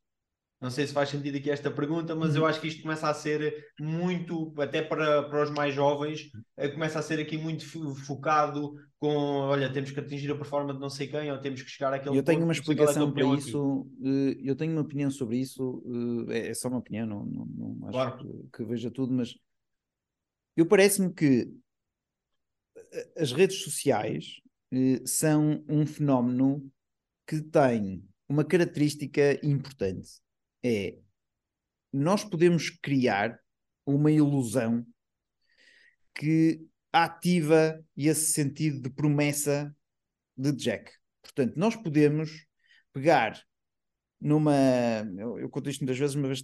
Não 0.60 0.72
sei 0.72 0.88
se 0.88 0.93
faz 0.93 1.10
sentido 1.10 1.38
aqui 1.38 1.52
esta 1.52 1.70
pergunta, 1.70 2.15
mas 2.15 2.32
uhum. 2.32 2.38
eu 2.38 2.46
acho 2.48 2.60
que 2.60 2.67
isto 2.67 2.82
começa 2.82 3.08
a 3.08 3.13
ser 3.13 3.67
muito, 3.80 4.52
até 4.58 4.82
para, 4.82 5.22
para 5.30 5.43
os 5.43 5.52
mais 5.52 5.74
jovens, 5.74 6.32
eh, 6.58 6.67
começa 6.67 6.98
a 6.98 7.02
ser 7.04 7.20
aqui 7.20 7.38
muito 7.38 7.63
focado 7.96 8.74
com, 8.98 9.15
olha, 9.15 9.72
temos 9.72 9.91
que 9.91 10.00
atingir 10.00 10.32
a 10.32 10.36
performance 10.36 10.74
de 10.74 10.82
não 10.82 10.89
sei 10.89 11.08
quem, 11.08 11.32
ou 11.32 11.39
temos 11.39 11.62
que 11.62 11.70
chegar 11.70 11.93
àquele 11.93 12.17
Eu 12.17 12.24
tenho 12.24 12.43
uma 12.43 12.54
explicação 12.54 13.12
para 13.12 13.24
isso, 13.36 13.88
aqui. 14.00 14.39
Eh, 14.43 14.50
eu 14.50 14.56
tenho 14.56 14.72
uma 14.72 14.82
opinião 14.82 15.12
sobre 15.12 15.38
isso, 15.38 15.84
eh, 16.28 16.39
é, 16.39 16.48
é 16.48 16.54
só 16.56 16.70
uma 16.70 16.80
opinião, 16.80 17.06
não, 17.06 17.24
não, 17.24 17.46
não 17.46 17.88
acho 17.89 17.91
claro. 17.91 18.17
que, 18.17 18.58
que 18.58 18.65
veja 18.65 18.89
tudo, 18.89 19.13
mas 19.13 19.36
eu 20.56 20.65
parece-me 20.65 21.13
que 21.13 21.54
as 23.15 23.32
redes 23.32 23.62
sociais 23.62 24.41
são 25.06 25.63
um 25.70 25.86
fenómeno 25.86 26.67
que 27.28 27.41
tem 27.41 28.04
uma 28.28 28.43
característica 28.43 29.39
importante 29.46 30.20
é 30.63 30.98
nós 31.91 32.24
podemos 32.24 32.70
criar 32.70 33.39
uma 33.86 34.12
ilusão 34.12 34.86
que 36.13 36.62
ativa 36.91 37.84
esse 37.95 38.32
sentido 38.34 38.82
de 38.82 38.89
promessa 38.89 39.76
de 40.36 40.51
Jack. 40.51 40.91
Portanto, 41.22 41.55
nós 41.55 41.76
podemos 41.76 42.45
pegar 42.93 43.41
numa. 44.20 44.53
Eu, 45.18 45.39
eu 45.39 45.49
conto 45.49 45.70
isto 45.70 45.82
muitas 45.82 45.97
vezes, 45.97 46.16
vez 46.16 46.43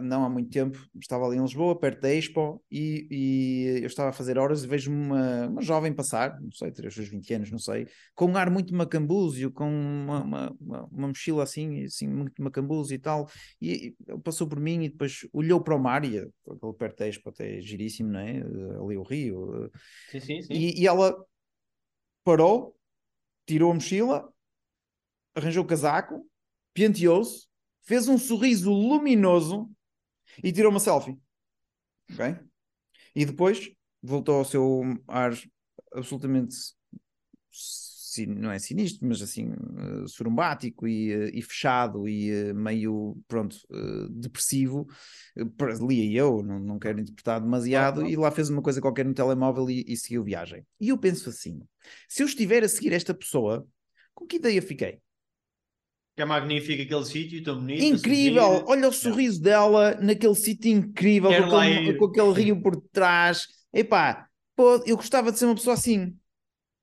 não 0.00 0.24
há 0.24 0.30
muito 0.30 0.50
tempo, 0.50 0.78
estava 1.00 1.26
ali 1.26 1.36
em 1.36 1.42
Lisboa, 1.42 1.78
perto 1.78 2.00
da 2.00 2.14
Expo, 2.14 2.62
e, 2.70 3.06
e 3.10 3.80
eu 3.82 3.86
estava 3.86 4.10
a 4.10 4.12
fazer 4.12 4.38
horas 4.38 4.62
e 4.62 4.66
vejo 4.66 4.92
uma, 4.92 5.48
uma 5.48 5.62
jovem 5.62 5.92
passar, 5.92 6.40
não 6.40 6.52
sei, 6.52 6.70
teria 6.70 6.88
os 6.88 6.94
seus 6.94 7.08
20 7.08 7.34
anos, 7.34 7.50
não 7.50 7.58
sei, 7.58 7.88
com 8.14 8.26
um 8.26 8.36
ar 8.36 8.48
muito 8.48 8.74
macambúzio, 8.74 9.50
com 9.50 9.68
uma, 9.68 10.22
uma, 10.22 10.56
uma, 10.60 10.84
uma 10.84 11.08
mochila 11.08 11.42
assim, 11.42 11.84
assim, 11.84 12.06
muito 12.06 12.40
macambúzio 12.40 12.94
e 12.94 12.98
tal, 12.98 13.28
e, 13.60 13.94
e 14.08 14.18
passou 14.20 14.46
por 14.46 14.60
mim 14.60 14.84
e 14.84 14.88
depois 14.88 15.26
olhou 15.32 15.60
para 15.60 15.74
o 15.74 15.82
mar, 15.82 16.04
e 16.04 16.18
aquele 16.18 16.72
perto 16.78 16.98
da 16.98 17.08
Expo 17.08 17.30
até 17.30 17.58
é 17.58 17.60
giríssimo, 17.60 18.10
não 18.10 18.20
é? 18.20 18.36
Ali 18.36 18.96
o 18.96 19.02
rio. 19.02 19.70
Sim, 20.10 20.20
sim, 20.20 20.42
sim. 20.42 20.52
E, 20.52 20.82
e 20.82 20.86
ela 20.86 21.14
parou, 22.24 22.76
tirou 23.46 23.72
a 23.72 23.74
mochila, 23.74 24.32
arranjou 25.34 25.64
o 25.64 25.66
casaco, 25.66 26.24
penteou-se, 26.72 27.48
fez 27.82 28.08
um 28.08 28.18
sorriso 28.18 28.72
luminoso 28.72 29.70
e 30.42 30.52
tirou 30.52 30.70
uma 30.70 30.80
selfie. 30.80 31.18
Ok? 32.10 32.36
E 33.14 33.24
depois 33.24 33.70
voltou 34.02 34.36
ao 34.36 34.44
seu 34.44 34.82
ar 35.06 35.32
absolutamente 35.92 36.56
não 38.20 38.50
é 38.50 38.58
sinistro, 38.58 39.08
mas 39.08 39.22
assim 39.22 39.50
uh, 39.52 40.06
surumbático 40.06 40.86
e, 40.86 41.14
uh, 41.14 41.30
e 41.32 41.40
fechado 41.40 42.06
e 42.06 42.50
uh, 42.50 42.54
meio 42.54 43.16
pronto 43.26 43.56
depressivo, 44.10 44.86
lia 45.80 46.20
eu, 46.20 46.42
não, 46.42 46.58
não 46.58 46.78
quero 46.78 47.00
interpretar 47.00 47.40
demasiado, 47.40 48.06
e 48.06 48.16
lá 48.16 48.30
fez 48.30 48.50
uma 48.50 48.60
coisa 48.60 48.80
qualquer 48.80 49.06
no 49.06 49.14
telemóvel 49.14 49.70
e, 49.70 49.84
e 49.88 49.96
seguiu 49.96 50.22
viagem. 50.22 50.66
E 50.78 50.90
eu 50.90 50.98
penso 50.98 51.30
assim: 51.30 51.62
se 52.08 52.22
eu 52.22 52.26
estiver 52.26 52.62
a 52.62 52.68
seguir 52.68 52.92
esta 52.92 53.14
pessoa, 53.14 53.66
com 54.14 54.26
que 54.26 54.36
ideia 54.36 54.60
fiquei? 54.60 55.00
Que 56.14 56.22
é 56.22 56.24
magnífico 56.24 56.82
aquele 56.82 57.04
sítio, 57.04 57.42
tão 57.42 57.56
bonito. 57.56 57.82
Incrível! 57.82 58.64
Olha 58.66 58.88
o 58.88 58.92
sorriso 58.92 59.40
é. 59.40 59.44
dela 59.44 59.94
naquele 60.00 60.34
sítio 60.34 60.70
incrível, 60.70 61.30
com 61.48 61.56
aquele, 61.56 61.94
com 61.94 62.04
aquele, 62.04 62.32
rio 62.32 62.62
por 62.62 62.76
trás. 62.92 63.46
Epá, 63.72 64.26
pô, 64.54 64.82
eu 64.84 64.96
gostava 64.96 65.32
de 65.32 65.38
ser 65.38 65.46
uma 65.46 65.54
pessoa 65.54 65.74
assim. 65.74 66.14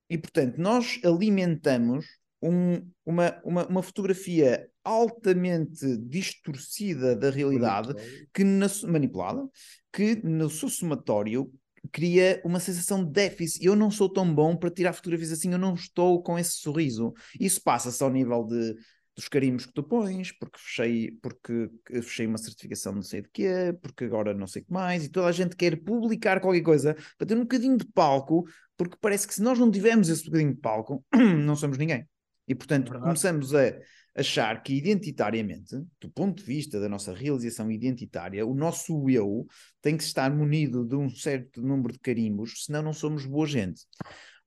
E 0.09 0.17
portanto, 0.17 0.57
nós 0.57 0.99
alimentamos 1.03 2.05
um, 2.41 2.89
uma, 3.05 3.39
uma, 3.43 3.67
uma, 3.67 3.83
fotografia 3.83 4.67
altamente 4.83 5.97
distorcida 5.97 7.15
da 7.15 7.29
realidade, 7.29 7.93
que 8.33 8.43
na, 8.43 8.67
manipulada, 8.87 9.47
que 9.93 10.15
no 10.23 10.49
seu 10.49 10.69
somatório 10.69 11.51
cria 11.91 12.41
uma 12.43 12.59
sensação 12.59 13.03
de 13.03 13.11
déficit. 13.11 13.63
Eu 13.65 13.75
não 13.75 13.91
sou 13.91 14.09
tão 14.09 14.33
bom 14.33 14.55
para 14.55 14.71
tirar 14.71 14.93
fotografias 14.93 15.31
assim, 15.31 15.51
eu 15.51 15.57
não 15.57 15.73
estou 15.73 16.21
com 16.21 16.37
esse 16.37 16.53
sorriso. 16.53 17.13
Isso 17.39 17.61
passa-se 17.61 18.03
ao 18.03 18.09
nível 18.09 18.43
de 18.45 18.75
dos 19.19 19.27
carimbos 19.27 19.65
que 19.65 19.73
tu 19.73 19.83
pões, 19.83 20.31
porque 20.31 20.57
fechei, 20.57 21.11
porque 21.21 21.69
fechei 21.85 22.25
uma 22.25 22.37
certificação 22.37 22.93
não 22.93 23.01
sei 23.01 23.21
de 23.21 23.29
quê, 23.29 23.77
porque 23.81 24.05
agora 24.05 24.33
não 24.33 24.47
sei 24.47 24.61
o 24.61 24.65
que 24.65 24.71
mais, 24.71 25.03
e 25.03 25.09
toda 25.09 25.27
a 25.27 25.31
gente 25.31 25.55
quer 25.55 25.75
publicar 25.83 26.39
qualquer 26.39 26.61
coisa 26.61 26.95
para 27.17 27.27
ter 27.27 27.35
um 27.35 27.41
bocadinho 27.41 27.77
de 27.77 27.85
palco, 27.85 28.45
porque 28.77 28.95
parece 29.01 29.27
que 29.27 29.33
se 29.33 29.41
nós 29.41 29.59
não 29.59 29.69
tivermos 29.69 30.07
esse 30.07 30.23
bocadinho 30.23 30.53
de 30.53 30.59
palco, 30.59 31.05
não 31.13 31.55
somos 31.55 31.77
ninguém. 31.77 32.07
E 32.47 32.55
portanto 32.55 32.95
é 32.95 32.99
começamos 32.99 33.53
a 33.53 33.73
achar 34.15 34.63
que 34.63 34.73
identitariamente, 34.73 35.75
do 35.99 36.09
ponto 36.09 36.39
de 36.39 36.43
vista 36.43 36.79
da 36.79 36.87
nossa 36.87 37.13
realização 37.13 37.69
identitária, 37.69 38.45
o 38.45 38.55
nosso 38.55 39.09
eu 39.09 39.45
tem 39.81 39.97
que 39.97 40.03
estar 40.03 40.33
munido 40.33 40.85
de 40.85 40.95
um 40.95 41.09
certo 41.09 41.61
número 41.61 41.93
de 41.93 41.99
carimbos, 41.99 42.65
senão 42.65 42.81
não 42.81 42.93
somos 42.93 43.25
boa 43.25 43.45
gente. 43.45 43.81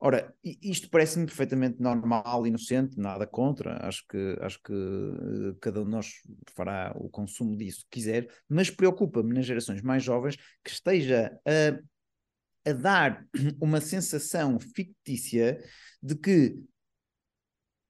Ora, 0.04 0.34
isto 0.42 0.90
parece-me 0.90 1.26
perfeitamente 1.26 1.80
normal, 1.80 2.44
inocente, 2.44 2.98
nada 2.98 3.24
contra, 3.24 3.86
acho 3.86 4.04
que, 4.08 4.36
acho 4.40 4.60
que 4.60 4.72
uh, 4.72 5.54
cada 5.60 5.80
um 5.80 5.84
de 5.84 5.90
nós 5.92 6.14
fará 6.56 6.92
o 6.96 7.08
consumo 7.08 7.56
disso 7.56 7.84
que 7.88 8.00
quiser, 8.00 8.28
mas 8.48 8.68
preocupa-me 8.68 9.32
nas 9.32 9.46
gerações 9.46 9.80
mais 9.80 10.02
jovens 10.02 10.34
que 10.64 10.72
esteja 10.72 11.38
a, 11.46 12.68
a 12.68 12.72
dar 12.72 13.24
uma 13.62 13.80
sensação 13.80 14.58
fictícia 14.58 15.62
de 16.02 16.16
que 16.16 16.60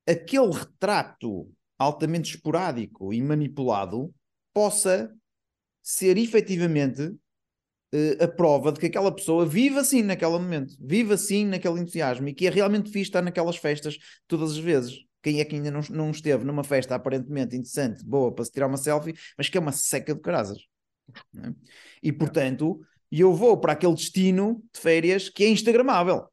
aquele 0.06 0.52
retrato 0.52 1.50
altamente 1.78 2.34
esporádico 2.34 3.14
e 3.14 3.22
manipulado 3.22 4.14
possa 4.52 5.10
ser 5.82 6.18
efetivamente 6.18 7.16
uh, 7.94 8.24
a 8.24 8.28
prova 8.28 8.72
de 8.72 8.80
que 8.80 8.86
aquela 8.86 9.14
pessoa 9.14 9.46
vive 9.46 9.78
assim 9.78 10.02
naquele 10.02 10.32
momento, 10.32 10.74
vive 10.80 11.14
assim 11.14 11.46
naquele 11.46 11.80
entusiasmo 11.80 12.28
e 12.28 12.34
que 12.34 12.46
é 12.46 12.50
realmente 12.50 12.90
fixe 12.90 13.08
estar 13.10 13.22
naquelas 13.22 13.56
festas 13.56 13.96
todas 14.26 14.52
as 14.52 14.58
vezes. 14.58 14.98
Quem 15.22 15.40
é 15.40 15.44
que 15.44 15.54
ainda 15.54 15.70
não, 15.70 15.80
não 15.90 16.10
esteve 16.10 16.44
numa 16.44 16.64
festa 16.64 16.94
aparentemente 16.94 17.54
interessante, 17.54 18.04
boa 18.04 18.34
para 18.34 18.44
se 18.44 18.50
tirar 18.50 18.66
uma 18.66 18.76
selfie, 18.76 19.14
mas 19.38 19.48
que 19.48 19.56
é 19.56 19.60
uma 19.60 19.72
seca 19.72 20.14
de 20.14 20.20
carasas. 20.20 20.58
É? 21.38 21.52
E 22.02 22.12
portanto, 22.12 22.80
eu 23.10 23.32
vou 23.32 23.58
para 23.58 23.72
aquele 23.72 23.94
destino 23.94 24.62
de 24.74 24.80
férias 24.80 25.28
que 25.28 25.44
é 25.44 25.48
Instagramável. 25.48 26.26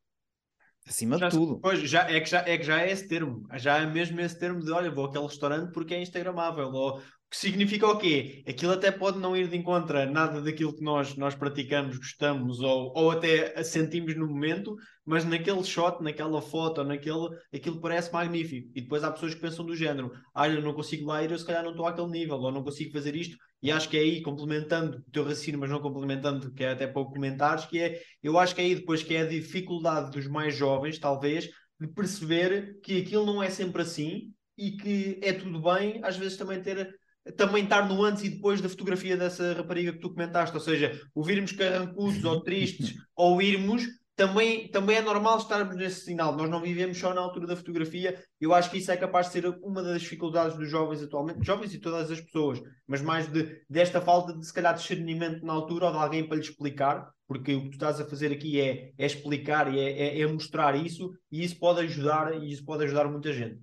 Acima 0.88 1.20
já, 1.20 1.30
de 1.30 1.38
tudo. 1.38 1.60
Pois, 1.60 1.88
já, 1.88 2.10
é, 2.10 2.20
que 2.20 2.30
já, 2.30 2.40
é 2.40 2.58
que 2.58 2.64
já 2.64 2.82
é 2.82 2.92
esse 2.92 3.08
termo. 3.08 3.48
Já 3.58 3.78
é 3.78 3.86
mesmo 3.86 4.20
esse 4.22 4.40
termo 4.40 4.60
de 4.60 4.72
olha, 4.72 4.90
vou 4.90 5.06
àquele 5.06 5.26
restaurante 5.26 5.72
porque 5.72 5.94
é 5.94 6.02
Instagramável. 6.02 6.70
Ou 6.70 7.00
que 7.30 7.38
significa 7.38 7.88
o 7.88 7.98
quê? 7.98 8.44
Aquilo 8.48 8.72
até 8.72 8.92
pode 8.92 9.20
não 9.20 9.38
ir 9.38 9.48
de 9.48 9.56
encontro 9.56 10.00
a 10.00 10.06
nada 10.06 10.42
daquilo 10.42 10.76
que 10.76 10.84
nós, 10.84 11.16
nós 11.16 11.36
praticamos, 11.36 11.98
gostamos 11.98 12.60
ou, 12.60 12.92
ou 12.96 13.12
até 13.12 13.62
sentimos 13.64 14.16
no 14.16 14.28
momento, 14.28 14.76
mas 15.06 15.24
naquele 15.24 15.64
shot, 15.64 16.02
naquela 16.02 16.42
foto, 16.42 16.84
naquele, 16.84 17.30
aquilo 17.54 17.80
parece 17.80 18.12
magnífico. 18.12 18.72
E 18.74 18.82
depois 18.82 19.04
há 19.04 19.12
pessoas 19.12 19.36
que 19.36 19.42
pensam 19.42 19.64
do 19.64 19.76
género: 19.76 20.12
ah, 20.34 20.50
eu 20.50 20.62
não 20.62 20.74
consigo 20.74 21.06
lá 21.08 21.24
ir, 21.24 21.30
eu 21.30 21.38
se 21.38 21.46
calhar 21.46 21.64
não 21.64 21.72
estou 21.72 21.86
àquele 21.86 22.10
nível, 22.10 22.38
ou 22.38 22.52
não 22.52 22.64
consigo 22.64 22.92
fazer 22.92 23.16
isto. 23.16 23.38
E 23.62 23.72
acho 23.72 23.90
que 23.90 23.98
é 23.98 24.00
aí, 24.00 24.22
complementando 24.24 24.98
o 24.98 25.12
teu 25.12 25.24
raciocínio, 25.24 25.60
mas 25.60 25.70
não 25.70 25.82
complementando, 25.82 26.52
que 26.54 26.64
é 26.64 26.72
até 26.72 26.88
pouco 26.88 27.14
comentares, 27.14 27.66
que 27.66 27.78
é, 27.80 28.02
eu 28.24 28.40
acho 28.40 28.56
que 28.56 28.62
é 28.62 28.64
aí 28.64 28.76
depois 28.76 29.04
que 29.04 29.14
é 29.14 29.22
a 29.22 29.28
dificuldade 29.28 30.12
dos 30.12 30.28
mais 30.28 30.56
jovens, 30.56 30.98
talvez, 30.98 31.50
de 31.80 31.88
perceber 31.88 32.80
que 32.82 33.02
aquilo 33.02 33.26
não 33.26 33.44
é 33.44 33.50
sempre 33.50 33.82
assim 33.82 34.34
e 34.58 34.72
que 34.72 35.20
é 35.22 35.34
tudo 35.34 35.62
bem, 35.62 36.00
às 36.04 36.18
vezes 36.18 36.38
também 36.38 36.62
ter 36.62 36.90
também 37.38 37.64
estar 37.64 37.88
no 37.88 38.04
antes 38.04 38.24
e 38.24 38.30
depois 38.30 38.62
da 38.62 38.70
fotografia 38.70 39.18
dessa 39.18 39.54
rapariga 39.54 39.94
que 39.94 40.00
tu 40.00 40.10
comentaste, 40.10 40.56
ou 40.56 40.62
seja, 40.62 41.00
ouvirmos 41.14 41.52
carrancudos 41.52 42.24
ou 42.24 42.42
tristes 42.42 42.96
ou 43.16 43.42
irmos, 43.42 43.88
também, 44.20 44.68
também 44.68 44.98
é 44.98 45.02
normal 45.02 45.38
estarmos 45.38 45.78
nesse 45.78 46.02
sinal. 46.02 46.36
Nós 46.36 46.50
não 46.50 46.62
vivemos 46.62 46.98
só 46.98 47.14
na 47.14 47.22
altura 47.22 47.48
da 47.48 47.56
fotografia. 47.56 48.22
Eu 48.40 48.54
acho 48.54 48.70
que 48.70 48.78
isso 48.78 48.92
é 48.92 48.98
capaz 48.98 49.28
de 49.28 49.32
ser 49.32 49.46
uma 49.64 49.82
das 49.82 50.02
dificuldades 50.02 50.58
dos 50.58 50.70
jovens 50.70 51.02
atualmente, 51.02 51.46
jovens 51.46 51.74
e 51.74 51.80
todas 51.80 52.12
as 52.12 52.20
pessoas, 52.20 52.62
mas 52.86 53.02
mais 53.02 53.32
de, 53.32 53.64
desta 53.70 54.02
falta 54.02 54.38
de 54.38 54.46
se 54.46 54.54
calhar 54.54 54.76
discernimento 54.76 55.46
na 55.46 55.54
altura 55.54 55.86
ou 55.86 55.92
de 55.94 55.98
alguém 55.98 56.28
para 56.28 56.36
lhe 56.36 56.44
explicar, 56.44 57.10
porque 57.26 57.56
o 57.56 57.62
que 57.62 57.70
tu 57.70 57.74
estás 57.76 58.02
a 58.02 58.06
fazer 58.06 58.34
aqui 58.34 58.60
é, 58.60 58.92
é 58.98 59.06
explicar 59.06 59.74
e 59.74 59.80
é, 59.80 60.18
é, 60.18 60.20
é 60.20 60.28
mostrar 60.28 60.76
isso, 60.76 61.14
e 61.32 61.42
isso 61.42 61.58
pode 61.58 61.80
ajudar, 61.80 62.34
e 62.44 62.52
isso 62.52 62.66
pode 62.66 62.84
ajudar 62.84 63.08
muita 63.08 63.32
gente. 63.32 63.62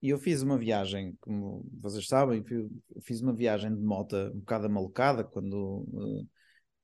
E 0.00 0.10
eu 0.10 0.18
fiz 0.18 0.42
uma 0.42 0.56
viagem, 0.56 1.16
como 1.20 1.66
vocês 1.80 2.06
sabem, 2.06 2.44
fiz 3.02 3.20
uma 3.20 3.34
viagem 3.34 3.74
de 3.74 3.82
moto 3.82 4.16
um 4.34 4.38
bocado 4.38 4.66
amalucada 4.66 5.24
quando, 5.24 5.84
eh, 5.92 6.26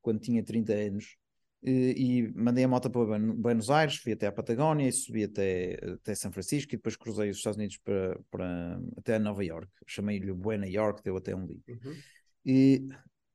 quando 0.02 0.20
tinha 0.20 0.42
30 0.42 0.72
anos 0.72 1.16
e, 1.64 1.94
e 1.96 2.32
mandei 2.34 2.64
a 2.64 2.68
moto 2.68 2.90
para 2.90 3.18
Buenos 3.18 3.70
Aires, 3.70 3.96
fui 3.96 4.12
até 4.12 4.26
a 4.26 4.32
Patagónia 4.32 4.86
e 4.86 4.92
subi 4.92 5.24
até, 5.24 5.78
até 5.94 6.14
São 6.14 6.30
Francisco 6.30 6.74
e 6.74 6.76
depois 6.76 6.94
cruzei 6.94 7.30
os 7.30 7.38
Estados 7.38 7.56
Unidos 7.56 7.78
para, 7.78 8.20
para 8.30 8.80
até 8.98 9.18
Nova 9.18 9.42
York. 9.42 9.70
Chamei-lhe 9.86 10.32
Buena 10.32 10.66
York, 10.66 11.02
deu 11.02 11.16
até 11.16 11.34
um 11.34 11.46
dia. 11.46 11.60
Uhum. 11.66 11.94
E 12.44 12.86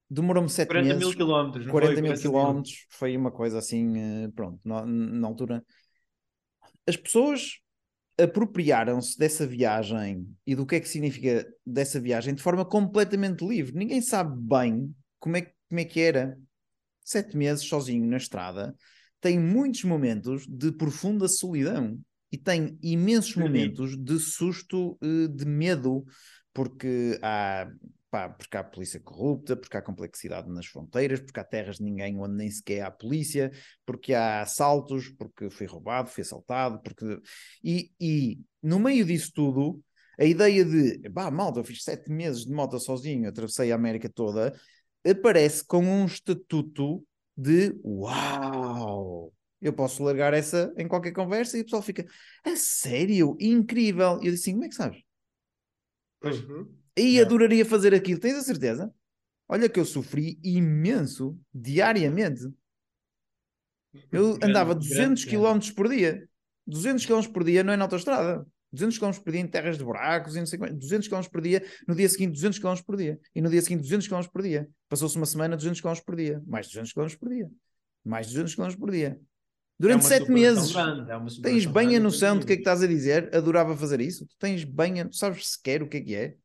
demorou-me 0.08 0.48
7 0.48 0.72
meses. 0.74 0.90
40 0.90 1.06
mil 1.06 1.16
quilómetros. 1.16 1.68
40 1.68 2.02
mil 2.02 2.14
quilómetros, 2.14 2.86
foi 2.90 3.18
uma 3.18 3.32
coisa 3.32 3.58
assim, 3.58 3.98
eh, 3.98 4.30
pronto, 4.36 4.60
na, 4.64 4.86
na 4.86 5.28
altura. 5.28 5.66
As 6.86 6.96
pessoas 6.96 7.60
apropriaram-se 8.22 9.18
dessa 9.18 9.46
viagem 9.48 10.28
e 10.46 10.56
do 10.56 10.66
que 10.66 10.76
é 10.76 10.80
que 10.80 10.90
significa 10.90 11.48
dessa 11.66 12.00
viagem 12.00 12.34
de 12.34 12.42
forma 12.42 12.66
completamente 12.66 13.46
livre. 13.46 13.78
Ninguém 13.78 14.02
sabe 14.02 14.36
bem 14.40 14.94
como 15.20 15.38
é, 15.38 15.52
como 15.70 15.80
é 15.80 15.86
que 15.86 16.00
era. 16.00 16.38
Sete 17.04 17.36
meses 17.36 17.64
sozinho 17.68 18.06
na 18.06 18.18
estrada 18.18 18.76
tem 19.22 19.40
muitos 19.40 19.84
momentos 19.84 20.46
de 20.48 20.72
profunda 20.72 21.28
solidão 21.28 22.00
e 22.32 22.38
tem 22.38 22.78
imensos 22.82 23.36
momentos 23.36 23.98
de 23.98 24.20
susto, 24.20 24.98
eh, 25.02 25.28
de 25.28 25.46
medo, 25.46 26.06
porque 26.54 27.18
há 27.22 27.70
Pá, 28.12 28.28
porque 28.28 28.58
há 28.58 28.64
polícia 28.64 29.00
corrupta, 29.00 29.56
porque 29.56 29.78
há 29.78 29.82
complexidade 29.84 30.50
nas 30.50 30.66
fronteiras, 30.66 31.20
porque 31.20 31.40
há 31.40 31.44
terras 31.44 31.78
de 31.78 31.84
ninguém 31.84 32.20
onde 32.20 32.34
nem 32.36 32.50
sequer 32.50 32.82
há 32.82 32.90
polícia, 32.90 33.52
porque 33.86 34.16
há 34.16 34.42
assaltos, 34.42 35.10
porque 35.10 35.50
foi 35.52 35.68
roubado, 35.68 36.10
foi 36.10 36.24
assaltado, 36.24 36.82
porque... 36.82 37.22
E, 37.64 37.92
e 38.00 38.40
no 38.64 38.80
meio 38.80 39.06
disso 39.06 39.32
tudo, 39.32 39.80
a 40.20 40.26
ideia 40.26 40.66
de, 40.66 41.08
pá, 41.12 41.30
malta, 41.30 41.60
eu 41.60 41.64
fiz 41.64 41.84
sete 41.84 42.12
meses 42.12 42.46
de 42.46 42.52
moto 42.52 42.80
sozinho, 42.80 43.30
atravessei 43.30 43.72
a 43.72 43.76
América 43.76 44.10
toda, 44.10 44.60
aparece 45.08 45.64
com 45.64 45.84
um 45.84 46.06
estatuto 46.06 47.06
de 47.38 47.80
uau! 47.86 49.32
Eu 49.62 49.72
posso 49.72 50.04
largar 50.04 50.34
essa 50.34 50.74
em 50.78 50.88
qualquer 50.88 51.12
conversa 51.12 51.58
e 51.58 51.62
o 51.62 51.64
pessoal 51.64 51.82
fica, 51.82 52.06
a 52.44 52.56
sério? 52.56 53.38
Incrível! 53.40 54.20
E 54.22 54.28
eu 54.28 54.32
disse 54.32 54.50
assim, 54.50 54.54
como 54.54 54.66
é 54.66 54.70
que 54.70 54.76
sabes? 54.76 55.04
Uhum. 56.24 56.80
E 57.00 57.22
adoraria 57.22 57.66
fazer 57.66 57.94
aquilo, 57.94 58.20
tens 58.20 58.36
a 58.36 58.42
certeza? 58.42 58.94
Olha 59.48 59.70
que 59.70 59.80
eu 59.80 59.86
sofri 59.86 60.40
imenso 60.44 61.40
diariamente. 61.54 62.44
Eu 64.12 64.38
andava 64.44 64.76
200 64.76 65.26
km 65.26 65.60
por 65.76 65.90
dia. 65.90 66.28
200 66.68 67.06
km 67.06 67.28
por 67.32 67.44
dia 67.44 67.64
não 67.64 67.74
é 67.74 67.78
na 67.78 67.86
autostrada. 67.86 68.46
200 68.72 69.00
km 69.00 69.12
por 69.24 69.32
dia 69.32 69.42
em 69.42 69.48
terras 69.48 69.78
de 69.78 69.84
buracos 69.84 70.36
e 70.36 70.40
não 70.40 70.46
sei 70.46 70.60
200 70.60 71.08
km 71.08 71.24
por 71.32 71.42
dia, 71.42 71.64
no 71.88 71.96
dia 71.96 72.08
seguinte 72.08 72.34
200 72.34 72.60
km 72.60 72.76
por 72.86 72.96
dia, 72.96 73.20
e 73.34 73.42
no 73.42 73.50
dia 73.50 73.62
seguinte 73.62 73.82
200 73.82 74.08
km 74.08 74.28
por 74.32 74.44
dia. 74.44 74.70
Passou-se 74.88 75.16
uma 75.16 75.26
semana 75.26 75.56
200 75.56 75.82
km 75.82 75.96
por 76.06 76.16
dia, 76.16 76.42
mais 76.46 76.68
200 76.68 76.94
km 76.94 77.08
por 77.20 77.30
dia, 77.30 77.50
mais 78.06 78.28
200 78.28 78.54
km 78.56 78.76
por 78.78 78.92
dia. 78.92 79.20
Durante 79.80 80.06
É 80.06 80.10
sete 80.10 80.30
meses. 80.30 80.74
grande, 80.74 81.10
é 81.10 81.42
Tens 81.42 81.66
bem 81.66 81.88
a 81.88 81.90
grande 81.92 82.00
noção 82.00 82.38
do 82.38 82.46
que 82.46 82.52
é 82.52 82.56
que 82.58 82.62
estás 82.62 82.84
a 82.84 82.88
dizer? 82.88 83.34
Adorava 83.34 83.76
fazer 83.78 84.02
isso. 84.02 84.26
Tu 84.28 84.36
tens 84.38 84.64
bem 84.66 85.02
a... 85.02 85.10
sabes 85.12 85.48
sequer 85.48 85.82
o 85.82 85.88
que 85.88 85.98
é 85.98 86.02
que 86.02 86.16
é. 86.16 86.36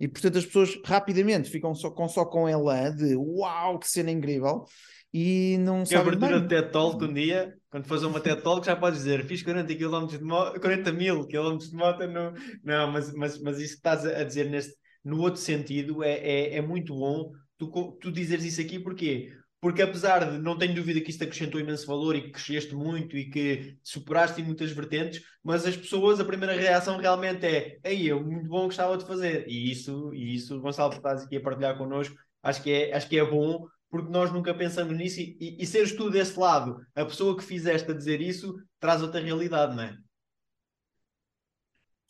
E 0.00 0.08
portanto 0.08 0.38
as 0.38 0.46
pessoas 0.46 0.78
rapidamente 0.84 1.50
ficam 1.50 1.74
só 1.74 1.90
com, 1.90 2.08
só 2.08 2.24
com 2.24 2.48
ela 2.48 2.90
de 2.90 3.14
uau, 3.14 3.78
que 3.78 3.88
cena 3.88 4.10
incrível. 4.10 4.64
E 5.12 5.58
não 5.58 5.86
Que 5.86 5.90
sabem 5.90 6.14
abertura 6.14 6.38
bem. 6.38 6.42
de 6.42 6.48
TED 6.48 6.72
Talk 6.72 7.04
um 7.04 7.12
dia, 7.12 7.54
quando 7.68 7.86
fazes 7.86 8.04
uma 8.04 8.20
TED 8.20 8.42
Talk, 8.42 8.64
já 8.64 8.76
podes 8.76 9.00
dizer 9.00 9.24
fiz 9.26 9.42
40 9.42 9.74
km 9.74 10.06
de 10.06 10.22
moto, 10.22 10.60
40 10.60 10.92
mil 10.92 11.26
km 11.26 11.58
de 11.58 11.74
moto, 11.74 12.06
não, 12.06 12.32
não 12.64 12.92
mas, 12.92 13.12
mas, 13.12 13.40
mas 13.40 13.58
isso 13.58 13.72
que 13.72 13.78
estás 13.88 14.06
a 14.06 14.24
dizer 14.24 14.48
neste, 14.48 14.74
no 15.04 15.20
outro 15.20 15.40
sentido 15.40 16.02
é, 16.02 16.12
é, 16.12 16.56
é 16.56 16.62
muito 16.62 16.94
bom 16.94 17.30
tu, 17.58 17.98
tu 18.00 18.10
dizeres 18.10 18.44
isso 18.44 18.60
aqui, 18.60 18.78
porquê? 18.78 19.30
Porque 19.60 19.82
apesar 19.82 20.30
de 20.30 20.38
não 20.38 20.56
tenho 20.56 20.74
dúvida 20.74 21.00
que 21.00 21.10
isto 21.10 21.22
acrescentou 21.22 21.60
imenso 21.60 21.86
valor 21.86 22.16
e 22.16 22.22
que 22.22 22.30
cresceste 22.30 22.74
muito 22.74 23.16
e 23.16 23.28
que 23.28 23.76
superaste 23.82 24.40
em 24.40 24.44
muitas 24.44 24.70
vertentes, 24.70 25.22
mas 25.44 25.66
as 25.66 25.76
pessoas, 25.76 26.18
a 26.18 26.24
primeira 26.24 26.54
reação 26.54 26.96
realmente 26.96 27.44
é 27.44 27.78
ei, 27.84 28.10
eu 28.10 28.24
muito 28.24 28.48
bom 28.48 28.64
gostava 28.64 28.96
de 28.96 29.06
fazer. 29.06 29.46
E 29.48 29.70
isso, 29.70 30.14
e 30.14 30.34
isso 30.34 30.60
Gonçalo, 30.60 30.94
estás 30.94 31.24
aqui 31.24 31.36
a 31.36 31.42
partilhar 31.42 31.76
connosco, 31.76 32.16
acho 32.42 32.62
que 32.62 32.70
é, 32.72 32.94
acho 32.96 33.08
que 33.08 33.18
é 33.18 33.24
bom 33.24 33.66
porque 33.90 34.10
nós 34.10 34.32
nunca 34.32 34.54
pensamos 34.54 34.96
nisso 34.96 35.20
e, 35.20 35.36
e, 35.40 35.62
e 35.62 35.66
seres 35.66 35.92
tu 35.94 36.10
desse 36.10 36.38
lado, 36.38 36.80
a 36.94 37.04
pessoa 37.04 37.36
que 37.36 37.42
fizeste 37.42 37.90
a 37.90 37.94
dizer 37.94 38.20
isso, 38.20 38.56
traz 38.78 39.02
outra 39.02 39.20
realidade, 39.20 39.74
não 39.74 39.82
é? 39.82 39.96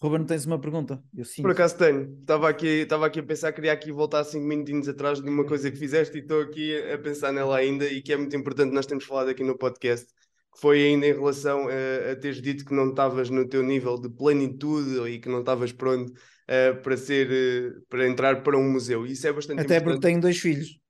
Ruben, 0.02 0.24
tens 0.24 0.46
uma 0.46 0.58
pergunta? 0.58 1.02
Eu 1.14 1.24
sinto. 1.24 1.42
Por 1.42 1.50
acaso 1.50 1.76
tenho. 1.76 2.16
Estava 2.20 2.48
aqui, 2.48 2.66
estava 2.66 3.06
aqui 3.06 3.20
a 3.20 3.22
pensar, 3.22 3.52
queria 3.52 3.72
aqui 3.72 3.92
voltar 3.92 4.24
cinco 4.24 4.46
minutinhos 4.46 4.88
atrás 4.88 5.20
de 5.20 5.28
uma 5.28 5.44
coisa 5.44 5.70
que 5.70 5.76
fizeste 5.76 6.16
e 6.16 6.20
estou 6.20 6.40
aqui 6.40 6.76
a 6.90 6.98
pensar 6.98 7.32
nela 7.32 7.56
ainda 7.58 7.84
e 7.84 8.00
que 8.00 8.12
é 8.12 8.16
muito 8.16 8.34
importante 8.34 8.72
nós 8.72 8.86
temos 8.86 9.04
falado 9.04 9.28
aqui 9.28 9.44
no 9.44 9.58
podcast, 9.58 10.06
que 10.06 10.60
foi 10.60 10.82
ainda 10.86 11.06
em 11.06 11.12
relação 11.12 11.68
a, 11.68 12.12
a 12.12 12.16
teres 12.16 12.40
dito 12.40 12.64
que 12.64 12.74
não 12.74 12.90
estavas 12.90 13.28
no 13.28 13.46
teu 13.46 13.62
nível 13.62 13.98
de 14.00 14.08
plenitude 14.08 15.06
e 15.10 15.18
que 15.20 15.28
não 15.28 15.40
estavas 15.40 15.70
pronto 15.72 16.12
eh, 16.48 16.72
para 16.72 16.96
ser, 16.96 17.30
eh, 17.30 17.80
para 17.88 18.08
entrar 18.08 18.42
para 18.42 18.56
um 18.56 18.72
museu. 18.72 19.06
Isso 19.06 19.26
é 19.26 19.32
bastante 19.32 19.60
Até 19.60 19.76
importante. 19.76 19.84
porque 19.84 20.00
tenho 20.00 20.20
dois 20.20 20.38
filhos. 20.38 20.80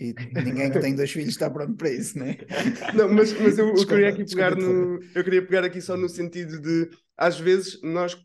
E 0.00 0.14
ninguém 0.42 0.70
que 0.70 0.78
tem 0.78 0.94
dois 0.94 1.10
filhos 1.10 1.30
está 1.30 1.48
pronto 1.50 1.74
para 1.76 1.90
isso, 1.90 2.18
né? 2.18 2.36
Não, 2.94 3.08
mas, 3.08 3.32
mas 3.40 3.56
eu, 3.58 3.68
eu 3.68 3.74
Desculpa, 3.74 3.86
queria 3.86 4.08
aqui 4.08 4.24
desculpa, 4.24 4.50
pegar 4.50 4.56
no, 4.56 4.98
eu 5.14 5.24
queria 5.24 5.46
pegar 5.46 5.64
aqui 5.64 5.80
só 5.80 5.96
no 5.96 6.08
sentido 6.08 6.60
de 6.60 6.90
às 7.16 7.38
vezes 7.38 7.80
nós, 7.82 8.16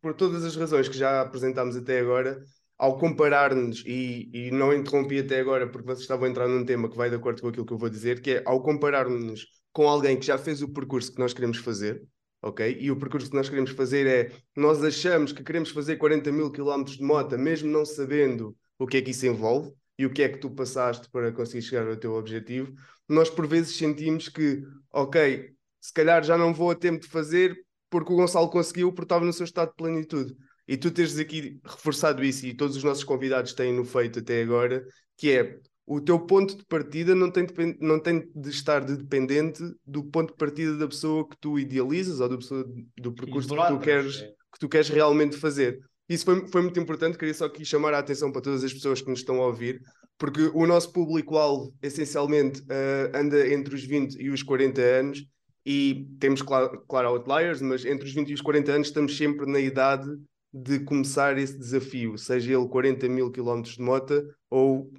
por 0.00 0.14
todas 0.14 0.44
as 0.44 0.56
razões 0.56 0.88
que 0.88 0.96
já 0.96 1.20
apresentámos 1.20 1.76
até 1.76 2.00
agora, 2.00 2.42
ao 2.78 2.98
comparar-nos, 2.98 3.82
e, 3.86 4.30
e 4.32 4.50
não 4.50 4.72
interrompi 4.72 5.18
até 5.18 5.40
agora 5.40 5.66
porque 5.66 5.86
vocês 5.86 6.00
estavam 6.00 6.26
a 6.26 6.28
entrar 6.28 6.46
num 6.46 6.64
tema 6.64 6.88
que 6.90 6.96
vai 6.96 7.08
de 7.08 7.16
acordo 7.16 7.40
com 7.40 7.48
aquilo 7.48 7.66
que 7.66 7.72
eu 7.72 7.78
vou 7.78 7.88
dizer, 7.88 8.20
que 8.20 8.32
é 8.32 8.42
ao 8.44 8.62
compararmos 8.62 9.46
com 9.72 9.88
alguém 9.88 10.18
que 10.18 10.26
já 10.26 10.38
fez 10.38 10.62
o 10.62 10.68
percurso 10.68 11.12
que 11.12 11.18
nós 11.18 11.32
queremos 11.32 11.58
fazer, 11.58 12.02
ok? 12.42 12.76
E 12.80 12.90
o 12.90 12.98
percurso 12.98 13.30
que 13.30 13.36
nós 13.36 13.48
queremos 13.48 13.70
fazer 13.70 14.06
é 14.06 14.32
nós 14.56 14.82
achamos 14.84 15.32
que 15.32 15.42
queremos 15.42 15.70
fazer 15.70 15.96
40 15.96 16.30
mil 16.32 16.50
quilómetros 16.50 16.96
de 16.96 17.04
moto, 17.04 17.38
mesmo 17.38 17.70
não 17.70 17.84
sabendo 17.84 18.56
o 18.78 18.86
que 18.86 18.98
é 18.98 19.02
que 19.02 19.10
isso 19.10 19.26
envolve 19.26 19.72
e 19.98 20.04
o 20.04 20.12
que 20.12 20.22
é 20.22 20.28
que 20.28 20.38
tu 20.38 20.50
passaste 20.50 21.08
para 21.10 21.32
conseguir 21.32 21.62
chegar 21.62 21.88
ao 21.88 21.96
teu 21.96 22.14
objetivo, 22.14 22.74
nós 23.08 23.30
por 23.30 23.46
vezes 23.46 23.76
sentimos 23.76 24.28
que, 24.28 24.62
ok, 24.92 25.50
se 25.80 25.92
calhar 25.92 26.22
já 26.22 26.36
não 26.36 26.52
vou 26.52 26.70
a 26.70 26.74
tempo 26.74 27.00
de 27.00 27.08
fazer 27.08 27.56
porque 27.90 28.12
o 28.12 28.16
Gonçalo 28.16 28.48
conseguiu 28.50 28.90
porque 28.92 29.04
estava 29.04 29.24
no 29.24 29.32
seu 29.32 29.44
estado 29.44 29.70
de 29.70 29.76
plenitude. 29.76 30.34
E 30.68 30.76
tu 30.76 30.90
teres 30.90 31.18
aqui 31.18 31.60
reforçado 31.64 32.24
isso 32.24 32.44
e 32.46 32.54
todos 32.54 32.76
os 32.76 32.82
nossos 32.82 33.04
convidados 33.04 33.52
têm 33.52 33.72
no 33.72 33.84
feito 33.84 34.18
até 34.18 34.42
agora, 34.42 34.84
que 35.16 35.30
é 35.30 35.58
o 35.86 36.00
teu 36.00 36.18
ponto 36.18 36.56
de 36.56 36.64
partida 36.66 37.14
não 37.14 37.30
tem, 37.30 37.46
depen- 37.46 37.76
não 37.80 38.00
tem 38.00 38.28
de 38.34 38.50
estar 38.50 38.84
de 38.84 38.96
dependente 38.96 39.62
do 39.86 40.02
ponto 40.02 40.32
de 40.32 40.36
partida 40.36 40.76
da 40.76 40.88
pessoa 40.88 41.26
que 41.28 41.36
tu 41.38 41.58
idealizas 41.58 42.18
ou 42.18 42.28
da 42.28 42.36
pessoa, 42.36 42.64
do 42.98 43.12
percurso 43.12 43.48
que 43.48 43.68
tu 43.68 43.78
queres 43.78 44.20
é. 44.20 44.26
que 44.52 44.58
tu 44.58 44.68
queres 44.68 44.88
realmente 44.88 45.36
fazer. 45.36 45.78
Isso 46.08 46.24
foi, 46.24 46.46
foi 46.48 46.62
muito 46.62 46.78
importante, 46.80 47.16
queria 47.16 47.34
só 47.34 47.46
aqui 47.46 47.64
chamar 47.64 47.94
a 47.94 47.98
atenção 47.98 48.32
para 48.32 48.42
todas 48.42 48.64
as 48.64 48.72
pessoas 48.72 49.00
que 49.00 49.08
nos 49.08 49.20
estão 49.20 49.40
a 49.40 49.46
ouvir, 49.46 49.80
porque 50.18 50.50
o 50.54 50.66
nosso 50.66 50.92
público-alvo, 50.92 51.72
essencialmente, 51.82 52.62
eh, 52.68 53.10
anda 53.14 53.52
entre 53.52 53.74
os 53.74 53.84
20 53.84 54.14
e 54.20 54.30
os 54.30 54.42
40 54.42 54.80
anos, 54.80 55.24
e 55.66 56.06
temos, 56.20 56.40
claro, 56.42 56.80
claro, 56.88 57.08
outliers, 57.08 57.60
mas 57.60 57.84
entre 57.84 58.06
os 58.06 58.14
20 58.14 58.30
e 58.30 58.34
os 58.34 58.40
40 58.40 58.70
anos 58.72 58.86
estamos 58.86 59.16
sempre 59.16 59.50
na 59.50 59.58
idade 59.58 60.08
de 60.52 60.78
começar 60.80 61.36
esse 61.36 61.58
desafio, 61.58 62.16
seja 62.16 62.54
ele 62.56 62.68
40 62.68 63.08
mil 63.08 63.30
quilómetros 63.32 63.74
de 63.74 63.82
moto 63.82 64.22
ou 64.48 64.90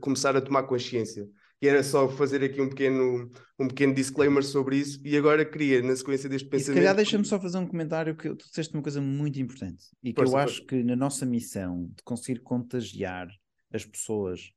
começar 0.00 0.36
a 0.36 0.40
tomar 0.40 0.62
consciência. 0.62 1.26
E 1.60 1.66
era 1.68 1.82
só 1.82 2.08
fazer 2.08 2.44
aqui 2.44 2.60
um 2.60 2.68
pequeno, 2.68 3.30
um 3.58 3.66
pequeno 3.66 3.94
disclaimer 3.94 4.44
sobre 4.44 4.76
isso, 4.76 5.00
e 5.04 5.16
agora 5.16 5.44
queria, 5.44 5.82
na 5.82 5.96
sequência 5.96 6.28
deste 6.28 6.44
E 6.44 6.46
se 6.46 6.50
pensamento... 6.50 6.76
calhar 6.78 6.94
deixa-me 6.94 7.24
só 7.24 7.40
fazer 7.40 7.58
um 7.58 7.66
comentário 7.66 8.14
que 8.14 8.28
tu 8.34 8.46
disseste 8.46 8.74
uma 8.74 8.82
coisa 8.82 9.00
muito 9.00 9.40
importante 9.40 9.84
e 10.04 10.12
que 10.12 10.20
Força, 10.20 10.36
eu 10.36 10.38
força. 10.40 10.52
acho 10.60 10.66
que 10.66 10.82
na 10.84 10.94
nossa 10.94 11.26
missão 11.26 11.86
de 11.86 12.02
conseguir 12.04 12.40
contagiar 12.40 13.26
as 13.72 13.84
pessoas 13.84 14.50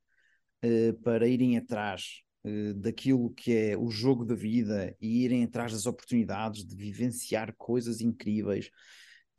eh, 0.62 0.92
para 1.02 1.26
irem 1.26 1.56
atrás 1.56 2.20
eh, 2.44 2.72
daquilo 2.74 3.30
que 3.30 3.52
é 3.54 3.76
o 3.76 3.90
jogo 3.90 4.24
da 4.24 4.34
vida 4.34 4.96
e 5.00 5.24
irem 5.24 5.44
atrás 5.44 5.72
das 5.72 5.86
oportunidades 5.86 6.64
de 6.64 6.74
vivenciar 6.74 7.54
coisas 7.56 8.00
incríveis, 8.00 8.70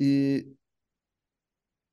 eh, 0.01 0.45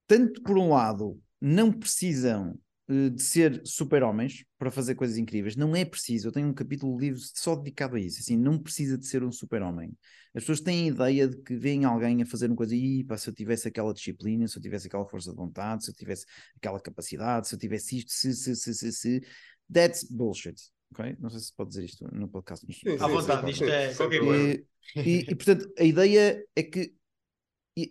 tanto 0.07 0.43
por 0.43 0.59
um 0.59 0.71
lado 0.71 1.21
não 1.41 1.73
precisam 1.73 2.59
eh, 2.89 3.11
de 3.11 3.23
ser 3.23 3.61
super-homens 3.67 4.45
para 4.59 4.71
fazer 4.71 4.95
coisas 4.95 5.19
incríveis. 5.19 5.55
Não 5.57 5.77
é 5.77 5.85
preciso. 5.85 6.29
Eu 6.29 6.33
tenho 6.33 6.49
um 6.49 6.55
capítulo 6.55 6.97
de 6.97 7.07
livro 7.07 7.21
só 7.35 7.55
dedicado 7.55 7.97
a 7.97 8.01
isso. 8.01 8.21
Assim, 8.21 8.37
não 8.37 8.59
precisa 8.59 8.97
de 8.97 9.07
ser 9.07 9.23
um 9.23 9.31
super-homem. 9.31 9.97
As 10.35 10.43
pessoas 10.43 10.61
têm 10.61 10.85
a 10.85 10.93
ideia 10.93 11.29
de 11.29 11.37
que 11.39 11.55
veem 11.57 11.85
alguém 11.85 12.23
a 12.23 12.27
fazer 12.27 12.47
uma 12.47 12.57
coisa 12.57 12.75
e 12.75 13.07
se 13.17 13.29
eu 13.29 13.35
tivesse 13.35 13.69
aquela 13.69 13.93
disciplina, 13.93 14.49
se 14.49 14.57
eu 14.57 14.63
tivesse 14.63 14.87
aquela 14.87 15.07
força 15.07 15.31
de 15.31 15.37
vontade, 15.37 15.85
se 15.85 15.91
eu 15.91 15.95
tivesse 15.95 16.25
aquela 16.57 16.81
capacidade, 16.81 17.49
se 17.49 17.55
eu 17.55 17.59
tivesse 17.59 17.99
isto, 17.99 18.13
se, 18.13 18.33
se, 18.35 18.57
se, 18.57 18.75
se, 18.75 18.93
se. 18.93 19.23
That's 19.71 20.05
bullshit. 20.05 20.59
Ok? 20.93 21.17
Não 21.19 21.31
sei 21.31 21.41
se 21.41 21.55
pode 21.55 21.71
dizer 21.71 21.85
isto 21.85 22.05
no 22.15 22.29
podcast. 22.29 22.65
mas- 22.67 22.77
Sim, 22.79 23.03
À 23.03 23.09
sim, 23.09 23.15
vontade, 23.15 23.43
sim, 23.47 23.51
isto 23.51 23.65
é 23.65 23.95
qualquer 23.95 24.21
coisa. 24.21 24.65
E, 24.97 25.01
e, 25.01 25.19
e, 25.31 25.35
portanto, 25.35 25.73
a 25.79 25.85
ideia 25.85 26.45
é 26.57 26.63
que 26.63 26.95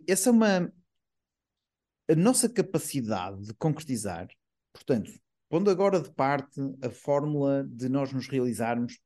essa 0.08 0.30
é 0.30 0.32
uma. 0.32 0.74
A 2.10 2.16
nossa 2.16 2.48
capacidade 2.48 3.42
de 3.44 3.54
concretizar, 3.56 4.28
portanto, 4.74 5.12
pondo 5.50 5.70
agora 5.70 6.00
de 6.02 6.10
parte 6.14 6.60
a 6.82 6.90
fórmula 6.90 7.66
de 7.70 7.90
nós 7.90 8.14
nos 8.14 8.28
realizarmos 8.28 8.98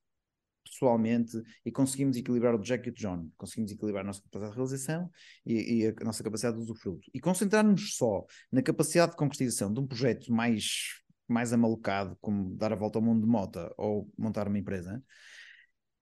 pessoalmente 0.63 1.41
e 1.65 1.71
conseguimos 1.71 2.15
equilibrar 2.15 2.53
o 2.55 2.61
Jack 2.61 2.87
e 2.87 2.91
o 2.91 2.93
John, 2.93 3.29
conseguimos 3.37 3.71
equilibrar 3.71 4.03
a 4.03 4.07
nossa 4.07 4.21
capacidade 4.21 4.51
de 4.51 4.55
realização 4.57 5.11
e, 5.45 5.53
e 5.83 5.87
a 5.87 5.93
nossa 6.05 6.23
capacidade 6.23 6.57
de 6.57 6.63
usufruto. 6.63 7.09
E 7.13 7.19
concentrarmos 7.19 7.95
só 7.95 8.23
na 8.51 8.61
capacidade 8.61 9.11
de 9.13 9.17
concretização 9.17 9.73
de 9.73 9.79
um 9.79 9.87
projeto 9.87 10.31
mais, 10.31 11.01
mais 11.32 11.53
amalucado, 11.53 12.17
como 12.21 12.55
dar 12.55 12.73
a 12.73 12.75
volta 12.75 12.99
ao 12.99 13.03
mundo 13.03 13.21
de 13.21 13.27
moto 13.27 13.59
ou 13.77 14.11
montar 14.17 14.47
uma 14.47 14.57
empresa, 14.59 15.01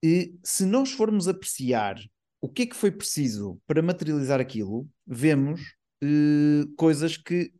e 0.03 0.38
se 0.43 0.65
nós 0.65 0.91
formos 0.91 1.27
apreciar 1.27 1.97
o 2.41 2.47
que 2.47 2.63
é 2.63 2.65
que 2.65 2.75
foi 2.75 2.91
preciso 2.91 3.59
para 3.67 3.82
materializar 3.82 4.39
aquilo, 4.39 4.88
vemos 5.05 5.75
eh, 6.01 6.65
coisas 6.77 7.17
que 7.17 7.51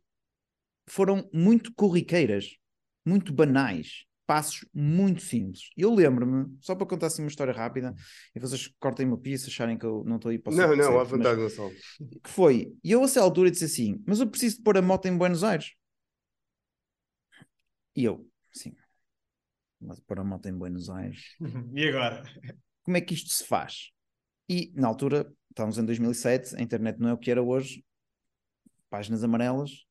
foram 0.88 1.28
muito 1.32 1.72
corriqueiras, 1.74 2.56
muito 3.06 3.32
banais, 3.32 4.04
passos 4.26 4.66
muito 4.72 5.22
simples. 5.22 5.70
Eu 5.76 5.94
lembro-me, 5.94 6.46
só 6.60 6.74
para 6.74 6.86
contar 6.86 7.08
assim 7.08 7.22
uma 7.22 7.28
história 7.28 7.52
rápida, 7.52 7.94
e 8.34 8.40
vocês 8.40 8.68
cortem-me 8.78 9.12
o 9.12 9.18
pio 9.18 9.38
se 9.38 9.48
acharem 9.48 9.76
que 9.76 9.84
eu 9.84 10.02
não 10.06 10.16
estou 10.16 10.30
aí 10.30 10.38
para 10.38 10.54
Não, 10.54 10.76
não, 10.76 11.00
à 11.00 11.04
sempre, 11.04 11.18
mas- 11.18 11.54
que 12.22 12.30
foi, 12.30 12.72
e 12.82 12.92
eu 12.92 13.02
a 13.02 13.04
essa 13.04 13.20
altura 13.20 13.50
disse 13.50 13.64
assim, 13.64 14.02
mas 14.06 14.20
eu 14.20 14.26
preciso 14.26 14.56
de 14.56 14.62
pôr 14.62 14.78
a 14.78 14.82
moto 14.82 15.06
em 15.06 15.16
Buenos 15.16 15.44
Aires. 15.44 15.72
E 18.00 18.04
eu, 18.04 18.26
sim, 18.50 18.72
mas 19.78 20.00
pôr 20.00 20.18
a 20.20 20.24
moto 20.24 20.46
em 20.46 20.56
Buenos 20.56 20.88
Aires, 20.88 21.36
E 21.76 21.86
agora? 21.86 22.22
como 22.82 22.96
é 22.96 23.00
que 23.02 23.12
isto 23.12 23.28
se 23.28 23.44
faz? 23.44 23.90
E 24.48 24.72
na 24.74 24.88
altura, 24.88 25.30
estávamos 25.50 25.76
em 25.76 25.84
2007, 25.84 26.56
a 26.56 26.62
internet 26.62 26.98
não 26.98 27.10
é 27.10 27.12
o 27.12 27.18
que 27.18 27.30
era 27.30 27.42
hoje, 27.42 27.84
páginas 28.88 29.22
amarelas, 29.22 29.84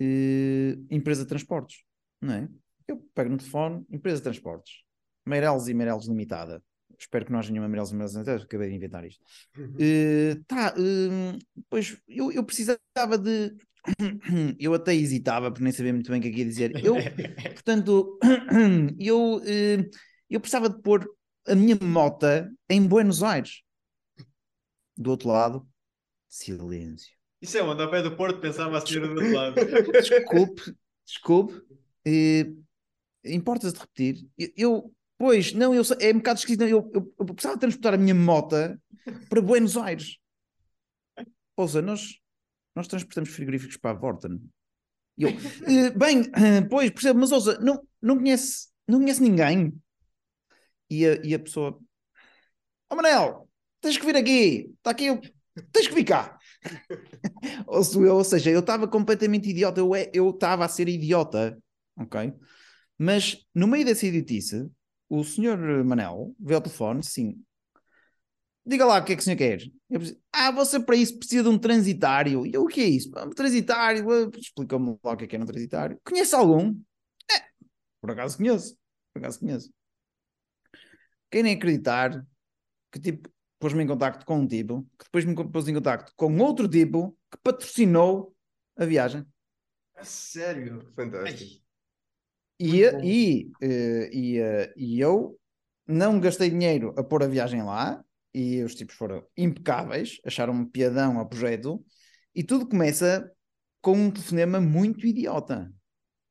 eh, 0.00 0.78
empresa 0.90 1.24
de 1.24 1.28
transportes, 1.28 1.84
não 2.22 2.32
é? 2.32 2.48
Eu 2.88 3.06
pego 3.14 3.28
no 3.28 3.36
telefone, 3.36 3.84
empresa 3.90 4.16
de 4.16 4.22
transportes, 4.22 4.82
Meireles 5.26 5.68
e 5.68 5.74
Meireles 5.74 6.06
Limitada. 6.06 6.62
Espero 6.98 7.26
que 7.26 7.32
não 7.32 7.38
haja 7.38 7.50
nenhuma 7.52 7.68
Meireles 7.68 7.90
e 7.90 7.94
Meireles 7.94 8.14
Limitada, 8.14 8.42
acabei 8.44 8.70
de 8.70 8.76
inventar 8.76 9.04
isto. 9.04 9.22
Eh, 9.78 10.36
tá, 10.46 10.74
eh, 10.78 11.38
pois 11.68 11.98
eu, 12.08 12.32
eu 12.32 12.42
precisava 12.42 13.18
de. 13.22 13.54
Eu 14.58 14.74
até 14.74 14.94
hesitava, 14.94 15.50
porque 15.50 15.64
nem 15.64 15.72
sabia 15.72 15.92
muito 15.92 16.10
bem 16.10 16.20
o 16.20 16.22
que 16.22 16.28
é 16.28 16.32
ia 16.32 16.44
dizer. 16.44 16.84
Eu, 16.84 16.94
portanto, 17.54 18.18
eu, 18.98 19.40
eh, 19.44 19.88
eu 20.28 20.40
precisava 20.40 20.68
de 20.68 20.80
pôr 20.82 21.08
a 21.46 21.54
minha 21.54 21.76
mota 21.80 22.52
em 22.68 22.86
Buenos 22.86 23.22
Aires. 23.22 23.62
Do 24.96 25.10
outro 25.10 25.28
lado, 25.28 25.68
silêncio. 26.28 27.14
Isso 27.40 27.58
é 27.58 27.62
onde, 27.62 27.82
ao 27.82 27.90
pé 27.90 28.02
do 28.02 28.16
Porto, 28.16 28.40
pensava 28.40 28.78
a 28.78 28.80
senhora 28.86 29.08
do 29.08 29.14
outro 29.14 29.32
lado. 29.32 29.54
Desculpe, 29.92 30.74
desculpe. 31.06 31.62
Eh, 32.04 32.52
Importas 33.24 33.72
de 33.72 33.80
repetir? 33.80 34.28
Eu, 34.38 34.52
eu- 34.56 34.92
Pois, 35.18 35.54
não, 35.54 35.74
eu, 35.74 35.82
é 35.98 36.10
um 36.12 36.18
bocado 36.18 36.38
esquisito. 36.38 36.64
Eu, 36.64 36.90
eu, 36.94 37.14
eu 37.18 37.26
precisava 37.26 37.58
transportar 37.58 37.94
a 37.94 37.96
minha 37.96 38.14
mota 38.14 38.78
para 39.30 39.40
Buenos 39.40 39.74
Aires. 39.74 40.18
Ouça, 41.56 41.80
nós, 41.80 42.18
nós 42.76 42.86
transportamos 42.86 43.30
frigoríficos 43.30 43.76
para 43.76 43.90
a 43.90 43.94
Vorten. 43.94 44.40
E 45.18 45.22
eu, 45.24 45.30
"Eh, 45.66 45.90
bem, 45.90 46.24
pois, 46.68 46.90
percebo, 46.90 47.18
mas 47.20 47.32
ouça, 47.32 47.58
não, 47.58 47.82
não, 48.00 48.16
conhece, 48.18 48.68
não 48.86 49.00
conhece 49.00 49.22
ninguém. 49.22 49.72
E 50.90 51.06
a, 51.06 51.14
e 51.24 51.34
a 51.34 51.38
pessoa, 51.38 51.80
ó 52.90 52.94
Manel, 52.96 53.48
tens 53.80 53.96
que 53.96 54.06
vir 54.06 54.16
aqui, 54.16 54.70
está 54.76 54.90
aqui, 54.90 55.06
eu- 55.06 55.20
tens 55.72 55.88
que 55.88 55.94
vir 55.94 56.04
cá. 56.04 56.38
ou, 57.66 57.82
ou 58.14 58.24
seja, 58.24 58.50
eu 58.50 58.60
estava 58.60 58.86
completamente 58.86 59.48
idiota, 59.50 59.80
eu 59.80 59.94
é- 59.94 60.10
eu 60.12 60.30
estava 60.30 60.64
a 60.64 60.68
ser 60.68 60.88
idiota, 60.88 61.58
ok? 61.98 62.32
Mas 62.98 63.44
no 63.54 63.66
meio 63.66 63.84
dessa 63.84 64.06
idiotice, 64.06 64.70
o 65.08 65.24
senhor 65.24 65.58
Manel 65.84 66.34
veio 66.38 66.56
ao 66.58 66.62
telefone, 66.62 67.02
sim. 67.02 67.42
Diga 68.66 68.84
lá 68.84 68.98
o 68.98 69.04
que 69.04 69.12
é 69.12 69.16
que 69.16 69.22
o 69.22 69.24
senhor 69.24 69.36
quer. 69.36 69.60
Eu 69.88 70.00
preciso- 70.00 70.20
ah, 70.32 70.50
você 70.50 70.80
para 70.80 70.96
isso 70.96 71.16
precisa 71.18 71.44
de 71.44 71.48
um 71.48 71.58
transitário. 71.58 72.44
E 72.44 72.52
eu, 72.52 72.64
o 72.64 72.66
que 72.66 72.80
é 72.80 72.88
isso? 72.88 73.10
Um 73.16 73.30
transitário? 73.30 74.04
Explica-me 74.36 74.98
lá 75.04 75.12
o 75.12 75.16
que 75.16 75.24
é 75.24 75.26
que 75.28 75.36
é 75.36 75.38
um 75.38 75.46
transitário. 75.46 76.00
Conhece 76.04 76.34
algum? 76.34 76.76
É, 77.30 77.44
por 78.00 78.10
acaso 78.10 78.36
conheço. 78.36 78.76
Por 79.12 79.20
acaso 79.20 79.38
conheço. 79.38 79.70
Quem 81.30 81.44
nem 81.44 81.54
acreditar 81.54 82.26
que 82.90 82.98
tipo 83.00 83.28
pôs-me 83.58 83.84
em 83.84 83.86
contacto 83.86 84.26
com 84.26 84.38
um 84.40 84.46
tipo, 84.46 84.82
que 84.98 85.04
depois 85.04 85.24
me 85.24 85.34
pôs 85.50 85.68
em 85.68 85.74
contacto 85.74 86.12
com 86.16 86.36
outro 86.38 86.68
tipo 86.68 87.16
que 87.30 87.38
patrocinou 87.42 88.34
a 88.76 88.84
viagem. 88.84 89.24
A 89.94 90.04
sério? 90.04 90.92
Fantástico. 90.94 91.62
E, 92.58 92.82
e, 93.02 93.50
eh, 93.60 94.10
e, 94.12 94.38
eh, 94.38 94.74
e 94.76 95.00
eu 95.00 95.38
não 95.86 96.18
gastei 96.20 96.50
dinheiro 96.50 96.94
a 96.96 97.04
pôr 97.04 97.22
a 97.22 97.28
viagem 97.28 97.62
lá 97.62 98.04
e 98.36 98.62
os 98.62 98.74
tipos 98.74 98.94
foram 98.94 99.26
impecáveis, 99.34 100.20
acharam-me 100.22 100.66
piadão 100.66 101.18
ao 101.18 101.26
projeto 101.26 101.82
e 102.34 102.44
tudo 102.44 102.68
começa 102.68 103.32
com 103.80 103.96
um 103.96 104.10
telefonema 104.10 104.60
muito 104.60 105.06
idiota. 105.06 105.72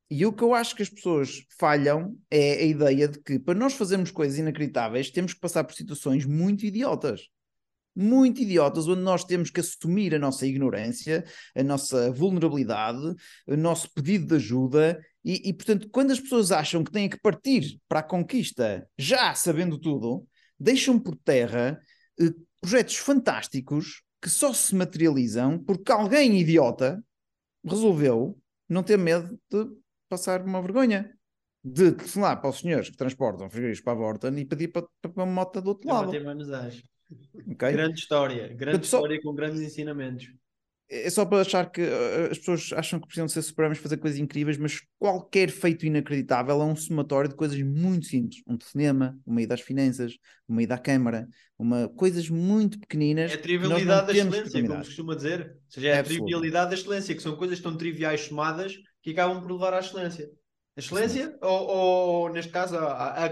E 0.07 0.23
o 0.23 0.31
que 0.31 0.43
eu 0.43 0.53
acho 0.53 0.75
que 0.75 0.83
as 0.83 0.89
pessoas 0.89 1.43
falham 1.57 2.15
é 2.29 2.59
a 2.59 2.63
ideia 2.63 3.07
de 3.07 3.19
que 3.19 3.39
para 3.39 3.57
nós 3.57 3.73
fazermos 3.73 4.11
coisas 4.11 4.37
inacreditáveis 4.37 5.09
temos 5.09 5.33
que 5.33 5.39
passar 5.39 5.63
por 5.63 5.73
situações 5.73 6.27
muito 6.27 6.63
idiotas. 6.63 7.27
Muito 7.95 8.39
idiotas, 8.39 8.87
onde 8.87 9.01
nós 9.01 9.23
temos 9.23 9.49
que 9.49 9.61
assumir 9.61 10.13
a 10.13 10.19
nossa 10.19 10.45
ignorância, 10.45 11.25
a 11.55 11.63
nossa 11.63 12.11
vulnerabilidade, 12.11 13.15
o 13.47 13.55
nosso 13.55 13.91
pedido 13.95 14.27
de 14.27 14.35
ajuda 14.35 15.03
e, 15.23 15.49
e, 15.49 15.53
portanto, 15.53 15.89
quando 15.89 16.11
as 16.11 16.19
pessoas 16.19 16.51
acham 16.51 16.83
que 16.83 16.91
têm 16.91 17.09
que 17.09 17.19
partir 17.19 17.79
para 17.87 18.01
a 18.01 18.03
conquista 18.03 18.87
já 18.95 19.33
sabendo 19.33 19.79
tudo, 19.79 20.27
deixam 20.59 20.99
por 20.99 21.15
terra 21.15 21.81
projetos 22.61 22.97
fantásticos 22.97 24.03
que 24.21 24.29
só 24.29 24.53
se 24.53 24.73
materializam 24.75 25.59
porque 25.63 25.91
alguém 25.91 26.39
idiota 26.39 27.03
resolveu 27.63 28.37
não 28.67 28.81
ter 28.83 28.97
medo 28.97 29.39
de 29.51 29.67
passar 30.09 30.41
uma 30.43 30.61
vergonha. 30.61 31.11
De 31.67 31.91
telefonar 31.91 32.39
para 32.41 32.49
os 32.51 32.59
senhores 32.59 32.89
que 32.91 32.95
transportam 32.97 33.49
frigoríficos 33.49 33.83
para 33.83 33.93
a 33.93 33.95
Vorten 33.95 34.37
e 34.37 34.45
pedir 34.45 34.67
para, 34.67 34.85
para 35.01 35.11
uma 35.23 35.25
moto 35.25 35.59
do 35.61 35.69
outro 35.69 35.89
Eu 35.89 35.93
lado. 35.95 36.11
bati 36.11 36.23
Buenos 36.23 36.51
Aires. 36.51 36.83
ok? 37.51 37.71
Grande 37.71 37.99
história, 37.99 38.47
grande 38.49 38.57
Portanto, 38.57 38.85
só- 38.85 38.97
história 38.97 39.21
com 39.21 39.33
grandes 39.33 39.61
ensinamentos. 39.61 40.31
É 40.87 41.09
só 41.09 41.25
para 41.25 41.41
achar 41.41 41.71
que 41.71 41.81
uh, 41.81 42.31
as 42.31 42.37
pessoas 42.37 42.71
acham 42.73 42.99
que 42.99 43.07
precisam 43.07 43.27
ser 43.27 43.41
super-homens 43.41 43.79
fazer 43.79 43.97
coisas 43.97 44.19
incríveis, 44.19 44.57
mas 44.57 44.81
qualquer 44.99 45.49
feito 45.49 45.85
inacreditável 45.85 46.61
é 46.61 46.65
um 46.65 46.75
somatório 46.75 47.29
de 47.29 47.35
coisas 47.35 47.59
muito 47.59 48.05
simples. 48.05 48.43
Um 48.47 48.55
telefonema, 48.55 49.17
uma 49.25 49.41
ida 49.41 49.55
às 49.55 49.61
finanças, 49.61 50.15
uma 50.47 50.61
ida 50.61 50.75
à 50.75 50.77
câmara, 50.77 51.27
uma, 51.57 51.89
coisas 51.89 52.29
muito 52.29 52.79
pequeninas. 52.79 53.31
É 53.31 53.35
a 53.35 53.39
trivialidade 53.39 54.07
da 54.07 54.13
excelência, 54.13 54.67
como 54.67 54.83
se 54.83 54.89
costuma 54.89 55.15
dizer. 55.15 55.39
Ou 55.41 55.71
seja, 55.71 55.87
é 55.87 55.93
a 55.93 55.99
Absolutamente. 55.99 56.31
trivialidade 56.31 56.69
da 56.69 56.75
excelência, 56.75 57.15
que 57.15 57.21
são 57.21 57.35
coisas 57.35 57.59
tão 57.59 57.75
triviais 57.75 58.21
somadas 58.21 58.75
que 59.01 59.09
acabam 59.09 59.41
por 59.41 59.51
levar 59.51 59.73
à 59.73 59.79
excelência. 59.79 60.29
A 60.77 60.81
excelência, 60.81 61.37
ou, 61.41 61.67
ou, 61.67 62.29
neste 62.33 62.51
caso, 62.51 62.77
a, 62.77 63.25
a 63.25 63.29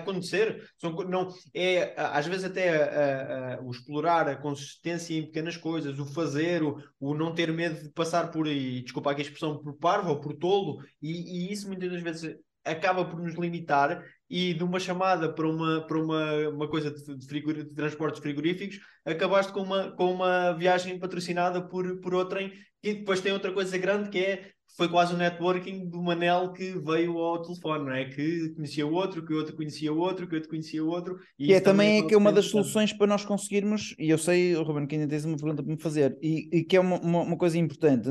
não, 1.10 1.28
é 1.54 1.94
às 1.98 2.26
vezes 2.26 2.46
até 2.46 2.70
a- 2.70 3.56
a- 3.56 3.62
o 3.62 3.70
explorar 3.72 4.30
a 4.30 4.36
consistência 4.38 5.14
em 5.14 5.26
pequenas 5.26 5.58
coisas, 5.58 6.00
o 6.00 6.06
fazer, 6.06 6.64
o, 6.64 6.78
o 7.00 7.14
não 7.14 7.36
ter 7.36 7.52
medo 7.52 7.84
de 7.84 7.89
passar 7.91 8.32
por, 8.32 8.48
e 8.48 8.82
desculpa 8.82 9.12
aqui 9.12 9.22
a 9.22 9.26
expressão, 9.26 9.62
por 9.62 9.74
parvo 9.78 10.12
ou 10.12 10.22
por 10.22 10.34
tolo, 10.38 10.82
e, 11.02 11.48
e 11.50 11.52
isso 11.52 11.68
muitas 11.68 11.91
das 11.91 12.02
vezes 12.02 12.38
acaba 12.64 13.04
por 13.04 13.20
nos 13.22 13.36
limitar 13.36 14.02
e 14.34 14.52
de 14.52 14.64
uma 14.64 14.80
chamada 14.80 15.32
para 15.32 15.48
uma, 15.48 15.86
para 15.86 16.00
uma, 16.02 16.50
uma 16.50 16.68
coisa 16.68 16.90
de, 16.90 17.28
frigor- 17.28 17.54
de 17.64 17.76
transportes 17.76 18.20
frigoríficos, 18.20 18.80
acabaste 19.06 19.54
com 19.54 19.62
uma, 19.62 19.92
com 19.92 20.12
uma 20.12 20.54
viagem 20.54 20.98
patrocinada 20.98 21.62
por, 21.62 22.02
por 22.02 22.16
outrem 22.16 22.52
e 22.82 22.96
depois 22.96 23.22
tem 23.22 23.32
outra 23.32 23.52
coisa 23.54 23.78
grande 23.78 24.10
que 24.10 24.18
é 24.18 24.50
foi 24.76 24.90
quase 24.90 25.14
o 25.14 25.18
networking 25.18 25.88
do 25.88 26.02
Manel 26.02 26.52
que 26.52 26.74
veio 26.80 27.16
ao 27.20 27.44
telefone, 27.44 27.86
não 27.86 27.94
é? 27.94 28.06
Que 28.06 28.50
conhecia 28.56 28.88
o 28.88 28.92
outro, 28.92 29.24
que 29.24 29.32
o 29.32 29.38
outro 29.38 29.56
conhecia 29.56 29.94
o 29.94 30.00
outro, 30.00 30.28
que 30.28 30.34
o 30.34 30.38
outro 30.38 30.50
conhecia 30.50 30.84
o 30.84 30.88
outro. 30.88 31.20
E 31.38 31.50
E 31.50 31.54
é 31.54 31.60
também 31.62 32.00
é 32.00 32.08
que 32.08 32.16
é 32.16 32.18
uma 32.18 32.32
das 32.32 32.46
soluções 32.46 32.92
para 32.92 33.06
nós 33.06 33.24
conseguirmos, 33.24 33.94
e 34.00 34.10
eu 34.10 34.18
sei, 34.18 34.56
Ruben, 34.56 34.88
que 34.88 34.96
ainda 34.96 35.08
tens 35.08 35.26
uma 35.26 35.38
pergunta 35.38 35.62
para 35.62 35.72
me 35.72 35.80
fazer, 35.80 36.18
e, 36.24 36.50
e 36.52 36.64
que 36.64 36.76
é 36.76 36.80
uma, 36.80 37.00
uma, 37.00 37.22
uma 37.22 37.38
coisa 37.38 37.56
importante, 37.56 38.10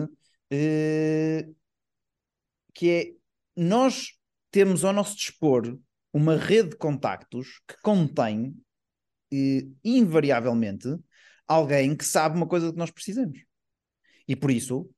eh, 0.53 1.49
que 2.73 2.91
é 2.91 3.13
nós 3.57 4.13
temos 4.53 4.85
ao 4.85 4.93
nosso 4.93 5.17
dispor 5.17 5.77
uma 6.13 6.37
rede 6.37 6.71
de 6.71 6.77
contactos 6.77 7.61
que 7.67 7.81
contém, 7.83 8.55
eh, 9.33 9.67
invariavelmente, 9.85 10.89
alguém 11.47 11.97
que 11.97 12.05
sabe 12.05 12.37
uma 12.37 12.47
coisa 12.47 12.73
que 12.73 12.79
nós 12.79 12.91
precisamos. 12.91 13.39
E 14.29 14.37
por 14.37 14.51
isso, 14.51 14.89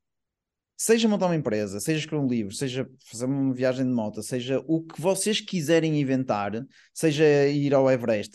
seja 0.77 1.09
montar 1.09 1.27
uma 1.27 1.37
empresa, 1.37 1.81
seja 1.81 2.01
escrever 2.01 2.25
um 2.25 2.29
livro, 2.29 2.55
seja 2.55 2.89
fazer 3.07 3.27
uma 3.27 3.55
viagem 3.55 3.87
de 3.87 3.93
moto, 3.93 4.23
seja 4.23 4.63
o 4.67 4.83
que 4.83 5.01
vocês 5.01 5.41
quiserem 5.41 6.01
inventar, 6.01 6.53
seja 6.93 7.47
ir 7.47 7.75
ao 7.75 7.91
Everest, 7.91 8.35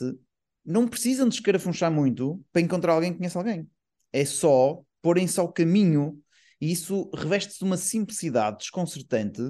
não 0.65 0.87
precisam 0.87 1.27
de 1.27 1.35
escarafunchar 1.35 1.91
muito 1.91 2.43
para 2.51 2.61
encontrar 2.61 2.93
alguém 2.93 3.11
que 3.11 3.17
conheça 3.17 3.39
alguém. 3.39 3.67
É 4.11 4.25
só 4.25 4.81
porem-se 5.01 5.39
ao 5.39 5.51
caminho 5.51 6.21
e 6.59 6.71
isso 6.71 7.09
reveste-se 7.15 7.59
de 7.59 7.65
uma 7.65 7.77
simplicidade 7.77 8.57
desconcertante 8.57 9.41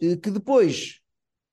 eh, 0.00 0.16
que 0.16 0.30
depois, 0.30 1.00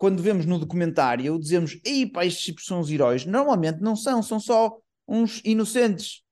quando 0.02 0.24
vemos 0.24 0.48
no 0.48 0.58
documentário, 0.58 1.38
dizemos: 1.38 1.80
Ei, 1.86 2.08
pá, 2.08 2.26
estes 2.26 2.44
tipos 2.44 2.66
são 2.66 2.80
os 2.80 2.90
heróis. 2.90 3.24
Normalmente 3.24 3.82
não 3.82 3.96
são, 3.96 4.24
são 4.24 4.40
só 4.40 4.76
uns 5.08 5.44
inocentes 5.46 6.24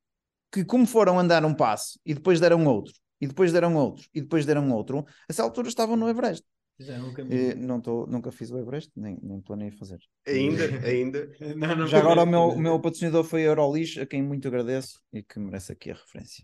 que, 0.51 0.65
como 0.65 0.87
foram 0.87 1.19
andar 1.19 1.45
um 1.45 1.53
passo 1.53 1.99
e 2.03 2.15
depois 2.15 2.39
deram 2.39 2.65
outro, 2.65 2.91
e 3.21 3.27
depois 3.27 3.53
deram 3.53 3.75
outro, 3.75 4.07
e 4.11 4.21
depois 4.21 4.43
deram 4.43 4.71
outro, 4.71 5.05
a 5.05 5.05
essa 5.29 5.43
altura 5.43 5.67
estavam 5.67 5.95
no 5.95 6.09
Everest. 6.09 6.43
Fizeram 6.77 7.09
um 7.09 7.13
caminho. 7.13 7.51
Eh, 7.51 7.53
não 7.53 7.79
tô, 7.79 8.07
nunca 8.07 8.31
fiz 8.31 8.49
o 8.49 8.57
Everest, 8.57 8.91
nem, 8.95 9.19
nem 9.21 9.39
planei 9.39 9.69
fazer. 9.69 9.99
Ainda, 10.25 10.63
ainda. 10.83 11.29
Não, 11.55 11.75
não, 11.75 11.85
Já 11.85 11.99
agora 11.99 12.23
o 12.23 12.25
meu, 12.25 12.47
o 12.47 12.59
meu 12.59 12.79
patrocinador 12.79 13.23
foi 13.23 13.43
a 13.43 13.49
Eurolis, 13.49 13.99
a 13.99 14.05
quem 14.07 14.23
muito 14.23 14.47
agradeço 14.47 14.99
e 15.13 15.21
que 15.21 15.37
merece 15.37 15.73
aqui 15.73 15.91
a 15.91 15.93
referência. 15.93 16.43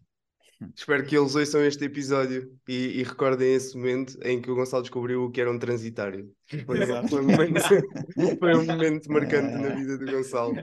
Espero 0.76 1.06
que 1.06 1.18
eles 1.18 1.36
ouçam 1.36 1.64
este 1.66 1.86
episódio 1.86 2.52
e, 2.68 3.00
e 3.00 3.04
recordem 3.04 3.54
esse 3.54 3.76
momento 3.78 4.18
em 4.24 4.42
que 4.42 4.50
o 4.50 4.56
Gonçalo 4.56 4.84
descobriu 4.84 5.24
o 5.24 5.32
que 5.32 5.42
era 5.42 5.52
um 5.52 5.60
transitário. 5.60 6.32
Foi, 6.66 6.78
foi 7.10 7.20
um, 7.20 7.24
momento, 7.24 7.62
foi 8.40 8.56
um 8.56 8.66
momento 8.66 9.12
marcante 9.12 9.54
na 9.54 9.76
vida 9.76 9.98
do 9.98 10.06
Gonçalo. 10.06 10.54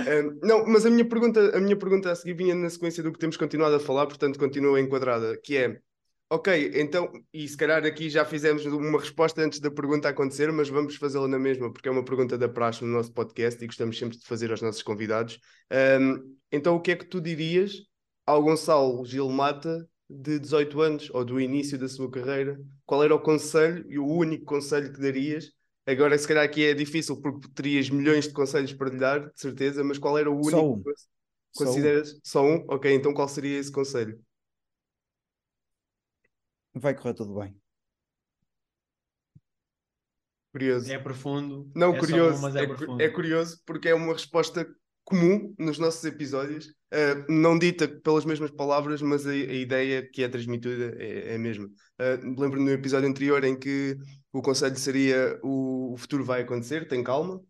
Um, 0.00 0.38
não, 0.42 0.66
mas 0.66 0.84
a 0.84 0.90
minha, 0.90 1.08
pergunta, 1.08 1.56
a 1.56 1.60
minha 1.60 1.76
pergunta 1.76 2.10
a 2.10 2.14
seguir 2.14 2.34
vinha 2.34 2.54
na 2.54 2.68
sequência 2.68 3.02
do 3.02 3.12
que 3.12 3.18
temos 3.18 3.36
continuado 3.36 3.76
a 3.76 3.80
falar, 3.80 4.06
portanto 4.06 4.38
continua 4.38 4.80
enquadrada, 4.80 5.38
que 5.40 5.56
é, 5.56 5.78
ok, 6.28 6.72
então, 6.74 7.12
e 7.32 7.46
se 7.46 7.56
calhar 7.56 7.84
aqui 7.84 8.10
já 8.10 8.24
fizemos 8.24 8.66
uma 8.66 8.98
resposta 8.98 9.40
antes 9.40 9.60
da 9.60 9.70
pergunta 9.70 10.08
acontecer, 10.08 10.50
mas 10.50 10.68
vamos 10.68 10.96
fazê-la 10.96 11.28
na 11.28 11.38
mesma, 11.38 11.72
porque 11.72 11.88
é 11.88 11.92
uma 11.92 12.04
pergunta 12.04 12.36
da 12.36 12.48
praxe 12.48 12.84
no 12.84 12.90
nosso 12.90 13.12
podcast 13.12 13.62
e 13.62 13.66
gostamos 13.68 13.96
sempre 13.96 14.18
de 14.18 14.26
fazer 14.26 14.50
aos 14.50 14.60
nossos 14.60 14.82
convidados. 14.82 15.38
Um, 16.00 16.36
então 16.50 16.74
o 16.74 16.80
que 16.80 16.90
é 16.90 16.96
que 16.96 17.06
tu 17.06 17.20
dirias 17.20 17.74
ao 18.26 18.42
Gonçalo 18.42 19.04
Gil 19.04 19.28
Mata 19.30 19.88
de 20.08 20.38
18 20.38 20.80
anos, 20.80 21.10
ou 21.12 21.24
do 21.24 21.40
início 21.40 21.78
da 21.78 21.88
sua 21.88 22.10
carreira? 22.10 22.60
Qual 22.86 23.02
era 23.02 23.14
o 23.14 23.20
conselho 23.20 23.84
e 23.90 23.98
o 23.98 24.06
único 24.06 24.44
conselho 24.44 24.92
que 24.92 25.00
darias? 25.00 25.50
Agora, 25.86 26.16
se 26.16 26.26
calhar 26.26 26.44
aqui 26.44 26.64
é 26.64 26.74
difícil 26.74 27.20
porque 27.20 27.48
terias 27.54 27.90
milhões 27.90 28.26
de 28.26 28.32
conselhos 28.32 28.72
para 28.72 28.90
lhe 28.90 28.98
dar, 28.98 29.20
de 29.30 29.40
certeza, 29.40 29.84
mas 29.84 29.98
qual 29.98 30.16
era 30.18 30.30
o 30.30 30.34
único 30.34 30.50
Só 30.50 30.72
um. 30.72 30.82
que 30.82 30.90
Só 31.52 31.64
um. 31.64 31.66
consideras? 31.66 32.20
Só 32.22 32.42
um? 32.44 32.64
Ok, 32.68 32.92
então 32.94 33.12
qual 33.12 33.28
seria 33.28 33.58
esse 33.58 33.70
conselho? 33.70 34.18
Vai 36.74 36.94
correr 36.94 37.14
tudo 37.14 37.34
bem. 37.34 37.60
Curioso. 40.52 40.92
É 40.92 40.98
profundo. 40.98 41.70
Não, 41.74 41.92
é 41.92 42.00
só 42.00 42.00
curioso. 42.00 42.36
bom, 42.36 42.42
mas 42.42 42.56
é, 42.56 42.62
é, 42.62 42.66
profundo. 42.66 43.02
é 43.02 43.08
curioso 43.08 43.60
porque 43.66 43.88
é 43.88 43.94
uma 43.94 44.12
resposta 44.12 44.66
comum 45.04 45.54
nos 45.58 45.78
nossos 45.78 46.02
episódios, 46.04 46.74
eh, 46.90 47.24
não 47.28 47.58
dita 47.58 47.86
pelas 47.86 48.24
mesmas 48.24 48.50
palavras, 48.50 49.02
mas 49.02 49.26
a, 49.26 49.30
a 49.30 49.34
ideia 49.34 50.08
que 50.10 50.22
é 50.22 50.28
transmitida 50.28 50.96
é, 50.98 51.32
é 51.32 51.34
a 51.34 51.38
mesma. 51.38 51.68
Eh, 51.98 52.16
Lembro-me 52.22 52.64
no 52.64 52.70
episódio 52.70 53.08
anterior 53.08 53.44
em 53.44 53.58
que 53.58 53.96
o 54.32 54.40
conselho 54.40 54.76
seria 54.76 55.38
o, 55.42 55.92
o 55.92 55.96
futuro 55.96 56.24
vai 56.24 56.42
acontecer, 56.42 56.88
tem 56.88 57.02
calma. 57.02 57.40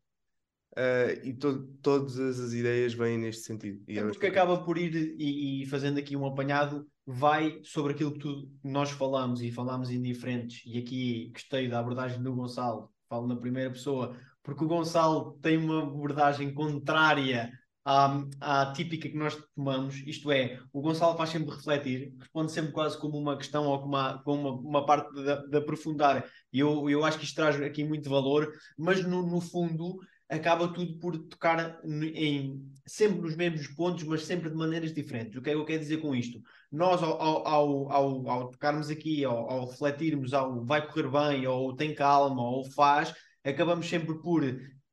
Uh, 0.76 1.14
e 1.22 1.32
to 1.32 1.68
todas 1.80 2.18
as 2.18 2.52
ideias 2.52 2.94
vêm 2.94 3.16
neste 3.16 3.44
sentido. 3.44 3.80
E 3.86 3.96
é 3.96 4.02
porque 4.02 4.26
acaba 4.26 4.64
por 4.64 4.76
ir 4.76 5.14
e, 5.16 5.62
e, 5.62 5.66
fazendo 5.66 5.98
aqui 6.00 6.16
um 6.16 6.26
apanhado, 6.26 6.84
vai 7.06 7.60
sobre 7.62 7.92
aquilo 7.92 8.12
que 8.12 8.18
tu, 8.18 8.50
nós 8.60 8.90
falamos 8.90 9.40
e 9.40 9.52
falamos 9.52 9.88
em 9.88 10.02
diferentes. 10.02 10.62
E 10.66 10.76
aqui 10.76 11.30
gostei 11.32 11.68
da 11.68 11.78
abordagem 11.78 12.20
do 12.20 12.34
Gonçalo, 12.34 12.90
falo 13.08 13.28
na 13.28 13.36
primeira 13.36 13.70
pessoa, 13.70 14.16
porque 14.44 14.62
o 14.62 14.68
Gonçalo 14.68 15.38
tem 15.42 15.56
uma 15.56 15.82
abordagem 15.82 16.52
contrária 16.54 17.50
à, 17.84 18.22
à 18.40 18.72
típica 18.72 19.08
que 19.08 19.16
nós 19.16 19.36
tomamos, 19.56 19.96
isto 20.06 20.30
é, 20.30 20.60
o 20.72 20.80
Gonçalo 20.80 21.16
faz 21.16 21.30
sempre 21.30 21.54
refletir, 21.54 22.14
responde 22.18 22.52
sempre 22.52 22.72
quase 22.72 22.98
como 22.98 23.18
uma 23.18 23.36
questão 23.36 23.66
ou 23.66 23.80
como 23.80 23.96
uma, 23.96 24.22
como 24.22 24.48
uma, 24.48 24.60
uma 24.60 24.86
parte 24.86 25.12
de, 25.14 25.48
de 25.48 25.56
aprofundar. 25.56 26.24
E 26.52 26.60
eu, 26.60 26.88
eu 26.88 27.04
acho 27.04 27.18
que 27.18 27.24
isto 27.24 27.34
traz 27.34 27.60
aqui 27.60 27.82
muito 27.82 28.08
valor, 28.08 28.52
mas 28.78 29.02
no, 29.04 29.26
no 29.26 29.40
fundo 29.40 29.98
acaba 30.28 30.68
tudo 30.68 30.98
por 30.98 31.16
tocar 31.18 31.80
em, 31.84 32.62
sempre 32.86 33.20
nos 33.20 33.36
mesmos 33.36 33.66
pontos, 33.68 34.04
mas 34.04 34.24
sempre 34.24 34.50
de 34.50 34.56
maneiras 34.56 34.92
diferentes. 34.92 35.36
O 35.36 35.42
que 35.42 35.50
é 35.50 35.52
que 35.52 35.58
eu 35.58 35.64
quero 35.64 35.80
dizer 35.80 35.98
com 35.98 36.14
isto? 36.14 36.40
Nós, 36.70 37.02
ao, 37.02 37.20
ao, 37.20 37.92
ao, 37.92 38.28
ao 38.28 38.50
tocarmos 38.50 38.90
aqui, 38.90 39.24
ao, 39.24 39.66
refletirmos, 39.66 40.34
ao 40.34 40.64
vai 40.64 40.86
correr 40.86 41.08
bem, 41.08 41.46
ou 41.46 41.74
tem 41.74 41.94
calma, 41.94 42.42
ou 42.42 42.64
faz, 42.72 43.14
acabamos 43.44 43.88
sempre 43.88 44.14
por. 44.20 44.42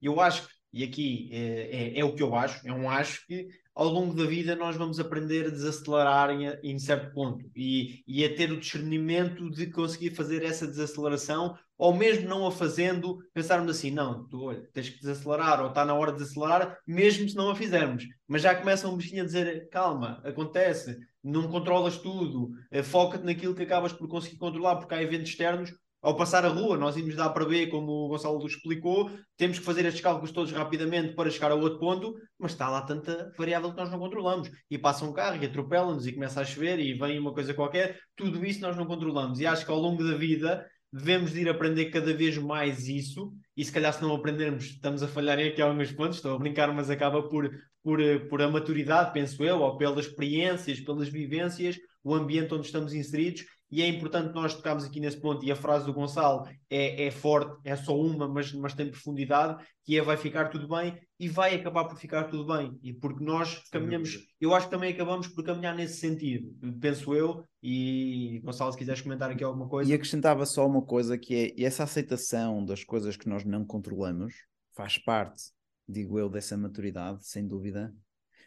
Eu 0.01 0.19
acho, 0.19 0.47
e 0.73 0.83
aqui 0.83 1.29
é, 1.31 1.97
é, 1.97 1.99
é 1.99 2.05
o 2.05 2.13
que 2.13 2.23
eu 2.23 2.35
acho, 2.35 2.67
é 2.67 2.73
um 2.73 2.89
acho 2.89 3.25
que 3.25 3.47
ao 3.73 3.87
longo 3.87 4.13
da 4.13 4.25
vida 4.25 4.55
nós 4.55 4.75
vamos 4.75 4.99
aprender 4.99 5.47
a 5.47 5.49
desacelerar 5.49 6.29
em, 6.29 6.47
em 6.63 6.77
certo 6.77 7.13
ponto 7.13 7.49
e, 7.55 8.03
e 8.05 8.25
a 8.25 8.35
ter 8.35 8.51
o 8.51 8.59
discernimento 8.59 9.49
de 9.49 9.67
conseguir 9.71 10.11
fazer 10.11 10.43
essa 10.43 10.67
desaceleração 10.67 11.57
ou 11.77 11.95
mesmo 11.95 12.29
não 12.29 12.45
a 12.45 12.51
fazendo, 12.51 13.17
pensarmos 13.33 13.71
assim, 13.75 13.89
não, 13.89 14.27
tu 14.27 14.43
olha, 14.43 14.69
tens 14.71 14.89
que 14.89 14.99
desacelerar 14.99 15.61
ou 15.61 15.69
está 15.69 15.83
na 15.83 15.95
hora 15.95 16.11
de 16.11 16.19
desacelerar, 16.19 16.77
mesmo 16.85 17.27
se 17.27 17.35
não 17.35 17.49
a 17.49 17.55
fizermos. 17.55 18.05
Mas 18.27 18.43
já 18.43 18.53
começa 18.53 18.87
um 18.87 18.95
bichinho 18.95 19.23
a 19.23 19.25
dizer, 19.25 19.67
calma, 19.69 20.21
acontece, 20.23 20.95
não 21.23 21.47
controlas 21.47 21.97
tudo, 21.97 22.51
eh, 22.69 22.83
foca-te 22.83 23.25
naquilo 23.25 23.55
que 23.55 23.63
acabas 23.63 23.91
por 23.93 24.07
conseguir 24.07 24.37
controlar, 24.37 24.75
porque 24.75 24.93
há 24.93 25.01
eventos 25.01 25.31
externos 25.31 25.73
ao 26.01 26.15
passar 26.15 26.43
a 26.45 26.49
rua, 26.49 26.77
nós 26.77 26.97
irmos 26.97 27.15
dar 27.15 27.29
para 27.29 27.45
B, 27.45 27.67
como 27.67 27.91
o 27.91 28.07
Gonçalo 28.07 28.43
explicou, 28.45 29.11
temos 29.37 29.59
que 29.59 29.65
fazer 29.65 29.85
estes 29.85 30.01
cálculos 30.01 30.31
todos 30.31 30.51
rapidamente 30.51 31.13
para 31.13 31.29
chegar 31.29 31.51
a 31.51 31.55
outro 31.55 31.79
ponto, 31.79 32.15
mas 32.39 32.53
está 32.53 32.67
lá 32.69 32.81
tanta 32.81 33.31
variável 33.37 33.69
que 33.71 33.77
nós 33.77 33.91
não 33.91 33.99
controlamos. 33.99 34.49
E 34.69 34.79
passa 34.79 35.05
um 35.05 35.13
carro 35.13 35.41
e 35.41 35.45
atropela-nos 35.45 36.07
e 36.07 36.13
começa 36.13 36.41
a 36.41 36.45
chover 36.45 36.79
e 36.79 36.93
vem 36.93 37.19
uma 37.19 37.33
coisa 37.33 37.53
qualquer, 37.53 37.99
tudo 38.15 38.43
isso 38.43 38.61
nós 38.61 38.75
não 38.75 38.87
controlamos. 38.87 39.39
E 39.39 39.45
acho 39.45 39.63
que 39.63 39.71
ao 39.71 39.79
longo 39.79 40.03
da 40.03 40.15
vida 40.15 40.65
devemos 40.91 41.35
ir 41.37 41.47
aprender 41.47 41.85
cada 41.85 42.13
vez 42.13 42.37
mais 42.37 42.87
isso, 42.87 43.31
e 43.55 43.63
se 43.63 43.71
calhar 43.71 43.93
se 43.93 44.01
não 44.01 44.13
aprendermos, 44.13 44.65
estamos 44.65 45.01
a 45.01 45.07
falhar 45.07 45.39
aqui 45.39 45.61
alguns 45.61 45.91
pontos, 45.91 46.17
estou 46.17 46.35
a 46.35 46.39
brincar, 46.39 46.73
mas 46.73 46.89
acaba 46.89 47.29
por, 47.29 47.49
por, 47.81 47.99
por 48.27 48.41
a 48.41 48.49
maturidade, 48.49 49.13
penso 49.13 49.43
eu, 49.43 49.59
ou 49.59 49.77
pelas 49.77 50.07
experiências, 50.07 50.81
pelas 50.81 51.07
vivências, 51.07 51.77
o 52.03 52.13
ambiente 52.13 52.53
onde 52.53 52.65
estamos 52.65 52.93
inseridos, 52.93 53.45
e 53.71 53.81
é 53.81 53.87
importante 53.87 54.33
nós 54.33 54.53
tocarmos 54.53 54.83
aqui 54.83 54.99
nesse 54.99 55.19
ponto, 55.19 55.45
e 55.45 55.51
a 55.51 55.55
frase 55.55 55.85
do 55.85 55.93
Gonçalo 55.93 56.45
é, 56.69 57.05
é 57.05 57.11
forte, 57.11 57.57
é 57.63 57.75
só 57.75 57.97
uma, 57.97 58.27
mas, 58.27 58.51
mas 58.51 58.73
tem 58.73 58.91
profundidade, 58.91 59.63
que 59.85 59.97
é 59.97 60.01
vai 60.01 60.17
ficar 60.17 60.49
tudo 60.49 60.67
bem 60.67 60.99
e 61.17 61.29
vai 61.29 61.55
acabar 61.55 61.85
por 61.85 61.97
ficar 61.97 62.25
tudo 62.25 62.45
bem. 62.45 62.77
E 62.83 62.93
porque 62.93 63.23
nós 63.23 63.63
caminhamos, 63.71 64.19
eu 64.41 64.53
acho 64.53 64.67
que 64.67 64.71
também 64.71 64.91
acabamos 64.91 65.27
por 65.29 65.43
caminhar 65.45 65.73
nesse 65.73 65.99
sentido, 65.99 66.53
penso 66.81 67.15
eu, 67.15 67.45
e 67.63 68.41
Gonçalo, 68.43 68.73
se 68.73 68.77
quiseres 68.77 69.01
comentar 69.01 69.31
aqui 69.31 69.43
alguma 69.43 69.69
coisa. 69.69 69.89
E 69.89 69.93
acrescentava 69.93 70.45
só 70.45 70.67
uma 70.67 70.81
coisa 70.81 71.17
que 71.17 71.55
é 71.57 71.63
essa 71.63 71.83
aceitação 71.83 72.65
das 72.65 72.83
coisas 72.83 73.15
que 73.15 73.29
nós 73.29 73.45
não 73.45 73.63
controlamos 73.63 74.33
faz 74.73 74.97
parte, 74.97 75.43
digo 75.87 76.19
eu, 76.19 76.29
dessa 76.29 76.57
maturidade, 76.57 77.25
sem 77.25 77.47
dúvida. 77.47 77.93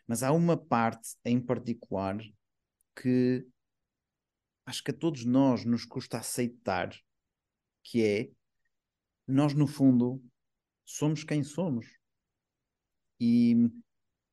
Mas 0.06 0.22
há 0.22 0.32
uma 0.32 0.56
parte 0.56 1.16
em 1.24 1.40
particular 1.40 2.18
que 2.94 3.46
acho 4.66 4.82
que 4.82 4.90
a 4.90 4.94
todos 4.94 5.24
nós 5.24 5.64
nos 5.64 5.84
custa 5.84 6.18
aceitar, 6.18 6.90
que 7.82 8.04
é 8.04 8.30
nós 9.26 9.54
no 9.54 9.66
fundo 9.66 10.22
somos 10.84 11.24
quem 11.24 11.42
somos. 11.42 11.86
E, 13.20 13.54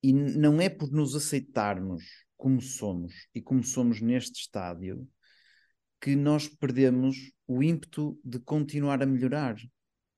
e 0.01 0.13
não 0.13 0.59
é 0.59 0.69
por 0.69 0.91
nos 0.91 1.15
aceitarmos 1.15 2.03
como 2.35 2.61
somos 2.61 3.27
e 3.33 3.41
como 3.41 3.63
somos 3.63 4.01
neste 4.01 4.41
estádio 4.41 5.07
que 6.01 6.15
nós 6.15 6.47
perdemos 6.47 7.31
o 7.45 7.61
ímpeto 7.61 8.19
de 8.25 8.39
continuar 8.39 9.03
a 9.03 9.05
melhorar. 9.05 9.55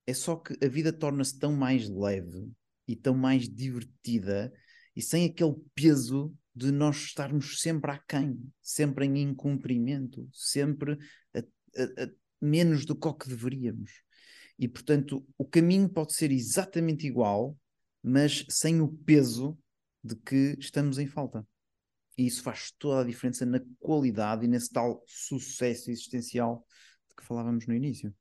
É 0.07 0.14
só 0.14 0.38
que 0.38 0.57
a 0.64 0.70
vida 0.70 0.93
torna-se 0.93 1.38
tão 1.38 1.53
mais 1.53 1.89
leve 1.89 2.49
e 2.88 2.95
tão 2.95 3.14
mais 3.14 3.49
divertida 3.49 4.53
e 4.95 5.01
sem 5.01 5.25
aquele 5.25 5.55
peso 5.73 6.33
de 6.55 6.71
nós 6.71 6.97
estarmos 6.97 7.59
sempre 7.59 7.91
aquém, 7.91 8.39
sempre 8.61 9.05
em 9.05 9.17
incumprimento, 9.21 10.27
sempre 10.31 10.97
a, 11.33 11.39
a, 11.39 12.03
a 12.03 12.09
menos 12.39 12.85
do 12.85 12.95
que 12.95 13.07
o 13.07 13.13
que 13.13 13.27
deveríamos. 13.27 13.91
E, 14.57 14.67
portanto, 14.67 15.25
o 15.37 15.45
caminho 15.45 15.89
pode 15.89 16.13
ser 16.13 16.31
exatamente 16.31 17.07
igual, 17.07 17.57
mas 18.03 18.45
sem 18.49 18.81
o 18.81 18.87
peso 18.87 19.57
de 20.03 20.15
que 20.15 20.55
estamos 20.59 20.99
em 20.99 21.07
falta. 21.07 21.47
E 22.17 22.27
isso 22.27 22.43
faz 22.43 22.71
toda 22.77 23.01
a 23.01 23.03
diferença 23.03 23.45
na 23.45 23.59
qualidade 23.79 24.45
e 24.45 24.47
nesse 24.47 24.71
tal 24.71 25.03
sucesso 25.07 25.89
existencial 25.89 26.65
de 27.09 27.15
que 27.15 27.25
falávamos 27.25 27.65
no 27.65 27.73
início. 27.73 28.13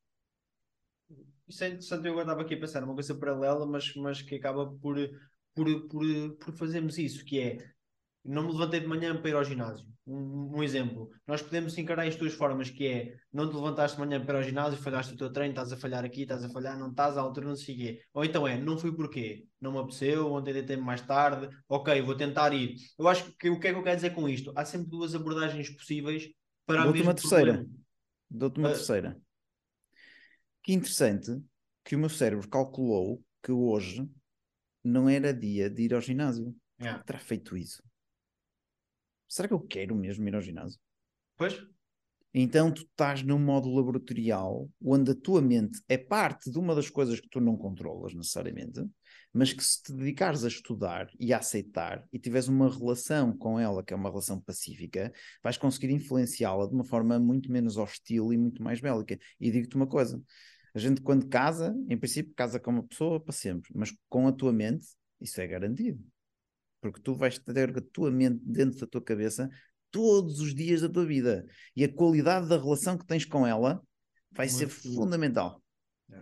Isso 1.46 1.64
é 1.64 1.68
interessante, 1.68 2.06
eu 2.06 2.12
agora 2.12 2.24
estava 2.24 2.42
aqui 2.42 2.54
a 2.54 2.60
pensar 2.60 2.82
uma 2.82 2.94
coisa 2.94 3.14
paralela, 3.14 3.66
mas, 3.66 3.94
mas 3.96 4.22
que 4.22 4.36
acaba 4.36 4.72
por, 4.78 4.96
por, 5.54 5.88
por, 5.88 6.36
por 6.36 6.54
fazermos 6.54 6.98
isso, 6.98 7.24
que 7.24 7.38
é 7.40 7.72
não 8.24 8.44
me 8.44 8.52
levantei 8.52 8.80
de 8.80 8.86
manhã 8.86 9.16
para 9.20 9.30
ir 9.30 9.34
ao 9.34 9.44
ginásio. 9.44 9.86
Um, 10.06 10.56
um, 10.56 10.62
exemplo. 10.62 11.10
Nós 11.26 11.42
podemos 11.42 11.76
encarar 11.78 12.08
de 12.08 12.16
duas 12.16 12.34
formas, 12.34 12.70
que 12.70 12.86
é 12.86 13.16
não 13.32 13.48
te 13.48 13.54
levantaste 13.54 13.96
de 13.96 14.04
manhã 14.04 14.24
para 14.24 14.34
ir 14.34 14.36
ao 14.38 14.42
ginásio, 14.42 14.80
falhaste 14.80 15.14
o 15.14 15.16
teu 15.16 15.32
treino, 15.32 15.52
estás 15.52 15.72
a 15.72 15.76
falhar 15.76 16.04
aqui, 16.04 16.22
estás 16.22 16.44
a 16.44 16.48
falhar, 16.48 16.78
não 16.78 16.90
estás, 16.90 17.16
à 17.16 17.20
altura 17.20 17.46
não 17.48 17.56
se 17.56 17.74
quê. 17.74 18.00
Ou 18.12 18.24
então 18.24 18.46
é, 18.46 18.58
não 18.58 18.78
fui 18.78 18.92
porquê? 18.94 19.44
Não 19.60 19.72
me 19.72 19.78
apeteceu, 19.78 20.32
ontem 20.32 20.52
deitei-me 20.52 20.82
mais 20.82 21.00
tarde, 21.00 21.48
ok, 21.68 22.00
vou 22.02 22.16
tentar 22.16 22.52
ir. 22.52 22.74
Eu 22.98 23.08
acho 23.08 23.32
que 23.36 23.50
o 23.50 23.58
que 23.58 23.68
é 23.68 23.72
que 23.72 23.78
eu 23.78 23.82
quero 23.82 23.96
dizer 23.96 24.10
com 24.10 24.28
isto? 24.28 24.52
Há 24.56 24.64
sempre 24.64 24.88
duas 24.88 25.14
abordagens 25.14 25.70
possíveis 25.70 26.28
para 26.66 26.84
Dou-te 26.84 27.02
uma 27.02 27.14
terceira. 27.14 27.66
Dou-te 28.28 28.58
uma 28.58 28.70
uh... 28.70 28.72
terceira. 28.72 29.20
Que 30.62 30.72
interessante 30.72 31.40
que 31.84 31.96
o 31.96 31.98
meu 31.98 32.08
cérebro 32.08 32.48
calculou 32.48 33.22
que 33.42 33.50
hoje 33.50 34.08
não 34.84 35.08
era 35.08 35.32
dia 35.32 35.70
de 35.70 35.82
ir 35.82 35.94
ao 35.94 36.00
ginásio. 36.00 36.54
Yeah. 36.80 37.02
Terá 37.04 37.18
feito 37.18 37.56
isso 37.56 37.82
será 39.32 39.48
que 39.48 39.54
eu 39.54 39.60
quero 39.60 39.94
mesmo 39.96 40.28
ir 40.28 40.34
ao 40.34 40.42
ginásio? 40.42 40.78
Pois. 41.38 41.58
Então 42.34 42.70
tu 42.70 42.82
estás 42.82 43.22
num 43.22 43.38
modo 43.38 43.74
laboratorial 43.74 44.68
onde 44.82 45.10
a 45.10 45.14
tua 45.14 45.40
mente 45.40 45.80
é 45.88 45.96
parte 45.96 46.50
de 46.50 46.58
uma 46.58 46.74
das 46.74 46.90
coisas 46.90 47.18
que 47.18 47.28
tu 47.28 47.40
não 47.40 47.56
controlas 47.56 48.14
necessariamente, 48.14 48.82
mas 49.32 49.52
que 49.52 49.64
se 49.64 49.82
te 49.82 49.92
dedicares 49.92 50.44
a 50.44 50.48
estudar 50.48 51.08
e 51.18 51.32
a 51.32 51.38
aceitar 51.38 52.04
e 52.12 52.18
tiveres 52.18 52.48
uma 52.48 52.70
relação 52.70 53.36
com 53.36 53.58
ela, 53.58 53.82
que 53.82 53.94
é 53.94 53.96
uma 53.96 54.10
relação 54.10 54.38
pacífica, 54.40 55.12
vais 55.42 55.56
conseguir 55.56 55.90
influenciá-la 55.90 56.66
de 56.66 56.74
uma 56.74 56.84
forma 56.84 57.18
muito 57.18 57.50
menos 57.50 57.78
hostil 57.78 58.32
e 58.32 58.38
muito 58.38 58.62
mais 58.62 58.80
bélica. 58.80 59.18
E 59.40 59.50
digo-te 59.50 59.76
uma 59.76 59.86
coisa: 59.86 60.22
a 60.74 60.78
gente, 60.78 61.00
quando 61.00 61.28
casa, 61.28 61.74
em 61.88 61.98
princípio, 61.98 62.32
casa 62.34 62.58
com 62.58 62.70
uma 62.70 62.86
pessoa 62.86 63.20
para 63.20 63.32
sempre, 63.32 63.70
mas 63.74 63.94
com 64.08 64.26
a 64.26 64.32
tua 64.32 64.52
mente, 64.52 64.86
isso 65.20 65.40
é 65.40 65.46
garantido 65.46 66.02
porque 66.82 67.00
tu 67.00 67.14
vais 67.14 67.38
ter 67.38 67.78
a 67.78 67.80
tua 67.92 68.10
mente 68.10 68.42
dentro 68.44 68.80
da 68.80 68.86
tua 68.86 69.00
cabeça 69.00 69.48
todos 69.90 70.40
os 70.40 70.52
dias 70.54 70.80
da 70.80 70.88
tua 70.88 71.06
vida 71.06 71.46
e 71.76 71.84
a 71.84 71.92
qualidade 71.92 72.48
da 72.48 72.58
relação 72.58 72.98
que 72.98 73.06
tens 73.06 73.24
com 73.24 73.46
ela 73.46 73.80
vai 74.32 74.48
muito 74.48 74.58
ser 74.58 74.68
fundamental. 74.68 75.62
É. 76.10 76.20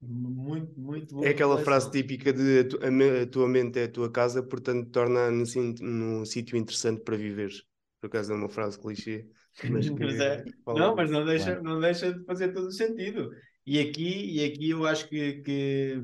Muito, 0.00 0.78
muito 0.78 1.14
bom. 1.14 1.24
É 1.24 1.28
aquela 1.28 1.58
frase 1.58 1.90
típica 1.90 2.32
de 2.32 2.58
a, 2.58 2.68
tu, 2.68 2.78
a, 2.82 3.22
a, 3.22 3.26
tua 3.26 3.48
mente 3.48 3.78
é 3.78 3.84
a 3.84 3.88
tua 3.88 4.10
casa, 4.10 4.42
portanto 4.42 4.90
torna 4.90 5.30
num, 5.30 5.44
num 5.80 6.24
sítio 6.24 6.56
interessante 6.56 7.02
para 7.02 7.16
viver. 7.16 7.52
Por 8.00 8.08
acaso 8.08 8.32
é 8.32 8.34
uma 8.34 8.48
frase 8.48 8.80
clichê. 8.80 9.28
Mas, 9.70 9.88
mas 9.90 10.18
é. 10.18 10.44
Não, 10.66 10.96
mas 10.96 11.08
não 11.08 11.24
deixa, 11.24 11.52
claro. 11.52 11.62
não 11.62 11.80
deixa 11.80 12.12
de 12.12 12.24
fazer 12.24 12.52
todo 12.52 12.66
o 12.66 12.72
sentido. 12.72 13.30
E 13.64 13.78
aqui, 13.78 14.32
e 14.32 14.44
aqui 14.44 14.70
eu 14.70 14.86
acho 14.86 15.08
que, 15.08 15.34
que 15.42 16.02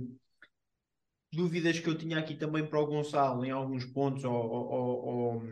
dúvidas 1.32 1.80
que 1.80 1.88
eu 1.88 1.96
tinha 1.96 2.18
aqui 2.18 2.34
também 2.34 2.64
para 2.64 2.80
o 2.80 2.86
Gonçalo 2.86 3.44
em 3.44 3.50
alguns 3.50 3.84
pontos, 3.84 4.24
ou, 4.24 4.32
ou, 4.32 5.06
ou 5.06 5.42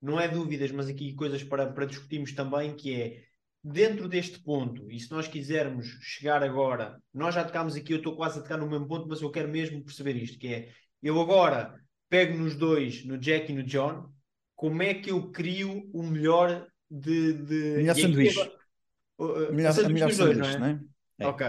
não 0.00 0.18
é 0.18 0.26
dúvidas, 0.28 0.72
mas 0.72 0.88
aqui 0.88 1.14
coisas 1.14 1.44
para, 1.44 1.70
para 1.70 1.86
discutirmos 1.86 2.32
também, 2.32 2.74
que 2.74 2.94
é 2.94 3.22
dentro 3.62 4.08
deste 4.08 4.40
ponto, 4.40 4.90
e 4.90 4.98
se 4.98 5.10
nós 5.10 5.28
quisermos 5.28 5.86
chegar 6.00 6.42
agora, 6.42 7.00
nós 7.14 7.34
já 7.34 7.44
tocámos 7.44 7.76
aqui, 7.76 7.92
eu 7.92 7.98
estou 7.98 8.16
quase 8.16 8.38
a 8.38 8.42
tocar 8.42 8.56
no 8.56 8.68
mesmo 8.68 8.88
ponto, 8.88 9.06
mas 9.06 9.22
eu 9.22 9.30
quero 9.30 9.48
mesmo 9.48 9.84
perceber 9.84 10.16
isto, 10.16 10.38
que 10.38 10.48
é, 10.48 10.72
eu 11.02 11.20
agora 11.20 11.78
pego 12.08 12.36
nos 12.36 12.56
dois, 12.56 13.04
no 13.04 13.16
Jack 13.16 13.52
e 13.52 13.54
no 13.54 13.62
John, 13.62 14.10
como 14.56 14.82
é 14.82 14.94
que 14.94 15.10
eu 15.10 15.30
crio 15.30 15.88
o 15.92 16.02
melhor 16.02 16.66
de... 16.90 17.32
de... 17.34 17.54
Melhor 17.76 17.94
sanduíche. 17.94 18.52
Uh, 19.18 19.24
uh, 19.24 19.52
melhor, 19.52 19.72
sanduíche, 19.72 19.92
melhor 19.92 20.12
sanduíche, 20.12 20.58
não 20.58 20.66
é? 20.66 20.72
Não 20.74 20.91
é? 21.22 21.26
Ok. 21.28 21.46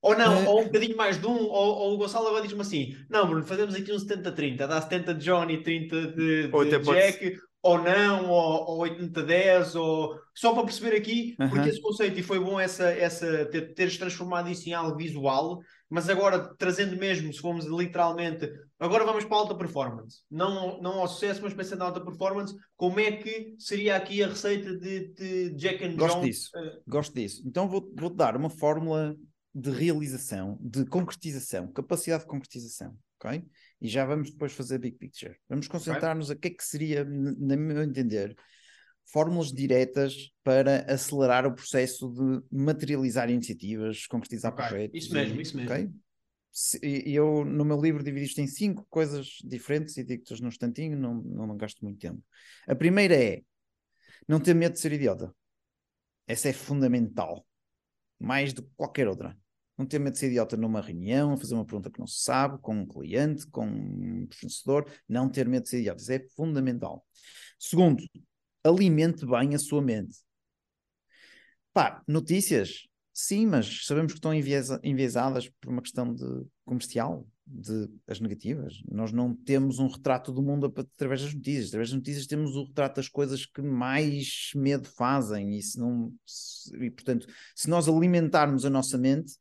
Ou 0.00 0.16
não, 0.18 0.42
É. 0.42 0.48
ou 0.48 0.62
um 0.62 0.64
bocadinho 0.64 0.96
mais 0.96 1.20
de 1.20 1.26
um, 1.26 1.30
ou, 1.30 1.48
ou 1.78 1.94
o 1.94 1.96
Gonçalo 1.96 2.26
agora 2.26 2.42
diz-me 2.42 2.60
assim: 2.60 2.96
não, 3.08 3.28
Bruno, 3.28 3.44
fazemos 3.46 3.74
aqui 3.74 3.92
um 3.92 3.98
70-30, 3.98 4.66
dá 4.66 4.80
70 4.80 5.14
de 5.14 5.24
Johnny 5.24 5.54
e 5.54 5.62
30 5.62 6.06
de, 6.08 6.48
Ou 6.52 6.64
de 6.64 6.74
até 6.74 6.84
pode 6.84 7.00
Jack, 7.00 7.36
ou 7.62 7.78
não, 7.78 8.28
ou, 8.28 8.70
ou 8.70 8.78
80-10, 8.80 9.76
ou 9.76 10.18
só 10.34 10.52
para 10.52 10.64
perceber 10.64 10.96
aqui, 10.96 11.36
porque 11.36 11.54
Aham. 11.54 11.68
esse 11.68 11.80
conceito, 11.80 12.18
e 12.18 12.22
foi 12.22 12.40
bom 12.40 12.58
essa, 12.58 12.90
essa, 12.90 13.46
ter, 13.46 13.74
teres 13.74 13.96
transformado 13.96 14.50
isso 14.50 14.68
em 14.68 14.72
algo 14.72 14.96
visual, 14.96 15.60
mas 15.92 16.08
agora 16.08 16.54
trazendo 16.56 16.96
mesmo, 16.96 17.30
se 17.32 17.38
formos 17.38 17.66
literalmente, 17.66 18.50
agora 18.78 19.04
vamos 19.04 19.24
para 19.26 19.36
a 19.36 19.40
alta 19.40 19.54
performance, 19.54 20.22
não, 20.30 20.80
não 20.80 21.00
ao 21.00 21.06
sucesso, 21.06 21.42
mas 21.42 21.52
pensando 21.52 21.80
na 21.80 21.84
alta 21.84 22.00
performance, 22.02 22.56
como 22.76 22.98
é 22.98 23.12
que 23.12 23.54
seria 23.58 23.96
aqui 23.96 24.22
a 24.22 24.28
receita 24.28 24.74
de, 24.78 25.08
de 25.12 25.50
Jack 25.54 25.84
and 25.84 25.96
Gosto 25.96 26.14
John? 26.16 26.24
disso. 26.24 26.50
eh, 26.56 26.78
Gosto 26.88 27.14
disso. 27.14 27.42
Então 27.46 27.68
vou- 27.68 27.92
vou-te 27.94 28.16
dar 28.16 28.34
uma 28.36 28.48
fórmula 28.48 29.14
de 29.54 29.70
realização, 29.70 30.56
de 30.62 30.86
concretização, 30.86 31.70
capacidade 31.70 32.22
de 32.22 32.28
concretização, 32.30 32.96
ok? 33.22 33.44
E 33.78 33.86
já 33.86 34.06
vamos 34.06 34.30
depois 34.30 34.52
fazer 34.54 34.78
big 34.78 34.96
picture. 34.96 35.36
Vamos 35.46 35.68
concentrar-nos 35.68 36.30
a 36.30 36.36
que 36.36 36.48
é 36.48 36.50
que 36.52 36.64
seria, 36.64 37.04
na 37.04 37.54
meu 37.54 37.82
entender, 37.82 38.34
fórmulas 39.06 39.52
diretas 39.52 40.30
para 40.42 40.80
acelerar 40.92 41.46
o 41.46 41.54
processo 41.54 42.08
de 42.10 42.42
materializar 42.56 43.30
iniciativas, 43.30 44.06
concretizar 44.06 44.52
Ok, 44.52 44.66
projetos. 44.66 45.04
isso 45.04 45.12
mesmo, 45.14 45.38
e- 45.38 45.42
isso 45.42 45.56
mesmo. 45.56 45.72
ok? 45.72 45.90
Se- 46.50 46.78
e 46.82 47.10
e 47.10 47.14
eu, 47.14 47.44
no 47.44 47.64
meu 47.64 47.80
livro, 47.80 48.02
divido 48.02 48.24
isto 48.26 48.40
em 48.40 48.46
cinco 48.46 48.86
coisas 48.90 49.38
diferentes 49.44 49.96
e 49.96 50.04
digo-te 50.04 50.40
num 50.42 50.48
instantinho, 50.48 50.96
não, 50.98 51.14
não, 51.14 51.46
não 51.46 51.56
gasto 51.56 51.80
muito 51.82 51.98
tempo. 51.98 52.22
A 52.66 52.74
primeira 52.74 53.14
é 53.14 53.42
não 54.28 54.40
ter 54.40 54.54
medo 54.54 54.72
de 54.74 54.80
ser 54.80 54.92
idiota. 54.92 55.34
Essa 56.26 56.48
é 56.48 56.52
fundamental. 56.52 57.46
Mais 58.18 58.52
do 58.52 58.62
que 58.62 58.70
qualquer 58.76 59.08
outra. 59.08 59.36
Não 59.76 59.86
ter 59.86 59.98
medo 59.98 60.12
de 60.14 60.18
ser 60.20 60.28
idiota 60.28 60.56
numa 60.56 60.80
reunião, 60.80 61.36
fazer 61.36 61.54
uma 61.54 61.64
pergunta 61.64 61.90
que 61.90 61.98
não 61.98 62.06
se 62.06 62.22
sabe, 62.22 62.58
com 62.60 62.74
um 62.74 62.86
cliente, 62.86 63.46
com 63.48 63.66
um 63.66 64.28
fornecedor. 64.32 64.90
Não 65.08 65.28
ter 65.28 65.48
medo 65.48 65.64
de 65.64 65.70
ser 65.70 65.80
idiota. 65.80 66.00
Isso 66.02 66.12
é 66.12 66.20
fundamental. 66.36 67.04
Segundo, 67.58 68.04
alimente 68.64 69.26
bem 69.26 69.54
a 69.54 69.58
sua 69.58 69.82
mente. 69.82 70.16
Pá, 71.72 72.02
notícias, 72.06 72.86
sim, 73.12 73.46
mas 73.46 73.86
sabemos 73.86 74.12
que 74.12 74.18
estão 74.18 74.34
enviesa- 74.34 74.80
enviesadas 74.82 75.48
por 75.60 75.70
uma 75.70 75.82
questão 75.82 76.14
de 76.14 76.44
comercial, 76.64 77.26
de 77.46 77.88
as 78.06 78.20
negativas. 78.20 78.82
Nós 78.90 79.10
não 79.12 79.34
temos 79.34 79.78
um 79.78 79.88
retrato 79.88 80.32
do 80.32 80.42
mundo 80.42 80.72
através 80.76 81.22
das 81.22 81.34
notícias. 81.34 81.68
Através 81.68 81.90
das 81.90 81.98
notícias 81.98 82.26
temos 82.26 82.54
o 82.56 82.64
retrato 82.64 82.96
das 82.96 83.08
coisas 83.08 83.46
que 83.46 83.62
mais 83.62 84.50
medo 84.54 84.88
fazem. 84.88 85.56
E, 85.56 85.62
se 85.62 85.78
não, 85.78 86.12
se- 86.26 86.74
e 86.76 86.90
portanto, 86.90 87.26
se 87.54 87.68
nós 87.68 87.88
alimentarmos 87.88 88.64
a 88.64 88.70
nossa 88.70 88.96
mente 88.96 89.32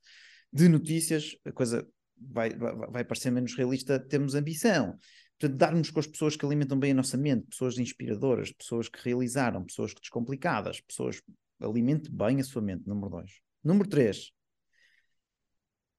de 0.51 0.67
notícias, 0.67 1.35
a 1.45 1.51
coisa 1.51 1.87
vai, 2.17 2.49
vai, 2.55 2.75
vai 2.75 3.03
parecer 3.03 3.31
menos 3.31 3.55
realista, 3.55 3.99
temos 3.99 4.35
ambição. 4.35 4.97
Portanto, 5.41 5.57
darmos 5.57 5.89
com 5.89 5.99
as 5.99 6.05
pessoas 6.05 6.35
que 6.35 6.45
alimentam 6.45 6.77
bem 6.77 6.91
a 6.91 6.93
nossa 6.93 7.17
mente, 7.17 7.47
pessoas 7.47 7.79
inspiradoras, 7.79 8.51
pessoas 8.51 8.87
que 8.87 9.03
realizaram, 9.03 9.65
pessoas 9.65 9.91
que 9.91 9.99
descomplicadas, 9.99 10.79
pessoas. 10.81 11.19
Alimente 11.59 12.11
bem 12.11 12.39
a 12.39 12.43
sua 12.43 12.61
mente, 12.61 12.87
número 12.87 13.09
dois. 13.09 13.39
Número 13.63 13.89
três, 13.89 14.31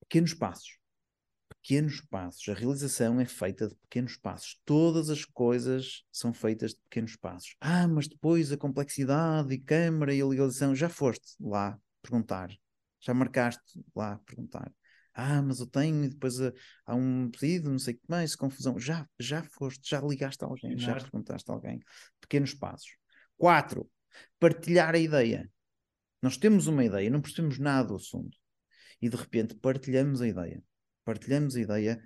pequenos 0.01 0.33
passos. 0.33 0.79
Pequenos 1.49 2.01
passos. 2.03 2.49
A 2.49 2.55
realização 2.55 3.21
é 3.21 3.25
feita 3.25 3.67
de 3.67 3.75
pequenos 3.75 4.17
passos. 4.17 4.61
Todas 4.65 5.11
as 5.11 5.25
coisas 5.25 6.05
são 6.13 6.33
feitas 6.33 6.73
de 6.73 6.81
pequenos 6.83 7.17
passos. 7.17 7.57
Ah, 7.61 7.89
mas 7.89 8.07
depois 8.07 8.53
a 8.53 8.57
complexidade 8.57 9.53
e 9.53 9.59
câmara 9.59 10.15
e 10.15 10.21
a 10.21 10.27
legalização, 10.27 10.75
já 10.75 10.89
foste 10.89 11.35
lá 11.41 11.77
perguntar. 12.01 12.51
Já 13.01 13.13
marcaste 13.13 13.81
lá 13.95 14.19
perguntar. 14.25 14.73
Ah, 15.15 15.43
mas 15.43 15.61
eu 15.61 15.67
tenho, 15.67 16.05
e 16.05 16.09
depois 16.09 16.41
ah, 16.41 16.53
há 16.87 16.95
um 16.95 17.31
pedido, 17.31 17.71
não 17.71 17.79
sei 17.79 17.95
o 17.95 17.97
que 17.99 18.05
mais, 18.09 18.35
confusão. 18.35 18.79
Já, 18.79 19.07
já 19.19 19.43
foste, 19.43 19.89
já 19.89 20.01
ligaste 20.01 20.43
a 20.45 20.47
alguém, 20.49 20.79
já 20.79 20.95
perguntaste 20.95 21.51
a 21.51 21.55
alguém. 21.55 21.81
Pequenos 22.21 22.55
passos. 22.55 22.97
Quatro, 23.37 23.91
partilhar 24.39 24.95
a 24.95 24.99
ideia. 24.99 25.51
Nós 26.23 26.37
temos 26.37 26.67
uma 26.67 26.85
ideia, 26.85 27.11
não 27.11 27.21
percebemos 27.21 27.59
nada 27.59 27.89
do 27.89 27.97
assunto. 27.97 28.39
E 29.01 29.09
de 29.09 29.17
repente 29.17 29.55
partilhamos 29.57 30.23
a 30.23 30.29
ideia. 30.29 30.63
Partilhamos 31.05 31.57
a 31.57 31.61
ideia, 31.61 32.03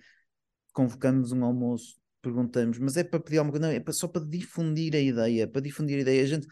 convocamos 0.72 1.32
um 1.32 1.44
almoço, 1.44 2.00
perguntamos, 2.22 2.78
mas 2.78 2.96
é 2.96 3.04
para 3.04 3.20
pedir 3.20 3.38
alguma 3.38 3.52
coisa? 3.52 3.66
Não, 3.68 3.74
é 3.74 3.80
para- 3.80 3.92
só 3.92 4.08
para 4.08 4.24
difundir 4.24 4.96
a 4.96 4.98
ideia. 4.98 5.46
Para 5.46 5.60
difundir 5.60 5.98
a 5.98 6.00
ideia. 6.00 6.22
A 6.22 6.26
gente 6.26 6.46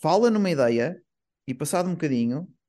fala 0.00 0.30
numa 0.30 0.50
ideia 0.50 1.02
e 1.46 1.54
passado 1.54 1.88
um 1.88 1.92
bocadinho, 1.92 2.42
uh, 2.42 2.42
uh, 2.42 2.59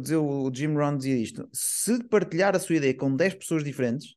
dizer 0.00 0.16
o 0.16 0.50
Jim 0.52 0.74
Rohn 0.74 0.96
dizia 0.96 1.16
isto, 1.16 1.48
se 1.52 2.02
partilhar 2.04 2.56
a 2.56 2.58
sua 2.58 2.76
ideia 2.76 2.94
com 2.96 3.14
10 3.14 3.34
pessoas 3.34 3.62
diferentes 3.62 4.14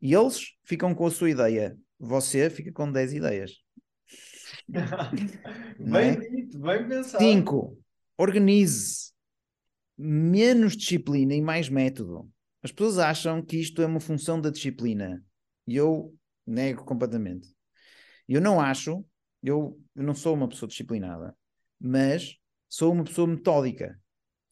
e 0.00 0.12
eles 0.12 0.54
ficam 0.64 0.94
com 0.94 1.06
a 1.06 1.10
sua 1.10 1.30
ideia, 1.30 1.78
você 1.98 2.50
fica 2.50 2.72
com 2.72 2.90
10 2.90 3.14
ideias. 3.14 3.52
É? 4.72 5.82
bem 5.82 6.20
dito, 6.20 6.58
bem 6.58 6.88
pensado. 6.88 7.22
5. 7.22 7.78
Organize. 8.16 9.12
Menos 9.98 10.76
disciplina 10.76 11.34
e 11.34 11.42
mais 11.42 11.68
método. 11.68 12.30
As 12.62 12.72
pessoas 12.72 12.98
acham 12.98 13.42
que 13.42 13.58
isto 13.58 13.82
é 13.82 13.86
uma 13.86 14.00
função 14.00 14.40
da 14.40 14.48
disciplina. 14.48 15.22
E 15.66 15.76
eu 15.76 16.14
nego 16.46 16.84
completamente. 16.84 17.54
Eu 18.28 18.40
não 18.40 18.60
acho, 18.60 19.04
eu, 19.42 19.78
eu 19.94 20.02
não 20.02 20.14
sou 20.14 20.34
uma 20.34 20.48
pessoa 20.48 20.68
disciplinada, 20.68 21.36
mas 21.78 22.38
sou 22.76 22.92
uma 22.92 23.04
pessoa 23.04 23.26
metódica. 23.26 23.98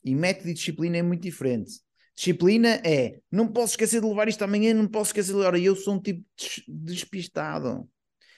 E 0.05 0.15
método 0.15 0.49
e 0.51 0.55
disciplina 0.55 0.97
é 0.99 1.03
muito 1.03 1.23
diferente. 1.23 1.73
Disciplina 2.17 2.81
é, 2.85 3.21
não 3.31 3.49
posso 3.49 3.73
esquecer 3.75 4.01
de 4.01 4.07
levar 4.07 4.29
isto 4.29 4.43
amanhã, 4.43 4.75
não 4.75 4.89
posso 4.89 5.11
esquecer 5.11 5.33
de 5.33 5.39
levar. 5.39 5.59
Eu 5.59 5.75
sou 5.77 5.95
um 5.95 6.01
tipo 6.01 6.25
des- 6.37 6.63
despistado. 6.69 7.89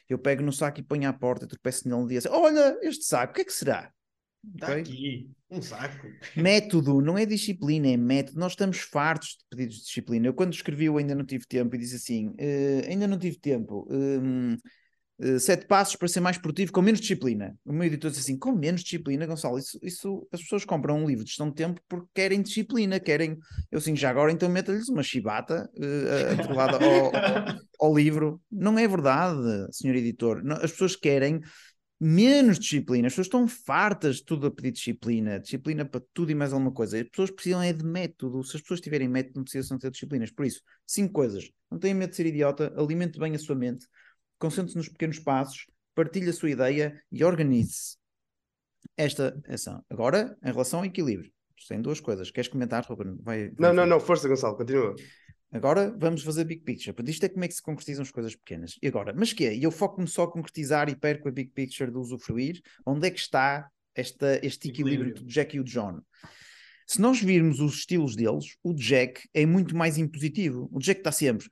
Eu 0.09 0.19
pego 0.19 0.43
no 0.43 0.53
saco 0.53 0.81
e 0.81 0.83
ponho 0.83 1.09
à 1.09 1.13
porta, 1.13 1.47
tropeço 1.47 1.89
nele 1.89 2.01
um 2.01 2.07
dia 2.07 2.19
assim, 2.19 2.29
olha, 2.29 2.79
este 2.83 3.05
saco, 3.05 3.33
o 3.33 3.35
que 3.37 3.41
é 3.43 3.45
que 3.45 3.53
será? 3.53 3.91
Está 4.55 4.69
Ok? 4.69 4.83
aqui, 4.83 5.31
um 5.51 5.63
saco. 5.63 6.07
Método, 6.37 7.01
não 7.01 7.17
é 7.17 7.25
disciplina, 7.25 7.89
é 7.89 7.97
método. 7.97 8.39
Nós 8.39 8.53
estamos 8.53 8.79
fartos 8.79 9.39
de 9.39 9.45
pedidos 9.51 9.77
de 9.77 9.85
disciplina. 9.85 10.27
Eu, 10.27 10.35
quando 10.35 10.53
escrevi 10.53 10.89
o 10.91 10.99
Ainda 10.99 11.15
Não 11.15 11.25
Tive 11.25 11.47
Tempo, 11.47 11.75
e 11.75 11.79
disse 11.79 11.97
assim: 11.97 12.35
"Eh, 12.39 12.83
Ainda 12.89 13.07
não 13.07 13.19
tive 13.19 13.39
tempo, 13.39 13.89
eh, 13.91 14.59
sete 15.39 15.67
passos 15.67 15.97
para 15.97 16.09
ser 16.09 16.21
mais 16.21 16.37
produtivo 16.37 16.73
com 16.73 16.83
menos 16.83 17.01
disciplina. 17.01 17.57
O 17.65 17.73
meu 17.73 17.85
editor 17.87 18.11
disse 18.11 18.23
assim: 18.23 18.39
Com 18.39 18.53
menos 18.53 18.83
disciplina, 18.83 19.27
Gonçalo, 19.27 19.59
isso, 19.59 19.79
isso 19.83 20.27
as 20.33 20.41
pessoas 20.43 20.65
compram 20.65 20.99
um 20.99 21.07
livro 21.07 21.25
de 21.25 21.31
gestão 21.31 21.49
de 21.49 21.55
tempo 21.55 21.81
porque 21.89 22.09
querem 22.15 22.43
disciplina, 22.43 22.99
querem. 22.99 23.39
Eu 23.71 23.79
assim, 23.79 23.95
já 23.95 24.11
agora 24.11 24.33
então 24.33 24.49
meta-lhes 24.49 24.89
uma 24.89 25.03
chibata 25.03 25.71
eh, 25.77 26.33
atrelada 26.41 26.79
ao, 26.85 27.15
ao- 27.17 27.59
ao 27.81 27.95
livro. 27.97 28.41
Não 28.51 28.79
é 28.79 28.89
verdade, 28.89 29.39
senhor 29.73 29.95
editor. 29.97 30.43
Não, 30.43 30.57
as 30.57 30.73
pessoas 30.73 30.97
querem 30.97 31.41
menos 32.01 32.59
disciplina. 32.59 33.07
As 33.07 33.13
pessoas 33.13 33.27
estão 33.27 33.49
fartas 33.49 34.17
de 34.17 34.25
tudo 34.25 34.47
a 34.47 34.51
pedir 34.51 34.73
disciplina, 34.73 35.39
disciplina 35.41 35.85
para 35.85 36.03
tudo 36.13 36.31
e 36.31 36.35
mais 36.35 36.53
alguma 36.53 36.73
coisa. 36.73 36.99
As 37.01 37.09
pessoas 37.09 37.31
precisam 37.31 37.63
é 37.63 37.73
de 37.73 37.85
método. 37.85 38.43
Se 38.45 38.57
as 38.57 38.63
pessoas 38.63 38.81
tiverem 38.81 39.09
método, 39.09 39.37
não 39.37 39.45
precisam 39.45 39.79
ter 39.79 39.91
disciplinas. 39.91 40.31
Por 40.31 40.45
isso, 40.47 40.61
cinco 40.87 41.13
coisas. 41.13 41.49
Não 41.71 41.79
tenha 41.79 41.95
medo 41.95 42.11
de 42.11 42.17
ser 42.17 42.27
idiota, 42.27 42.73
alimente 42.77 43.19
bem 43.19 43.35
a 43.35 43.39
sua 43.39 43.55
mente, 43.55 43.87
concentre-se 44.39 44.77
nos 44.77 44.89
pequenos 44.89 45.19
passos, 45.19 45.67
partilhe 45.95 46.31
a 46.31 46.33
sua 46.33 46.51
ideia 46.51 47.01
e 47.11 47.25
organize-se. 47.25 47.97
Esta 48.97 49.41
ação. 49.49 49.85
Agora, 49.89 50.37
em 50.43 50.51
relação 50.53 50.81
ao 50.81 50.85
equilíbrio. 50.87 51.33
Tem 51.67 51.81
duas 51.81 51.99
coisas. 52.01 52.31
Queres 52.31 52.49
comentar, 52.49 52.85
Ruben? 52.85 53.17
Vai, 53.23 53.49
vai 53.49 53.55
Não, 53.59 53.73
não, 53.73 53.87
não, 53.87 53.99
força, 54.01 54.29
Gonçalo, 54.29 54.57
continua. 54.57 54.95
Agora 55.51 55.95
vamos 55.97 56.23
fazer 56.23 56.45
big 56.45 56.63
picture. 56.63 56.95
Isto 57.09 57.25
é 57.27 57.29
como 57.29 57.45
é 57.45 57.49
que 57.49 57.55
se 57.55 57.63
concretizam 57.63 58.03
as 58.03 58.11
coisas 58.11 58.35
pequenas. 58.35 58.77
E 58.83 58.89
agora, 58.89 59.15
mas 59.17 59.33
que 59.33 59.47
é? 59.47 59.55
E 59.55 59.63
eu 59.63 59.71
foco-me 59.71 60.07
só 60.07 60.25
a 60.25 60.31
concretizar 60.31 60.89
e 60.89 60.97
perco 60.97 61.29
a 61.29 61.33
big 61.33 61.51
picture 61.53 61.91
do 61.91 62.01
usufruir. 62.01 62.61
Onde 62.85 63.07
é 63.07 63.11
que 63.11 63.21
está 63.21 63.71
esta, 63.95 64.45
este 64.45 64.69
equilíbrio 64.69 65.11
Equilíbrio. 65.11 65.11
entre 65.11 65.25
o 65.25 65.27
Jack 65.27 65.57
e 65.57 65.61
o 65.61 65.65
John? 65.65 66.01
Se 66.87 67.01
nós 67.01 67.21
virmos 67.21 67.61
os 67.61 67.77
estilos 67.77 68.15
deles, 68.15 68.57
o 68.63 68.75
Jack 68.75 69.27
é 69.33 69.47
muito 69.47 69.75
mais 69.77 69.97
impositivo. 69.97 70.69
O 70.71 70.79
Jack 70.79 71.01
está 71.01 71.13
sempre, 71.13 71.49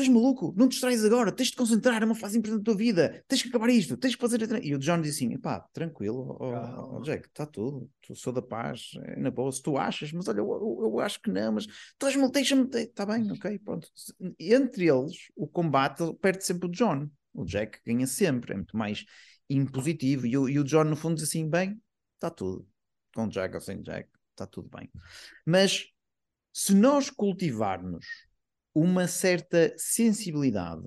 tu 0.00 0.02
és 0.02 0.08
maluco, 0.08 0.54
não 0.56 0.66
te 0.68 0.72
distrais 0.72 1.04
agora, 1.04 1.30
tens 1.30 1.46
de 1.46 1.52
te 1.52 1.56
concentrar, 1.58 2.02
é 2.02 2.04
uma 2.06 2.14
fase 2.14 2.38
importante 2.38 2.60
da 2.60 2.64
tua 2.64 2.76
vida, 2.76 3.22
tens 3.28 3.42
que 3.42 3.48
acabar 3.48 3.68
isto, 3.68 3.96
tens 3.96 4.14
que 4.14 4.20
fazer. 4.20 4.42
a 4.42 4.46
tre-" 4.48 4.60
E 4.64 4.74
o 4.74 4.78
John 4.78 5.00
diz 5.00 5.14
assim, 5.14 5.38
pá, 5.38 5.60
tranquilo, 5.72 6.36
ó, 6.40 6.50
Calma. 6.52 7.02
Jack, 7.02 7.26
está 7.28 7.44
tudo, 7.46 7.90
tu 8.00 8.14
sou 8.14 8.32
da 8.32 8.40
paz, 8.42 8.90
é 9.04 9.16
na 9.16 9.30
boa, 9.30 9.52
se 9.52 9.62
tu 9.62 9.76
achas, 9.76 10.12
mas 10.12 10.26
olha, 10.28 10.38
eu, 10.38 10.46
eu- 10.50 10.78
eu 10.82 11.00
acho 11.00 11.20
que 11.20 11.30
não, 11.30 11.52
mas 11.52 11.66
tu 11.98 12.06
és 12.06 12.16
maluco, 12.16 12.32
deixa-me, 12.32 12.68
está 12.74 13.04
bem, 13.04 13.28
ok, 13.32 13.58
pronto. 13.58 13.88
Entre 14.38 14.86
eles, 14.88 15.16
o 15.36 15.46
combate 15.46 16.02
perde 16.20 16.44
sempre 16.44 16.66
o 16.68 16.70
John, 16.70 17.08
o 17.34 17.44
Jack 17.44 17.80
ganha 17.86 18.06
sempre, 18.06 18.52
é 18.52 18.56
muito 18.56 18.76
mais 18.76 19.04
impositivo, 19.48 20.26
e 20.26 20.36
o, 20.38 20.48
e 20.48 20.58
o 20.58 20.64
John 20.64 20.84
no 20.84 20.96
fundo 20.96 21.16
diz 21.16 21.24
assim, 21.24 21.48
bem, 21.48 21.80
está 22.14 22.30
tudo, 22.30 22.66
com 23.14 23.28
Jack 23.28 23.54
ou 23.54 23.60
sem 23.60 23.82
Jack, 23.82 24.08
está 24.30 24.46
tudo 24.46 24.68
bem. 24.74 24.90
Mas 25.44 25.86
se 26.52 26.74
nós 26.74 27.10
cultivarmos 27.10 28.06
uma 28.74 29.06
certa 29.06 29.74
sensibilidade 29.76 30.86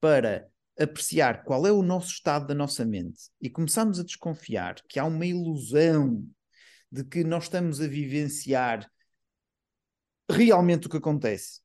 para 0.00 0.48
apreciar 0.78 1.42
qual 1.44 1.66
é 1.66 1.72
o 1.72 1.82
nosso 1.82 2.12
estado 2.12 2.46
da 2.46 2.54
nossa 2.54 2.84
mente 2.84 3.30
e 3.40 3.50
começarmos 3.50 3.98
a 3.98 4.04
desconfiar 4.04 4.76
que 4.88 4.98
há 4.98 5.04
uma 5.04 5.26
ilusão 5.26 6.24
de 6.90 7.04
que 7.04 7.24
nós 7.24 7.44
estamos 7.44 7.80
a 7.80 7.86
vivenciar 7.86 8.88
realmente 10.30 10.86
o 10.86 10.90
que 10.90 10.96
acontece. 10.96 11.60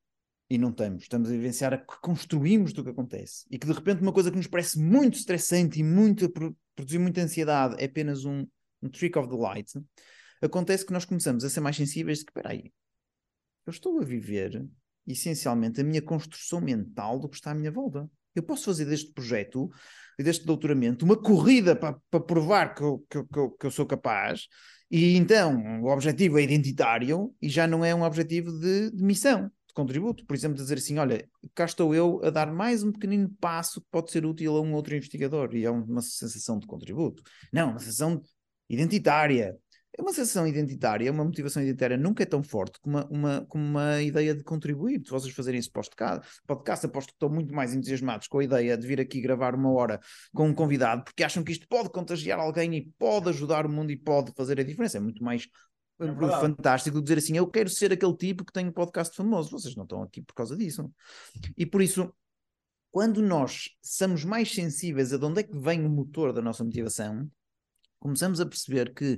E 0.49 0.57
não 0.57 0.69
estamos. 0.69 1.03
Estamos 1.03 1.29
a 1.29 1.31
vivenciar 1.31 1.73
a 1.73 1.77
que 1.77 1.99
construímos 2.01 2.73
do 2.73 2.83
que 2.83 2.89
acontece. 2.89 3.45
E 3.49 3.57
que 3.57 3.65
de 3.65 3.73
repente 3.73 4.01
uma 4.01 4.13
coisa 4.13 4.29
que 4.29 4.37
nos 4.37 4.47
parece 4.47 4.79
muito 4.79 5.17
estressante 5.17 5.79
e 5.79 5.83
muito, 5.83 6.29
produzir 6.75 6.99
muita 6.99 7.21
ansiedade 7.21 7.75
é 7.81 7.85
apenas 7.85 8.25
um, 8.25 8.45
um 8.81 8.89
trick 8.89 9.17
of 9.17 9.29
the 9.29 9.35
light. 9.35 9.71
Acontece 10.41 10.85
que 10.85 10.93
nós 10.93 11.05
começamos 11.05 11.43
a 11.43 11.49
ser 11.49 11.61
mais 11.61 11.75
sensíveis 11.75 12.19
de 12.19 12.25
que, 12.25 12.33
peraí, 12.33 12.73
eu 13.65 13.71
estou 13.71 13.99
a 13.99 14.03
viver 14.03 14.67
essencialmente 15.07 15.81
a 15.81 15.83
minha 15.83 16.01
construção 16.01 16.61
mental 16.61 17.19
do 17.19 17.29
que 17.29 17.35
está 17.35 17.51
à 17.51 17.55
minha 17.55 17.71
volta. 17.71 18.09
Eu 18.35 18.43
posso 18.43 18.65
fazer 18.65 18.85
deste 18.85 19.11
projeto 19.11 19.69
e 20.17 20.23
deste 20.23 20.45
doutoramento 20.45 21.05
uma 21.05 21.15
corrida 21.15 21.75
para, 21.75 21.97
para 22.09 22.19
provar 22.19 22.73
que 22.73 22.81
eu, 22.81 23.05
que, 23.09 23.17
eu, 23.17 23.51
que 23.51 23.65
eu 23.65 23.71
sou 23.71 23.85
capaz, 23.85 24.47
e 24.89 25.15
então 25.15 25.81
o 25.81 25.91
objetivo 25.91 26.37
é 26.37 26.43
identitário 26.43 27.33
e 27.41 27.49
já 27.49 27.65
não 27.67 27.83
é 27.83 27.95
um 27.95 28.03
objetivo 28.03 28.51
de, 28.59 28.91
de 28.91 29.03
missão, 29.03 29.51
de 29.67 29.73
contributo. 29.73 30.25
Por 30.25 30.35
exemplo, 30.35 30.57
dizer 30.57 30.77
assim: 30.77 30.97
olha, 30.99 31.27
cá 31.55 31.65
estou 31.65 31.95
eu 31.95 32.21
a 32.23 32.29
dar 32.29 32.51
mais 32.51 32.83
um 32.83 32.91
pequenino 32.91 33.29
passo 33.39 33.81
que 33.81 33.87
pode 33.89 34.11
ser 34.11 34.25
útil 34.25 34.55
a 34.55 34.61
um 34.61 34.73
outro 34.73 34.95
investigador, 34.95 35.55
e 35.55 35.65
é 35.65 35.71
uma 35.71 36.01
sensação 36.01 36.59
de 36.59 36.67
contributo. 36.67 37.23
Não, 37.51 37.71
uma 37.71 37.79
sensação 37.79 38.21
identitária, 38.69 39.57
uma 40.01 40.11
sensação 40.11 40.47
identitária, 40.47 41.11
uma 41.11 41.23
motivação 41.23 41.61
identitária 41.61 41.97
nunca 41.97 42.23
é 42.23 42.25
tão 42.25 42.41
forte 42.41 42.79
como 42.81 42.97
uma, 42.97 43.07
uma, 43.09 43.45
como 43.45 43.63
uma 43.63 44.01
ideia 44.01 44.33
de 44.33 44.43
contribuir. 44.43 45.01
Se 45.05 45.11
vocês 45.11 45.33
fazerem 45.33 45.59
esse 45.59 45.69
podcast, 45.69 46.27
podcast, 46.47 46.85
aposto 46.85 47.09
que 47.09 47.15
estão 47.15 47.29
muito 47.29 47.53
mais 47.53 47.73
entusiasmados 47.73 48.27
com 48.27 48.39
a 48.39 48.43
ideia 48.43 48.75
de 48.75 48.87
vir 48.87 48.99
aqui 48.99 49.21
gravar 49.21 49.53
uma 49.53 49.71
hora 49.71 49.99
com 50.33 50.47
um 50.47 50.53
convidado, 50.53 51.03
porque 51.03 51.23
acham 51.23 51.43
que 51.43 51.51
isto 51.51 51.67
pode 51.67 51.89
contagiar 51.89 52.39
alguém 52.39 52.75
e 52.75 52.91
pode 52.97 53.29
ajudar 53.29 53.65
o 53.65 53.69
mundo 53.69 53.91
e 53.91 53.97
pode 53.97 54.31
fazer 54.35 54.59
a 54.59 54.63
diferença. 54.63 54.97
É 54.97 55.01
muito 55.01 55.23
mais 55.23 55.47
é 55.99 56.39
fantástico 56.39 57.01
dizer 57.01 57.19
assim: 57.19 57.37
eu 57.37 57.47
quero 57.47 57.69
ser 57.69 57.93
aquele 57.93 58.15
tipo 58.15 58.43
que 58.43 58.51
tem 58.51 58.67
um 58.67 58.71
podcast 58.71 59.15
famoso. 59.15 59.51
Vocês 59.51 59.75
não 59.75 59.83
estão 59.83 60.01
aqui 60.01 60.21
por 60.21 60.33
causa 60.33 60.57
disso. 60.57 60.91
E 61.55 61.65
por 61.65 61.81
isso, 61.81 62.11
quando 62.91 63.21
nós 63.21 63.69
somos 63.81 64.25
mais 64.25 64.51
sensíveis 64.51 65.13
a 65.13 65.17
de 65.17 65.25
onde 65.25 65.41
é 65.41 65.43
que 65.43 65.57
vem 65.57 65.85
o 65.85 65.89
motor 65.89 66.33
da 66.33 66.41
nossa 66.41 66.63
motivação, 66.63 67.29
começamos 68.03 68.41
a 68.41 68.45
perceber 68.45 68.93
que 68.93 69.17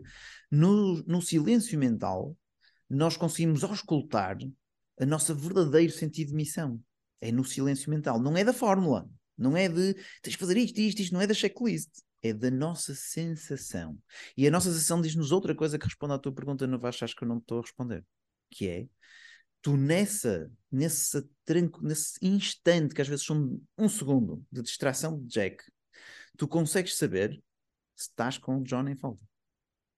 no, 0.52 1.02
no 1.08 1.20
silêncio 1.20 1.78
mental 1.78 2.38
nós 2.88 3.18
conseguimos 3.18 3.64
auscultar 3.64 4.38
a 5.00 5.06
nossa 5.08 5.34
verdadeiro 5.34 5.92
sentido 5.92 6.30
de 6.30 6.36
missão. 6.36 6.80
É 7.20 7.32
no 7.32 7.44
silêncio 7.44 7.90
mental, 7.90 8.22
não 8.22 8.38
é 8.38 8.44
da 8.44 8.54
fórmula, 8.54 9.10
não 9.36 9.58
é 9.58 9.68
de 9.68 9.96
tens 10.22 10.36
que 10.36 10.38
fazer 10.38 10.58
isto, 10.58 10.78
isto, 10.80 11.02
isto, 11.02 11.14
não 11.14 11.22
é 11.22 11.26
da 11.26 11.34
checklist, 11.34 11.90
é 12.22 12.32
da 12.32 12.52
nossa 12.52 12.94
sensação. 12.94 13.98
E 14.38 14.48
a 14.48 14.52
nossa 14.52 14.72
sensação 14.72 15.02
diz-nos 15.02 15.32
outra 15.32 15.56
coisa 15.56 15.80
que 15.80 15.86
responde 15.86 16.14
à 16.14 16.20
tua 16.20 16.32
pergunta, 16.32 16.68
não 16.68 16.78
vais 16.78 16.94
achar 16.94 17.08
que 17.08 17.24
eu 17.24 17.28
não 17.28 17.40
estou 17.40 17.58
a 17.58 17.62
responder, 17.62 18.06
que 18.52 18.68
é 18.68 18.88
tu 19.64 19.76
nessa, 19.76 20.52
nesse, 20.72 21.28
tranco, 21.44 21.84
nesse 21.84 22.20
instante, 22.22 22.94
que 22.94 23.02
às 23.02 23.08
vezes 23.08 23.26
são 23.26 23.60
um 23.76 23.90
segundo 23.90 24.46
de 24.52 24.62
distração 24.62 25.20
de 25.20 25.26
Jack, 25.26 25.64
tu 26.38 26.48
consegues 26.48 26.96
saber 26.96 27.42
se 27.96 28.10
estás 28.10 28.38
com 28.38 28.58
o 28.58 28.64
John 28.64 28.88
em 28.88 28.96
falta. 28.96 29.24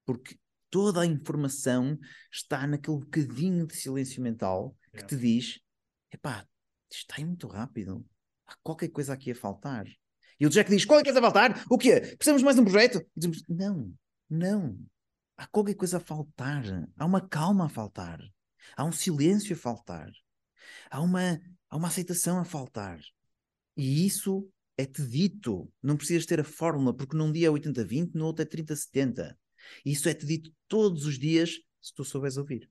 Porque 0.06 0.38
toda 0.70 1.02
a 1.02 1.06
informação 1.06 1.98
está 2.32 2.66
naquele 2.68 3.00
bocadinho 3.00 3.66
de 3.66 3.76
silêncio 3.76 4.22
mental 4.22 4.76
que 4.93 5.06
te 5.06 5.16
diz: 5.16 5.60
epá, 6.12 6.45
isto 6.89 7.02
está 7.02 7.16
aí 7.18 7.26
muito 7.26 7.48
rápido. 7.48 8.06
Há 8.45 8.56
qualquer 8.64 8.89
coisa 8.89 9.14
aqui 9.14 9.32
a 9.32 9.36
faltar. 9.36 9.86
E 10.39 10.45
o 10.45 10.50
Jack 10.50 10.70
diz: 10.70 10.86
qual 10.86 11.00
é 11.00 11.04
que 11.04 11.10
é 11.10 11.18
a 11.18 11.22
faltar? 11.22 11.66
O 11.70 11.78
quê? 11.78 12.00
Precisamos 12.00 12.43
mais 12.43 12.56
de 12.56 12.62
um 12.62 12.66
projeto? 12.66 13.00
E 13.00 13.20
dizemos: 13.20 13.43
não, 13.48 13.93
não. 14.30 14.80
Há 15.36 15.45
qualquer 15.48 15.76
coisa 15.76 15.98
a 15.98 16.00
faltar. 16.00 16.64
Há 16.98 17.06
uma 17.06 17.28
calma 17.28 17.66
a 17.66 17.70
faltar. 17.70 18.20
Há 18.76 18.84
um 18.84 18.91
silêncio 18.91 19.56
a 19.56 19.60
faltar. 19.60 20.10
Há 20.89 21.02
uma, 21.02 21.39
há 21.70 21.78
uma 21.78 21.88
aceitação 21.88 22.39
a 22.39 22.45
faltar. 22.45 23.00
E 23.76 24.06
isso 24.06 24.50
é-te 24.78 25.05
dito. 25.05 25.71
Não 25.82 25.97
precisas 25.97 26.25
ter 26.25 26.39
a 26.39 26.43
fórmula, 26.43 26.93
porque 26.93 27.17
num 27.17 27.32
dia 27.32 27.47
é 27.47 27.51
80-20, 27.51 28.11
no 28.13 28.25
outro 28.25 28.43
é 28.43 28.45
30-70. 28.45 29.36
Isso 29.86 30.07
é-te 30.07 30.25
dito 30.25 30.51
todos 30.67 31.05
os 31.05 31.17
dias 31.17 31.59
se 31.82 31.93
tu 31.93 32.05
souberes 32.05 32.38
ouvir. 32.38 32.69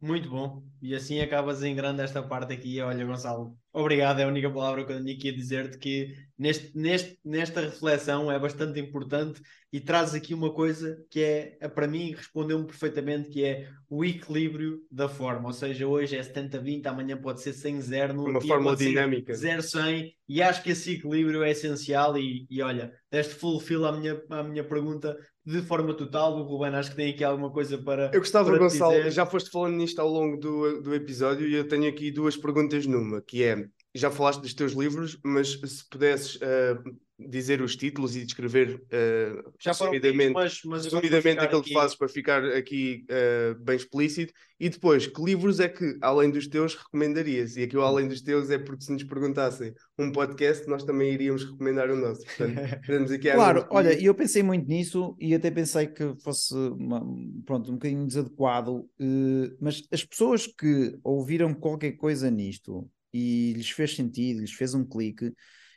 Muito 0.00 0.30
bom. 0.30 0.62
E 0.80 0.94
assim 0.94 1.20
acabas 1.20 1.62
em 1.62 1.74
grande 1.74 2.02
esta 2.02 2.22
parte 2.22 2.52
aqui. 2.52 2.80
Olha, 2.80 3.04
Gonçalo, 3.04 3.56
obrigado. 3.72 4.20
É 4.20 4.24
a 4.24 4.28
única 4.28 4.48
palavra 4.48 4.84
que 4.84 4.92
eu 4.92 5.02
tenho 5.02 5.16
aqui 5.16 5.28
a 5.30 5.34
dizer-te 5.34 5.76
que 5.76 6.14
neste, 6.38 6.76
neste, 6.76 7.18
nesta 7.24 7.60
reflexão 7.62 8.30
é 8.30 8.38
bastante 8.38 8.78
importante 8.78 9.42
e 9.72 9.80
traz 9.80 10.14
aqui 10.14 10.32
uma 10.32 10.52
coisa 10.52 10.96
que 11.10 11.20
é, 11.20 11.68
para 11.68 11.88
mim, 11.88 12.12
respondeu-me 12.12 12.64
perfeitamente, 12.64 13.28
que 13.28 13.44
é 13.44 13.68
o 13.90 14.04
equilíbrio 14.04 14.80
da 14.88 15.08
forma. 15.08 15.48
Ou 15.48 15.52
seja, 15.52 15.86
hoje 15.86 16.16
é 16.16 16.20
70-20, 16.20 16.86
amanhã 16.86 17.16
pode 17.16 17.42
ser 17.42 17.50
100-0, 17.50 18.12
no 18.12 18.24
uma 18.30 18.40
forma 18.40 18.76
dinâmica. 18.76 19.32
0-100 19.32 20.12
e 20.28 20.42
acho 20.42 20.62
que 20.62 20.70
esse 20.70 20.92
equilíbrio 20.92 21.42
é 21.42 21.50
essencial 21.50 22.16
e, 22.18 22.46
e 22.50 22.62
olha, 22.62 22.92
deste 23.10 23.34
fulfill 23.34 23.86
à 23.86 23.92
minha, 23.92 24.22
à 24.30 24.42
minha 24.42 24.62
pergunta 24.62 25.16
de 25.48 25.62
forma 25.62 25.94
total. 25.94 26.38
O 26.38 26.42
Ruben 26.42 26.74
acho 26.74 26.90
que 26.90 26.96
tem 26.96 27.10
aqui 27.10 27.24
alguma 27.24 27.50
coisa 27.50 27.78
para. 27.78 28.10
Eu 28.12 28.20
gostava, 28.20 28.50
para 28.50 28.58
Gonçalo, 28.58 28.96
dizer. 28.98 29.10
já 29.10 29.24
foste 29.24 29.50
falando 29.50 29.76
nisto 29.76 29.98
ao 29.98 30.08
longo 30.08 30.36
do, 30.36 30.82
do 30.82 30.94
episódio 30.94 31.48
e 31.48 31.54
eu 31.54 31.66
tenho 31.66 31.88
aqui 31.88 32.10
duas 32.10 32.36
perguntas 32.36 32.86
numa, 32.86 33.22
que 33.22 33.42
é. 33.42 33.66
Já 33.94 34.10
falaste 34.10 34.42
dos 34.42 34.52
teus 34.52 34.72
livros, 34.72 35.18
mas 35.24 35.52
se 35.52 35.88
pudesses 35.88 36.36
uh, 36.36 36.98
dizer 37.18 37.60
os 37.60 37.74
títulos 37.74 38.14
e 38.14 38.24
descrever 38.24 38.76
uh, 38.76 39.52
Já 39.58 39.72
resumidamente, 39.72 40.32
mas, 40.32 40.60
mas 40.64 40.84
resumidamente 40.84 41.40
aquilo 41.40 41.60
aqui... 41.60 41.70
que 41.70 41.74
fazes 41.74 41.96
para 41.96 42.08
ficar 42.08 42.44
aqui 42.44 43.04
uh, 43.10 43.58
bem 43.62 43.76
explícito. 43.76 44.32
E 44.60 44.68
depois, 44.68 45.06
que 45.06 45.22
livros 45.22 45.60
é 45.60 45.68
que, 45.68 45.96
além 46.00 46.30
dos 46.30 46.46
teus, 46.46 46.74
recomendarias? 46.74 47.56
E 47.56 47.62
aqui 47.62 47.76
o 47.76 47.82
além 47.82 48.08
dos 48.08 48.20
teus 48.20 48.50
é 48.50 48.58
porque 48.58 48.84
se 48.84 48.92
nos 48.92 49.04
perguntassem 49.04 49.72
um 49.98 50.12
podcast, 50.12 50.66
nós 50.68 50.84
também 50.84 51.12
iríamos 51.12 51.44
recomendar 51.44 51.90
o 51.90 51.96
nosso. 51.96 52.24
Portanto, 52.24 53.12
aqui 53.14 53.30
claro, 53.32 53.66
olha, 53.70 54.00
eu 54.00 54.14
pensei 54.14 54.42
muito 54.42 54.68
nisso 54.68 55.16
e 55.20 55.34
até 55.34 55.50
pensei 55.50 55.86
que 55.88 56.14
fosse 56.22 56.54
uma, 56.54 57.00
pronto, 57.44 57.70
um 57.70 57.74
bocadinho 57.74 58.06
desadequado, 58.06 58.78
uh, 58.78 59.56
mas 59.60 59.82
as 59.92 60.04
pessoas 60.04 60.46
que 60.46 60.96
ouviram 61.02 61.52
qualquer 61.54 61.92
coisa 61.92 62.30
nisto 62.30 62.88
e 63.12 63.52
lhes 63.54 63.70
fez 63.70 63.96
sentido, 63.96 64.40
lhes 64.40 64.52
fez 64.52 64.74
um 64.74 64.84
clique 64.84 65.32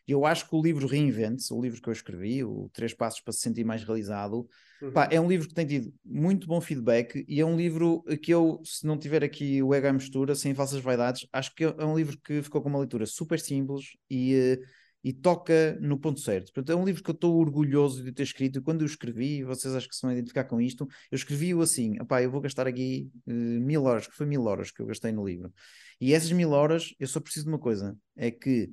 eu 0.08 0.26
acho 0.26 0.48
que 0.48 0.56
o 0.56 0.62
livro 0.62 0.88
Reinvente, 0.88 1.54
o 1.54 1.62
livro 1.62 1.82
que 1.82 1.88
eu 1.88 1.94
escrevi, 1.94 2.44
o 2.44 2.70
Três 2.74 2.94
Passos 2.94 3.22
para 3.22 3.34
se 3.34 3.40
sentir 3.40 3.64
mais 3.64 3.84
realizado, 3.84 4.48
uhum. 4.82 4.92
pá, 4.92 5.08
é 5.12 5.20
um 5.20 5.28
livro 5.28 5.48
que 5.48 5.54
tem 5.54 5.66
tido 5.66 5.94
muito 6.04 6.48
bom 6.48 6.60
feedback 6.60 7.24
e 7.28 7.40
é 7.40 7.46
um 7.46 7.56
livro 7.56 8.04
que 8.22 8.32
eu, 8.32 8.62
se 8.64 8.86
não 8.86 8.98
tiver 8.98 9.24
aqui 9.24 9.62
o 9.62 9.74
ego 9.74 9.88
à 9.88 9.94
mistura, 9.94 10.36
sem 10.36 10.54
falsas 10.54 10.82
vaidades, 10.82 11.28
acho 11.32 11.54
que 11.56 11.64
é 11.64 11.86
um 11.86 11.96
livro 11.96 12.18
que 12.20 12.42
ficou 12.42 12.62
com 12.62 12.70
uma 12.70 12.80
leitura 12.80 13.06
super 13.06 13.40
simples 13.40 13.98
e, 14.10 14.34
eh, 14.34 14.60
e 15.04 15.14
toca 15.14 15.78
no 15.82 15.98
ponto 15.98 16.20
certo. 16.20 16.52
Portanto, 16.54 16.72
é 16.72 16.76
um 16.76 16.86
livro 16.86 17.04
que 17.04 17.10
eu 17.10 17.16
estou 17.16 17.38
orgulhoso 17.38 18.04
de 18.04 18.12
ter 18.12 18.24
escrito. 18.24 18.62
Quando 18.62 18.82
eu 18.82 18.86
escrevi, 18.86 19.44
vocês 19.44 19.74
acho 19.74 19.88
que 19.88 19.96
se 19.96 20.02
vão 20.02 20.12
identificar 20.12 20.44
com 20.44 20.62
isto, 20.62 20.88
eu 21.12 21.16
escrevi-o 21.16 21.62
assim: 21.62 21.96
eu 21.98 22.32
vou 22.32 22.42
gastar 22.42 22.68
aqui 22.68 23.10
uh, 23.28 23.32
mil 23.32 23.84
horas, 23.84 24.08
que 24.08 24.16
foi 24.16 24.26
mil 24.26 24.46
horas 24.46 24.72
que 24.72 24.82
eu 24.82 24.86
gastei 24.86 25.12
no 25.12 25.26
livro. 25.26 25.52
E 26.00 26.14
essas 26.14 26.32
mil 26.32 26.52
horas, 26.52 26.94
eu 27.00 27.08
só 27.08 27.20
preciso 27.20 27.46
de 27.46 27.52
uma 27.52 27.60
coisa: 27.60 27.98
é 28.16 28.30
que 28.30 28.70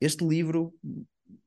este 0.00 0.24
livro 0.24 0.74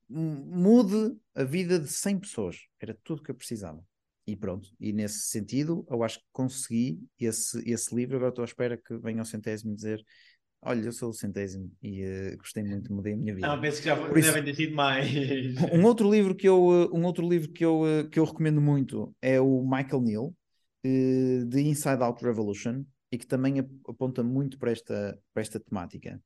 mude 0.10 1.16
a 1.36 1.43
vida 1.43 1.80
de 1.80 1.88
100 1.88 2.20
pessoas. 2.20 2.58
Era 2.80 2.97
tudo 3.04 3.22
que 3.22 3.32
eu 3.32 3.36
precisava. 3.36 3.84
E 4.26 4.36
pronto, 4.36 4.70
e 4.80 4.93
nesse 4.93 5.30
sentido, 5.30 5.86
eu 5.89 6.04
acho 6.04 6.20
que 6.20 6.26
consegui 6.32 7.00
esse, 7.20 7.68
esse 7.68 7.95
livro. 7.95 8.18
Agora 8.18 8.30
estou 8.30 8.43
à 8.43 8.45
espera 8.45 8.78
que 8.78 8.95
venha 8.97 9.22
ao 9.22 9.26
centésimo 9.26 9.76
dizer: 9.76 10.04
Olha, 10.62 10.82
eu 10.82 10.91
sou 10.91 11.10
o 11.10 11.14
centésimo 11.14 11.72
e 11.82 12.04
uh, 12.04 12.38
gostei 12.38 12.64
muito, 12.64 12.93
mudei 12.93 13.14
a 13.14 13.18
minha 13.18 13.34
vida. 13.34 13.47
Não, 13.47 13.60
penso 13.60 13.80
que 13.80 13.86
já 13.86 13.95
Por 13.95 14.14
devem 14.14 14.43
ter 14.43 14.56
sido 14.56 14.76
mais. 14.76 15.10
Um 15.74 15.84
outro 15.86 16.12
livro 16.12 16.36
que 16.36 16.47
eu, 16.47 16.91
eh, 16.91 16.95
um 16.95 17.06
outro 17.06 17.28
livro 17.28 17.52
que 17.52 17.64
eu, 17.66 17.88
eh, 17.88 18.04
que 18.04 18.20
eu 18.20 18.26
recomendo 18.26 18.62
muito 18.62 19.16
é 19.22 19.39
o 19.39 19.64
Michael 19.64 20.02
Neal, 20.02 20.36
The 20.84 21.62
Inside 21.62 22.04
Out 22.04 22.24
Revolution, 22.24 22.84
e 23.12 23.18
que 23.18 23.26
também 23.26 23.60
aponta 23.88 24.22
muito 24.22 24.60
para 24.60 24.72
esta, 24.72 25.18
para 25.34 25.41
esta 25.41 25.60
temática. 25.60 26.22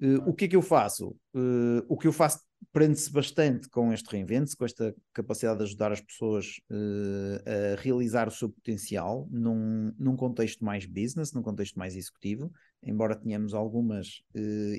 Uh, 0.00 0.28
o 0.28 0.34
que 0.34 0.46
é 0.46 0.48
que 0.48 0.56
eu 0.56 0.62
faço? 0.62 1.08
Uh, 1.34 1.84
o 1.88 1.96
que 1.96 2.06
eu 2.06 2.12
faço 2.12 2.40
prende-se 2.72 3.10
bastante 3.12 3.68
com 3.68 3.92
este 3.92 4.10
reinvento, 4.10 4.56
com 4.56 4.64
esta 4.64 4.94
capacidade 5.12 5.58
de 5.58 5.64
ajudar 5.64 5.92
as 5.92 6.00
pessoas 6.00 6.60
uh, 6.70 7.76
a 7.76 7.80
realizar 7.80 8.28
o 8.28 8.30
seu 8.30 8.48
potencial 8.48 9.28
num, 9.30 9.92
num 9.98 10.16
contexto 10.16 10.64
mais 10.64 10.86
business, 10.86 11.32
num 11.32 11.42
contexto 11.42 11.78
mais 11.78 11.96
executivo, 11.96 12.52
embora 12.82 13.16
tenhamos 13.16 13.52
algumas 13.52 14.22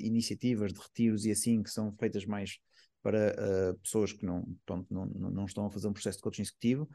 iniciativas 0.01 0.74
de 0.74 0.80
retiros 0.80 1.26
e 1.26 1.32
assim 1.32 1.61
que 1.61 1.70
são 1.70 1.93
feitas 1.93 2.26
mais 2.26 2.57
para 3.04 3.36
uh, 3.38 3.78
pessoas 3.80 4.14
que 4.14 4.26
não, 4.26 4.43
pronto, 4.66 4.88
não, 4.91 5.06
não 5.06 5.45
estão 5.45 5.66
a 5.66 5.70
fazer 5.70 5.88
um 5.89 5.93
processo 5.93 6.18
de 6.18 6.24
coaching 6.24 6.41
executivo. 6.41 6.89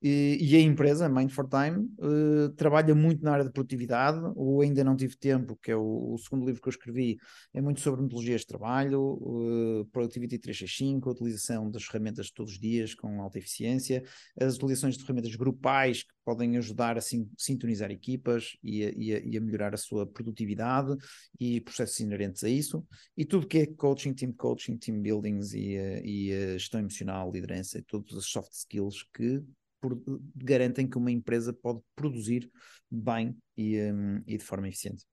E, 0.00 0.38
e 0.40 0.54
a 0.54 0.60
empresa, 0.60 1.08
Mind 1.08 1.30
for 1.30 1.48
Time, 1.48 1.90
uh, 1.98 2.50
trabalha 2.50 2.94
muito 2.94 3.24
na 3.24 3.32
área 3.32 3.44
de 3.44 3.50
produtividade. 3.50 4.20
O 4.36 4.60
Ainda 4.60 4.84
Não 4.84 4.96
Tive 4.96 5.16
Tempo, 5.16 5.58
que 5.60 5.72
é 5.72 5.76
o, 5.76 6.14
o 6.14 6.18
segundo 6.18 6.46
livro 6.46 6.62
que 6.62 6.68
eu 6.68 6.70
escrevi, 6.70 7.18
é 7.52 7.60
muito 7.60 7.80
sobre 7.80 8.00
metodologias 8.02 8.42
de 8.42 8.46
trabalho, 8.46 9.18
uh, 9.20 9.84
Productivity 9.92 10.38
365, 10.38 11.08
a 11.08 11.12
utilização 11.12 11.68
das 11.68 11.82
ferramentas 11.82 12.30
todos 12.30 12.52
os 12.52 12.60
dias 12.60 12.94
com 12.94 13.20
alta 13.20 13.38
eficiência, 13.38 14.04
as 14.40 14.54
utilizações 14.54 14.96
de 14.96 15.02
ferramentas 15.02 15.34
grupais 15.34 16.04
que 16.04 16.14
podem 16.28 16.58
ajudar 16.58 16.98
a 16.98 17.00
sim, 17.00 17.26
sintonizar 17.38 17.90
equipas 17.90 18.54
e 18.62 18.84
a, 18.84 18.90
e, 18.90 19.14
a, 19.14 19.18
e 19.20 19.36
a, 19.38 19.40
melhorar 19.40 19.72
a 19.72 19.78
sua 19.78 20.06
produtividade 20.06 20.94
e 21.40 21.58
processos 21.62 21.98
inerentes 22.00 22.44
a 22.44 22.50
isso. 22.50 22.86
E 23.16 23.24
tudo 23.24 23.46
que 23.46 23.60
é 23.60 23.66
coaching, 23.66 24.12
team 24.12 24.34
coaching, 24.34 24.76
team 24.76 25.00
buildings 25.00 25.54
e, 25.54 25.74
e 26.04 26.58
gestão 26.58 26.80
emocional, 26.80 27.32
liderança 27.32 27.78
e 27.78 27.82
todas 27.82 28.14
as 28.14 28.26
soft 28.26 28.52
skills 28.52 29.08
que 29.14 29.42
por, 29.80 29.98
garantem 30.36 30.86
que 30.86 30.98
uma 30.98 31.10
empresa 31.10 31.50
pode 31.50 31.80
produzir 31.96 32.50
bem 32.90 33.34
e, 33.56 33.80
um, 33.90 34.22
e 34.26 34.36
de 34.36 34.44
forma 34.44 34.68
eficiente. 34.68 35.06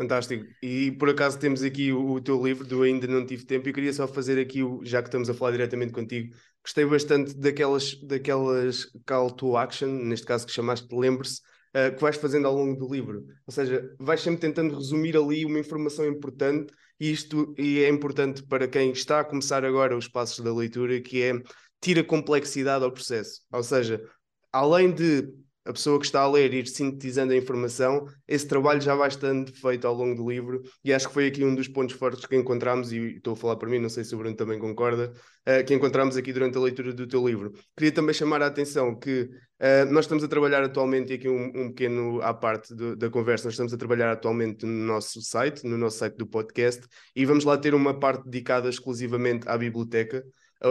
Fantástico. 0.00 0.46
E 0.62 0.92
por 0.92 1.10
acaso 1.10 1.38
temos 1.38 1.62
aqui 1.62 1.92
o, 1.92 2.12
o, 2.12 2.20
teu 2.22 2.42
livro 2.42 2.66
do 2.66 2.82
Ainda 2.82 3.06
Não 3.06 3.26
Tive 3.26 3.44
Tempo 3.44 3.68
e 3.68 3.72
queria 3.72 3.92
só 3.92 4.08
fazer 4.08 4.40
aqui, 4.40 4.60
já 4.82 5.02
que 5.02 5.08
estamos 5.08 5.28
a 5.28 5.34
falar 5.34 5.50
diretamente 5.50 5.92
contigo, 5.92 6.34
gostei 6.64 6.86
bastante 6.86 7.34
daquelas, 7.36 7.96
daquelas 7.96 8.86
call 9.04 9.30
to 9.30 9.58
action, 9.58 9.88
neste 9.88 10.24
caso 10.24 10.46
que 10.46 10.52
chamaste 10.52 10.88
lembre-se, 10.90 11.42
uh, 11.76 11.94
que 11.94 12.00
vais 12.00 12.16
fazendo 12.16 12.48
ao 12.48 12.54
longo 12.54 12.78
do 12.78 12.90
livro. 12.90 13.26
Ou 13.46 13.52
seja, 13.52 13.94
vais 13.98 14.22
sempre 14.22 14.40
tentando 14.40 14.74
resumir 14.74 15.18
ali 15.18 15.44
uma 15.44 15.58
informação 15.58 16.06
importante 16.06 16.72
e 16.98 17.12
isto 17.12 17.54
e 17.58 17.80
é 17.80 17.88
importante 17.90 18.42
para 18.42 18.66
quem 18.66 18.92
está 18.92 19.20
a 19.20 19.24
começar 19.24 19.66
agora 19.66 19.94
os 19.94 20.08
passos 20.08 20.42
da 20.42 20.50
leitura, 20.50 20.98
que 21.02 21.22
é 21.22 21.34
tira 21.78 22.02
complexidade 22.02 22.82
ao 22.82 22.90
processo. 22.90 23.42
Ou 23.52 23.62
seja, 23.62 24.02
além 24.50 24.94
de 24.94 25.28
a 25.64 25.72
pessoa 25.72 25.98
que 25.98 26.06
está 26.06 26.22
a 26.22 26.30
ler 26.30 26.54
ir 26.54 26.66
sintetizando 26.66 27.32
a 27.32 27.36
informação, 27.36 28.06
esse 28.26 28.46
trabalho 28.46 28.80
já 28.80 28.94
vai 28.94 29.08
estando 29.08 29.52
feito 29.52 29.86
ao 29.86 29.94
longo 29.94 30.14
do 30.14 30.28
livro, 30.28 30.62
e 30.84 30.92
acho 30.92 31.08
que 31.08 31.14
foi 31.14 31.26
aqui 31.26 31.44
um 31.44 31.54
dos 31.54 31.68
pontos 31.68 31.94
fortes 31.96 32.24
que 32.24 32.34
encontramos, 32.34 32.92
e 32.92 33.16
estou 33.16 33.34
a 33.34 33.36
falar 33.36 33.56
para 33.56 33.68
mim, 33.68 33.78
não 33.78 33.88
sei 33.88 34.02
se 34.04 34.14
o 34.14 34.18
Bruno 34.18 34.34
também 34.34 34.58
concorda, 34.58 35.12
uh, 35.46 35.64
que 35.64 35.74
encontramos 35.74 36.16
aqui 36.16 36.32
durante 36.32 36.56
a 36.56 36.60
leitura 36.60 36.92
do 36.92 37.06
teu 37.06 37.26
livro. 37.26 37.52
Queria 37.76 37.92
também 37.92 38.14
chamar 38.14 38.42
a 38.42 38.46
atenção 38.46 38.98
que 38.98 39.22
uh, 39.22 39.90
nós 39.90 40.06
estamos 40.06 40.24
a 40.24 40.28
trabalhar 40.28 40.62
atualmente, 40.62 41.12
e 41.12 41.16
aqui 41.16 41.28
um, 41.28 41.52
um 41.54 41.68
pequeno 41.68 42.20
à 42.22 42.32
parte 42.32 42.74
do, 42.74 42.96
da 42.96 43.10
conversa, 43.10 43.44
nós 43.44 43.54
estamos 43.54 43.74
a 43.74 43.76
trabalhar 43.76 44.10
atualmente 44.10 44.64
no 44.64 44.86
nosso 44.86 45.20
site, 45.20 45.66
no 45.66 45.76
nosso 45.76 45.98
site 45.98 46.16
do 46.16 46.26
podcast, 46.26 46.82
e 47.14 47.26
vamos 47.26 47.44
lá 47.44 47.58
ter 47.58 47.74
uma 47.74 47.98
parte 47.98 48.24
dedicada 48.24 48.68
exclusivamente 48.68 49.46
à 49.46 49.58
biblioteca, 49.58 50.24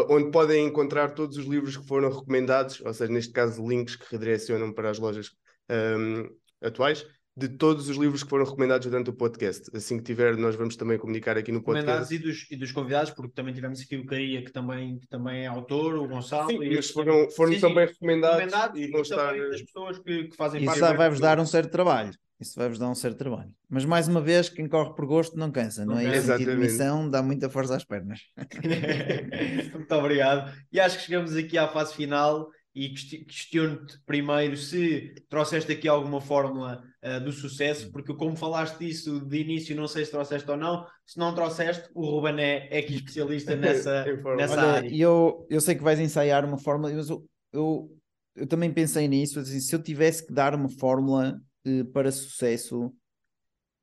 onde 0.09 0.31
podem 0.31 0.65
encontrar 0.65 1.13
todos 1.13 1.37
os 1.37 1.45
livros 1.45 1.77
que 1.77 1.87
foram 1.87 2.09
recomendados, 2.09 2.81
ou 2.81 2.93
seja, 2.93 3.11
neste 3.11 3.33
caso, 3.33 3.65
links 3.67 3.95
que 3.95 4.05
redirecionam 4.11 4.71
para 4.71 4.89
as 4.89 4.99
lojas 4.99 5.31
um, 5.69 6.29
atuais, 6.61 7.05
de 7.35 7.47
todos 7.47 7.87
os 7.87 7.95
livros 7.95 8.21
que 8.21 8.29
foram 8.29 8.43
recomendados 8.43 8.85
durante 8.85 9.09
o 9.09 9.13
podcast. 9.13 9.69
Assim 9.73 9.97
que 9.97 10.03
tiver, 10.03 10.35
nós 10.35 10.55
vamos 10.55 10.75
também 10.75 10.97
comunicar 10.97 11.37
aqui 11.37 11.51
no 11.51 11.63
podcast. 11.63 12.13
E 12.13 12.17
dos, 12.17 12.45
e 12.51 12.55
dos 12.57 12.71
convidados, 12.71 13.11
porque 13.11 13.31
também 13.33 13.53
tivemos 13.53 13.79
aqui 13.79 13.95
o 13.95 14.05
Caria, 14.05 14.43
que 14.43 14.51
também, 14.51 14.99
que 14.99 15.07
também 15.07 15.43
é 15.43 15.47
autor, 15.47 15.95
o 15.95 16.07
Gonçalo. 16.07 16.49
Sim, 16.49 16.61
e 16.61 16.67
eles 16.67 16.91
foram, 16.91 17.29
foram 17.31 17.53
sim, 17.53 17.59
também 17.61 17.87
sim, 17.87 17.93
recomendados, 17.93 18.39
recomendados, 18.39 18.81
e 18.81 18.91
vão 18.91 19.01
estar. 19.01 19.37
das 19.37 19.61
pessoas 19.61 19.99
que, 19.99 20.25
que 20.25 20.35
fazem 20.35 20.61
Isso 20.61 20.65
parte. 20.65 20.83
Isso 20.83 20.97
vai-vos 20.97 21.19
dar 21.19 21.39
um 21.39 21.45
certo 21.45 21.71
trabalho. 21.71 22.11
Isso 22.39 22.57
vai-vos 22.57 22.79
dar 22.79 22.89
um 22.89 22.95
certo 22.95 23.17
trabalho. 23.17 23.53
Mas 23.67 23.83
mais 23.83 24.07
uma 24.07 24.21
vez, 24.21 24.47
quem 24.47 24.67
corre 24.67 24.93
por 24.95 25.05
gosto 25.05 25.37
não 25.37 25.51
cansa, 25.51 25.85
não, 25.85 25.97
é? 25.97 26.17
Esse 26.17 26.37
de 26.37 26.55
missão 26.55 27.09
dá 27.09 27.21
muita 27.21 27.49
força 27.49 27.75
às 27.75 27.83
pernas. 27.83 28.21
Muito 29.73 29.95
obrigado. 29.95 30.53
E 30.71 30.79
acho 30.79 30.97
que 30.97 31.03
chegamos 31.03 31.35
aqui 31.35 31.57
à 31.57 31.67
fase 31.67 31.93
final 31.93 32.49
e 32.73 32.89
questiono-te 32.89 33.99
primeiro 34.05 34.55
se 34.55 35.13
trouxeste 35.27 35.71
aqui 35.71 35.87
alguma 35.87 36.21
fórmula 36.21 36.81
uh, 37.03 37.19
do 37.19 37.31
sucesso, 37.31 37.91
porque 37.91 38.13
como 38.13 38.37
falaste 38.37 38.77
disso 38.79 39.19
de 39.19 39.41
início, 39.41 39.75
não 39.75 39.87
sei 39.87 40.05
se 40.05 40.11
trouxeste 40.11 40.49
ou 40.49 40.55
não, 40.55 40.85
se 41.05 41.19
não 41.19 41.35
trouxeste, 41.35 41.89
o 41.93 42.05
Ruben 42.05 42.39
é, 42.39 42.69
é 42.71 42.79
aqui 42.79 42.95
especialista 42.95 43.53
nessa, 43.53 44.05
nessa 44.37 44.53
Olha, 44.53 44.61
área. 44.61 44.95
Eu, 44.95 45.45
eu 45.49 45.59
sei 45.59 45.75
que 45.75 45.83
vais 45.83 45.99
ensaiar 45.99 46.45
uma 46.45 46.57
fórmula, 46.57 46.93
mas 46.93 47.09
eu, 47.09 47.25
eu, 47.51 47.97
eu 48.33 48.47
também 48.47 48.71
pensei 48.71 49.09
nisso, 49.09 49.41
assim, 49.41 49.59
se 49.59 49.75
eu 49.75 49.83
tivesse 49.83 50.25
que 50.25 50.31
dar 50.31 50.55
uma 50.55 50.69
fórmula 50.69 51.37
eh, 51.66 51.84
para 51.86 52.12
sucesso, 52.12 52.95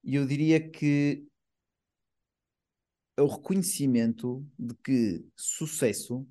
eu 0.04 0.26
diria 0.26 0.70
que 0.70 1.26
é 3.16 3.22
o 3.22 3.26
reconhecimento 3.26 4.46
de 4.58 4.74
que 4.76 5.26
sucesso 5.34 6.26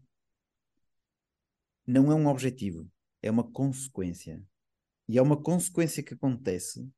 não 1.85 2.11
é 2.11 2.15
um 2.15 2.27
objetivo, 2.27 2.89
é 3.21 3.29
uma 3.29 3.43
consequência. 3.43 4.41
E 5.07 5.17
é 5.17 5.21
uma 5.21 5.41
consequência 5.41 6.01
que 6.01 6.13
acontece 6.13 6.89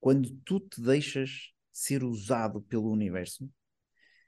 quando 0.00 0.30
tu 0.44 0.60
te 0.60 0.80
deixas 0.80 1.52
ser 1.72 2.04
usado 2.04 2.62
pelo 2.62 2.90
universo 2.90 3.50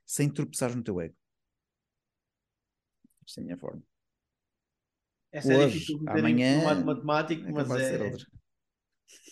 sem 0.05 0.33
tropeçar 0.33 0.75
no 0.75 0.83
teu 0.83 1.01
ego. 1.01 1.15
Esta 3.25 3.41
é 3.41 3.43
a 3.43 3.45
minha 3.45 3.59
forma. 3.59 3.83
Essa 5.31 5.49
Hoje, 5.49 5.63
é 5.63 5.67
difícil 5.69 6.03
amanhã, 6.09 6.85
matemático, 6.85 7.47
é 7.47 7.53
mas 7.53 7.71
é, 7.71 8.17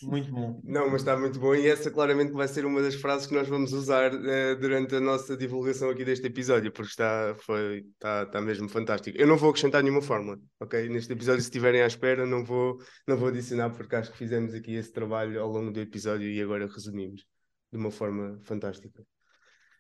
muito 0.03 0.31
bom. 0.31 0.61
Não, 0.65 0.91
mas 0.91 1.03
está 1.03 1.17
muito 1.17 1.39
bom 1.39 1.55
e 1.55 1.67
essa 1.67 1.91
claramente 1.91 2.33
vai 2.33 2.47
ser 2.49 2.65
uma 2.65 2.83
das 2.83 2.95
frases 2.95 3.27
que 3.27 3.35
nós 3.35 3.49
vamos 3.49 3.73
usar 3.73 4.13
uh, 4.15 4.57
durante 4.61 4.95
a 4.95 5.01
nossa 5.01 5.37
divulgação 5.37 5.91
aqui 5.91 6.05
deste 6.05 6.27
episódio, 6.27 6.73
porque 6.73 6.91
está, 6.91 7.35
foi, 7.41 7.85
está, 7.95 8.23
está 8.23 8.41
mesmo 8.41 8.69
fantástico. 8.69 9.17
Eu 9.19 9.27
não 9.27 9.37
vou 9.37 9.51
acrescentar 9.51 9.83
nenhuma 9.83 10.03
fórmula, 10.03 10.39
ok? 10.61 10.89
Neste 10.89 11.13
episódio, 11.13 11.41
se 11.41 11.49
estiverem 11.49 11.83
à 11.83 11.87
espera, 11.87 12.27
não 12.27 12.45
vou, 12.45 12.79
não 13.07 13.17
vou 13.17 13.29
adicionar, 13.29 13.71
porque 13.71 13.97
acho 13.97 14.13
que 14.13 14.19
fizemos 14.19 14.55
aqui 14.55 14.75
esse 14.75 14.93
trabalho 14.93 15.41
ao 15.41 15.49
longo 15.49 15.71
do 15.71 15.81
episódio 15.81 16.31
e 16.31 16.41
agora 16.41 16.67
resumimos 16.67 17.25
de 17.73 17.79
uma 17.79 17.91
forma 17.91 18.39
fantástica. 18.45 19.05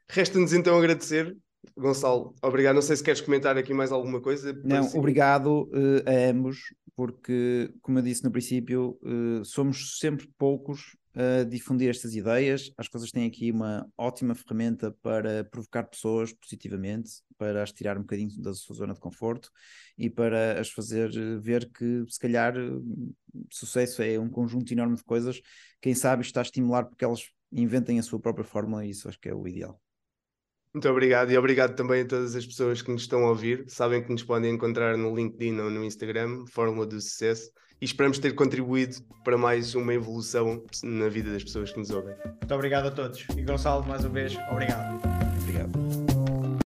Resta-nos 0.08 0.52
então 0.52 0.78
agradecer 0.78 1.36
Gonçalo, 1.76 2.34
obrigado. 2.42 2.74
Não 2.74 2.82
sei 2.82 2.96
se 2.96 3.02
queres 3.02 3.20
comentar 3.20 3.56
aqui 3.56 3.74
mais 3.74 3.92
alguma 3.92 4.20
coisa. 4.20 4.52
Não, 4.64 4.86
obrigado 4.94 5.68
uh, 5.72 6.08
a 6.08 6.30
ambos, 6.30 6.74
porque, 6.94 7.72
como 7.82 7.98
eu 7.98 8.02
disse 8.02 8.24
no 8.24 8.30
princípio, 8.30 8.98
uh, 9.02 9.44
somos 9.44 9.98
sempre 9.98 10.28
poucos 10.38 10.96
a 11.16 11.44
difundir 11.44 11.88
estas 11.88 12.14
ideias. 12.14 12.70
As 12.76 12.88
coisas 12.88 13.10
têm 13.10 13.26
aqui 13.26 13.50
uma 13.50 13.90
ótima 13.96 14.34
ferramenta 14.34 14.94
para 15.02 15.44
provocar 15.44 15.84
pessoas 15.84 16.32
positivamente, 16.34 17.22
para 17.38 17.62
as 17.62 17.72
tirar 17.72 17.96
um 17.96 18.02
bocadinho 18.02 18.30
da 18.42 18.52
sua 18.52 18.76
zona 18.76 18.92
de 18.92 19.00
conforto 19.00 19.50
e 19.96 20.10
para 20.10 20.60
as 20.60 20.68
fazer 20.68 21.10
eh, 21.16 21.38
ver 21.38 21.70
que, 21.72 22.04
se 22.06 22.18
calhar, 22.18 22.54
sucesso 23.50 24.02
é 24.02 24.18
um 24.18 24.28
conjunto 24.28 24.70
enorme 24.72 24.96
de 24.96 25.04
coisas. 25.04 25.40
Quem 25.80 25.94
sabe 25.94 26.22
está 26.22 26.40
a 26.40 26.42
estimular 26.42 26.84
porque 26.84 27.04
elas 27.04 27.30
inventem 27.50 27.98
a 27.98 28.02
sua 28.02 28.20
própria 28.20 28.44
fórmula 28.44 28.84
e 28.84 28.90
isso 28.90 29.08
acho 29.08 29.18
que 29.18 29.28
é 29.30 29.34
o 29.34 29.48
ideal. 29.48 29.80
Muito 30.76 30.90
obrigado 30.90 31.30
e 31.30 31.38
obrigado 31.38 31.74
também 31.74 32.02
a 32.02 32.04
todas 32.04 32.36
as 32.36 32.44
pessoas 32.44 32.82
que 32.82 32.92
nos 32.92 33.00
estão 33.00 33.24
a 33.24 33.30
ouvir. 33.30 33.64
Sabem 33.66 34.02
que 34.02 34.12
nos 34.12 34.22
podem 34.22 34.52
encontrar 34.52 34.94
no 34.98 35.16
LinkedIn 35.16 35.58
ou 35.58 35.70
no 35.70 35.82
Instagram, 35.82 36.44
Fórmula 36.50 36.84
do 36.84 37.00
Sucesso, 37.00 37.50
e 37.80 37.86
esperamos 37.86 38.18
ter 38.18 38.34
contribuído 38.34 38.96
para 39.24 39.38
mais 39.38 39.74
uma 39.74 39.94
evolução 39.94 40.62
na 40.84 41.08
vida 41.08 41.32
das 41.32 41.42
pessoas 41.42 41.72
que 41.72 41.78
nos 41.78 41.88
ouvem. 41.88 42.14
Muito 42.26 42.54
obrigado 42.54 42.88
a 42.88 42.90
todos. 42.90 43.24
E 43.34 43.40
Gonçalo, 43.40 43.86
mais 43.86 44.04
uma 44.04 44.12
vez, 44.12 44.36
obrigado. 44.50 45.00
Obrigado. 45.40 45.85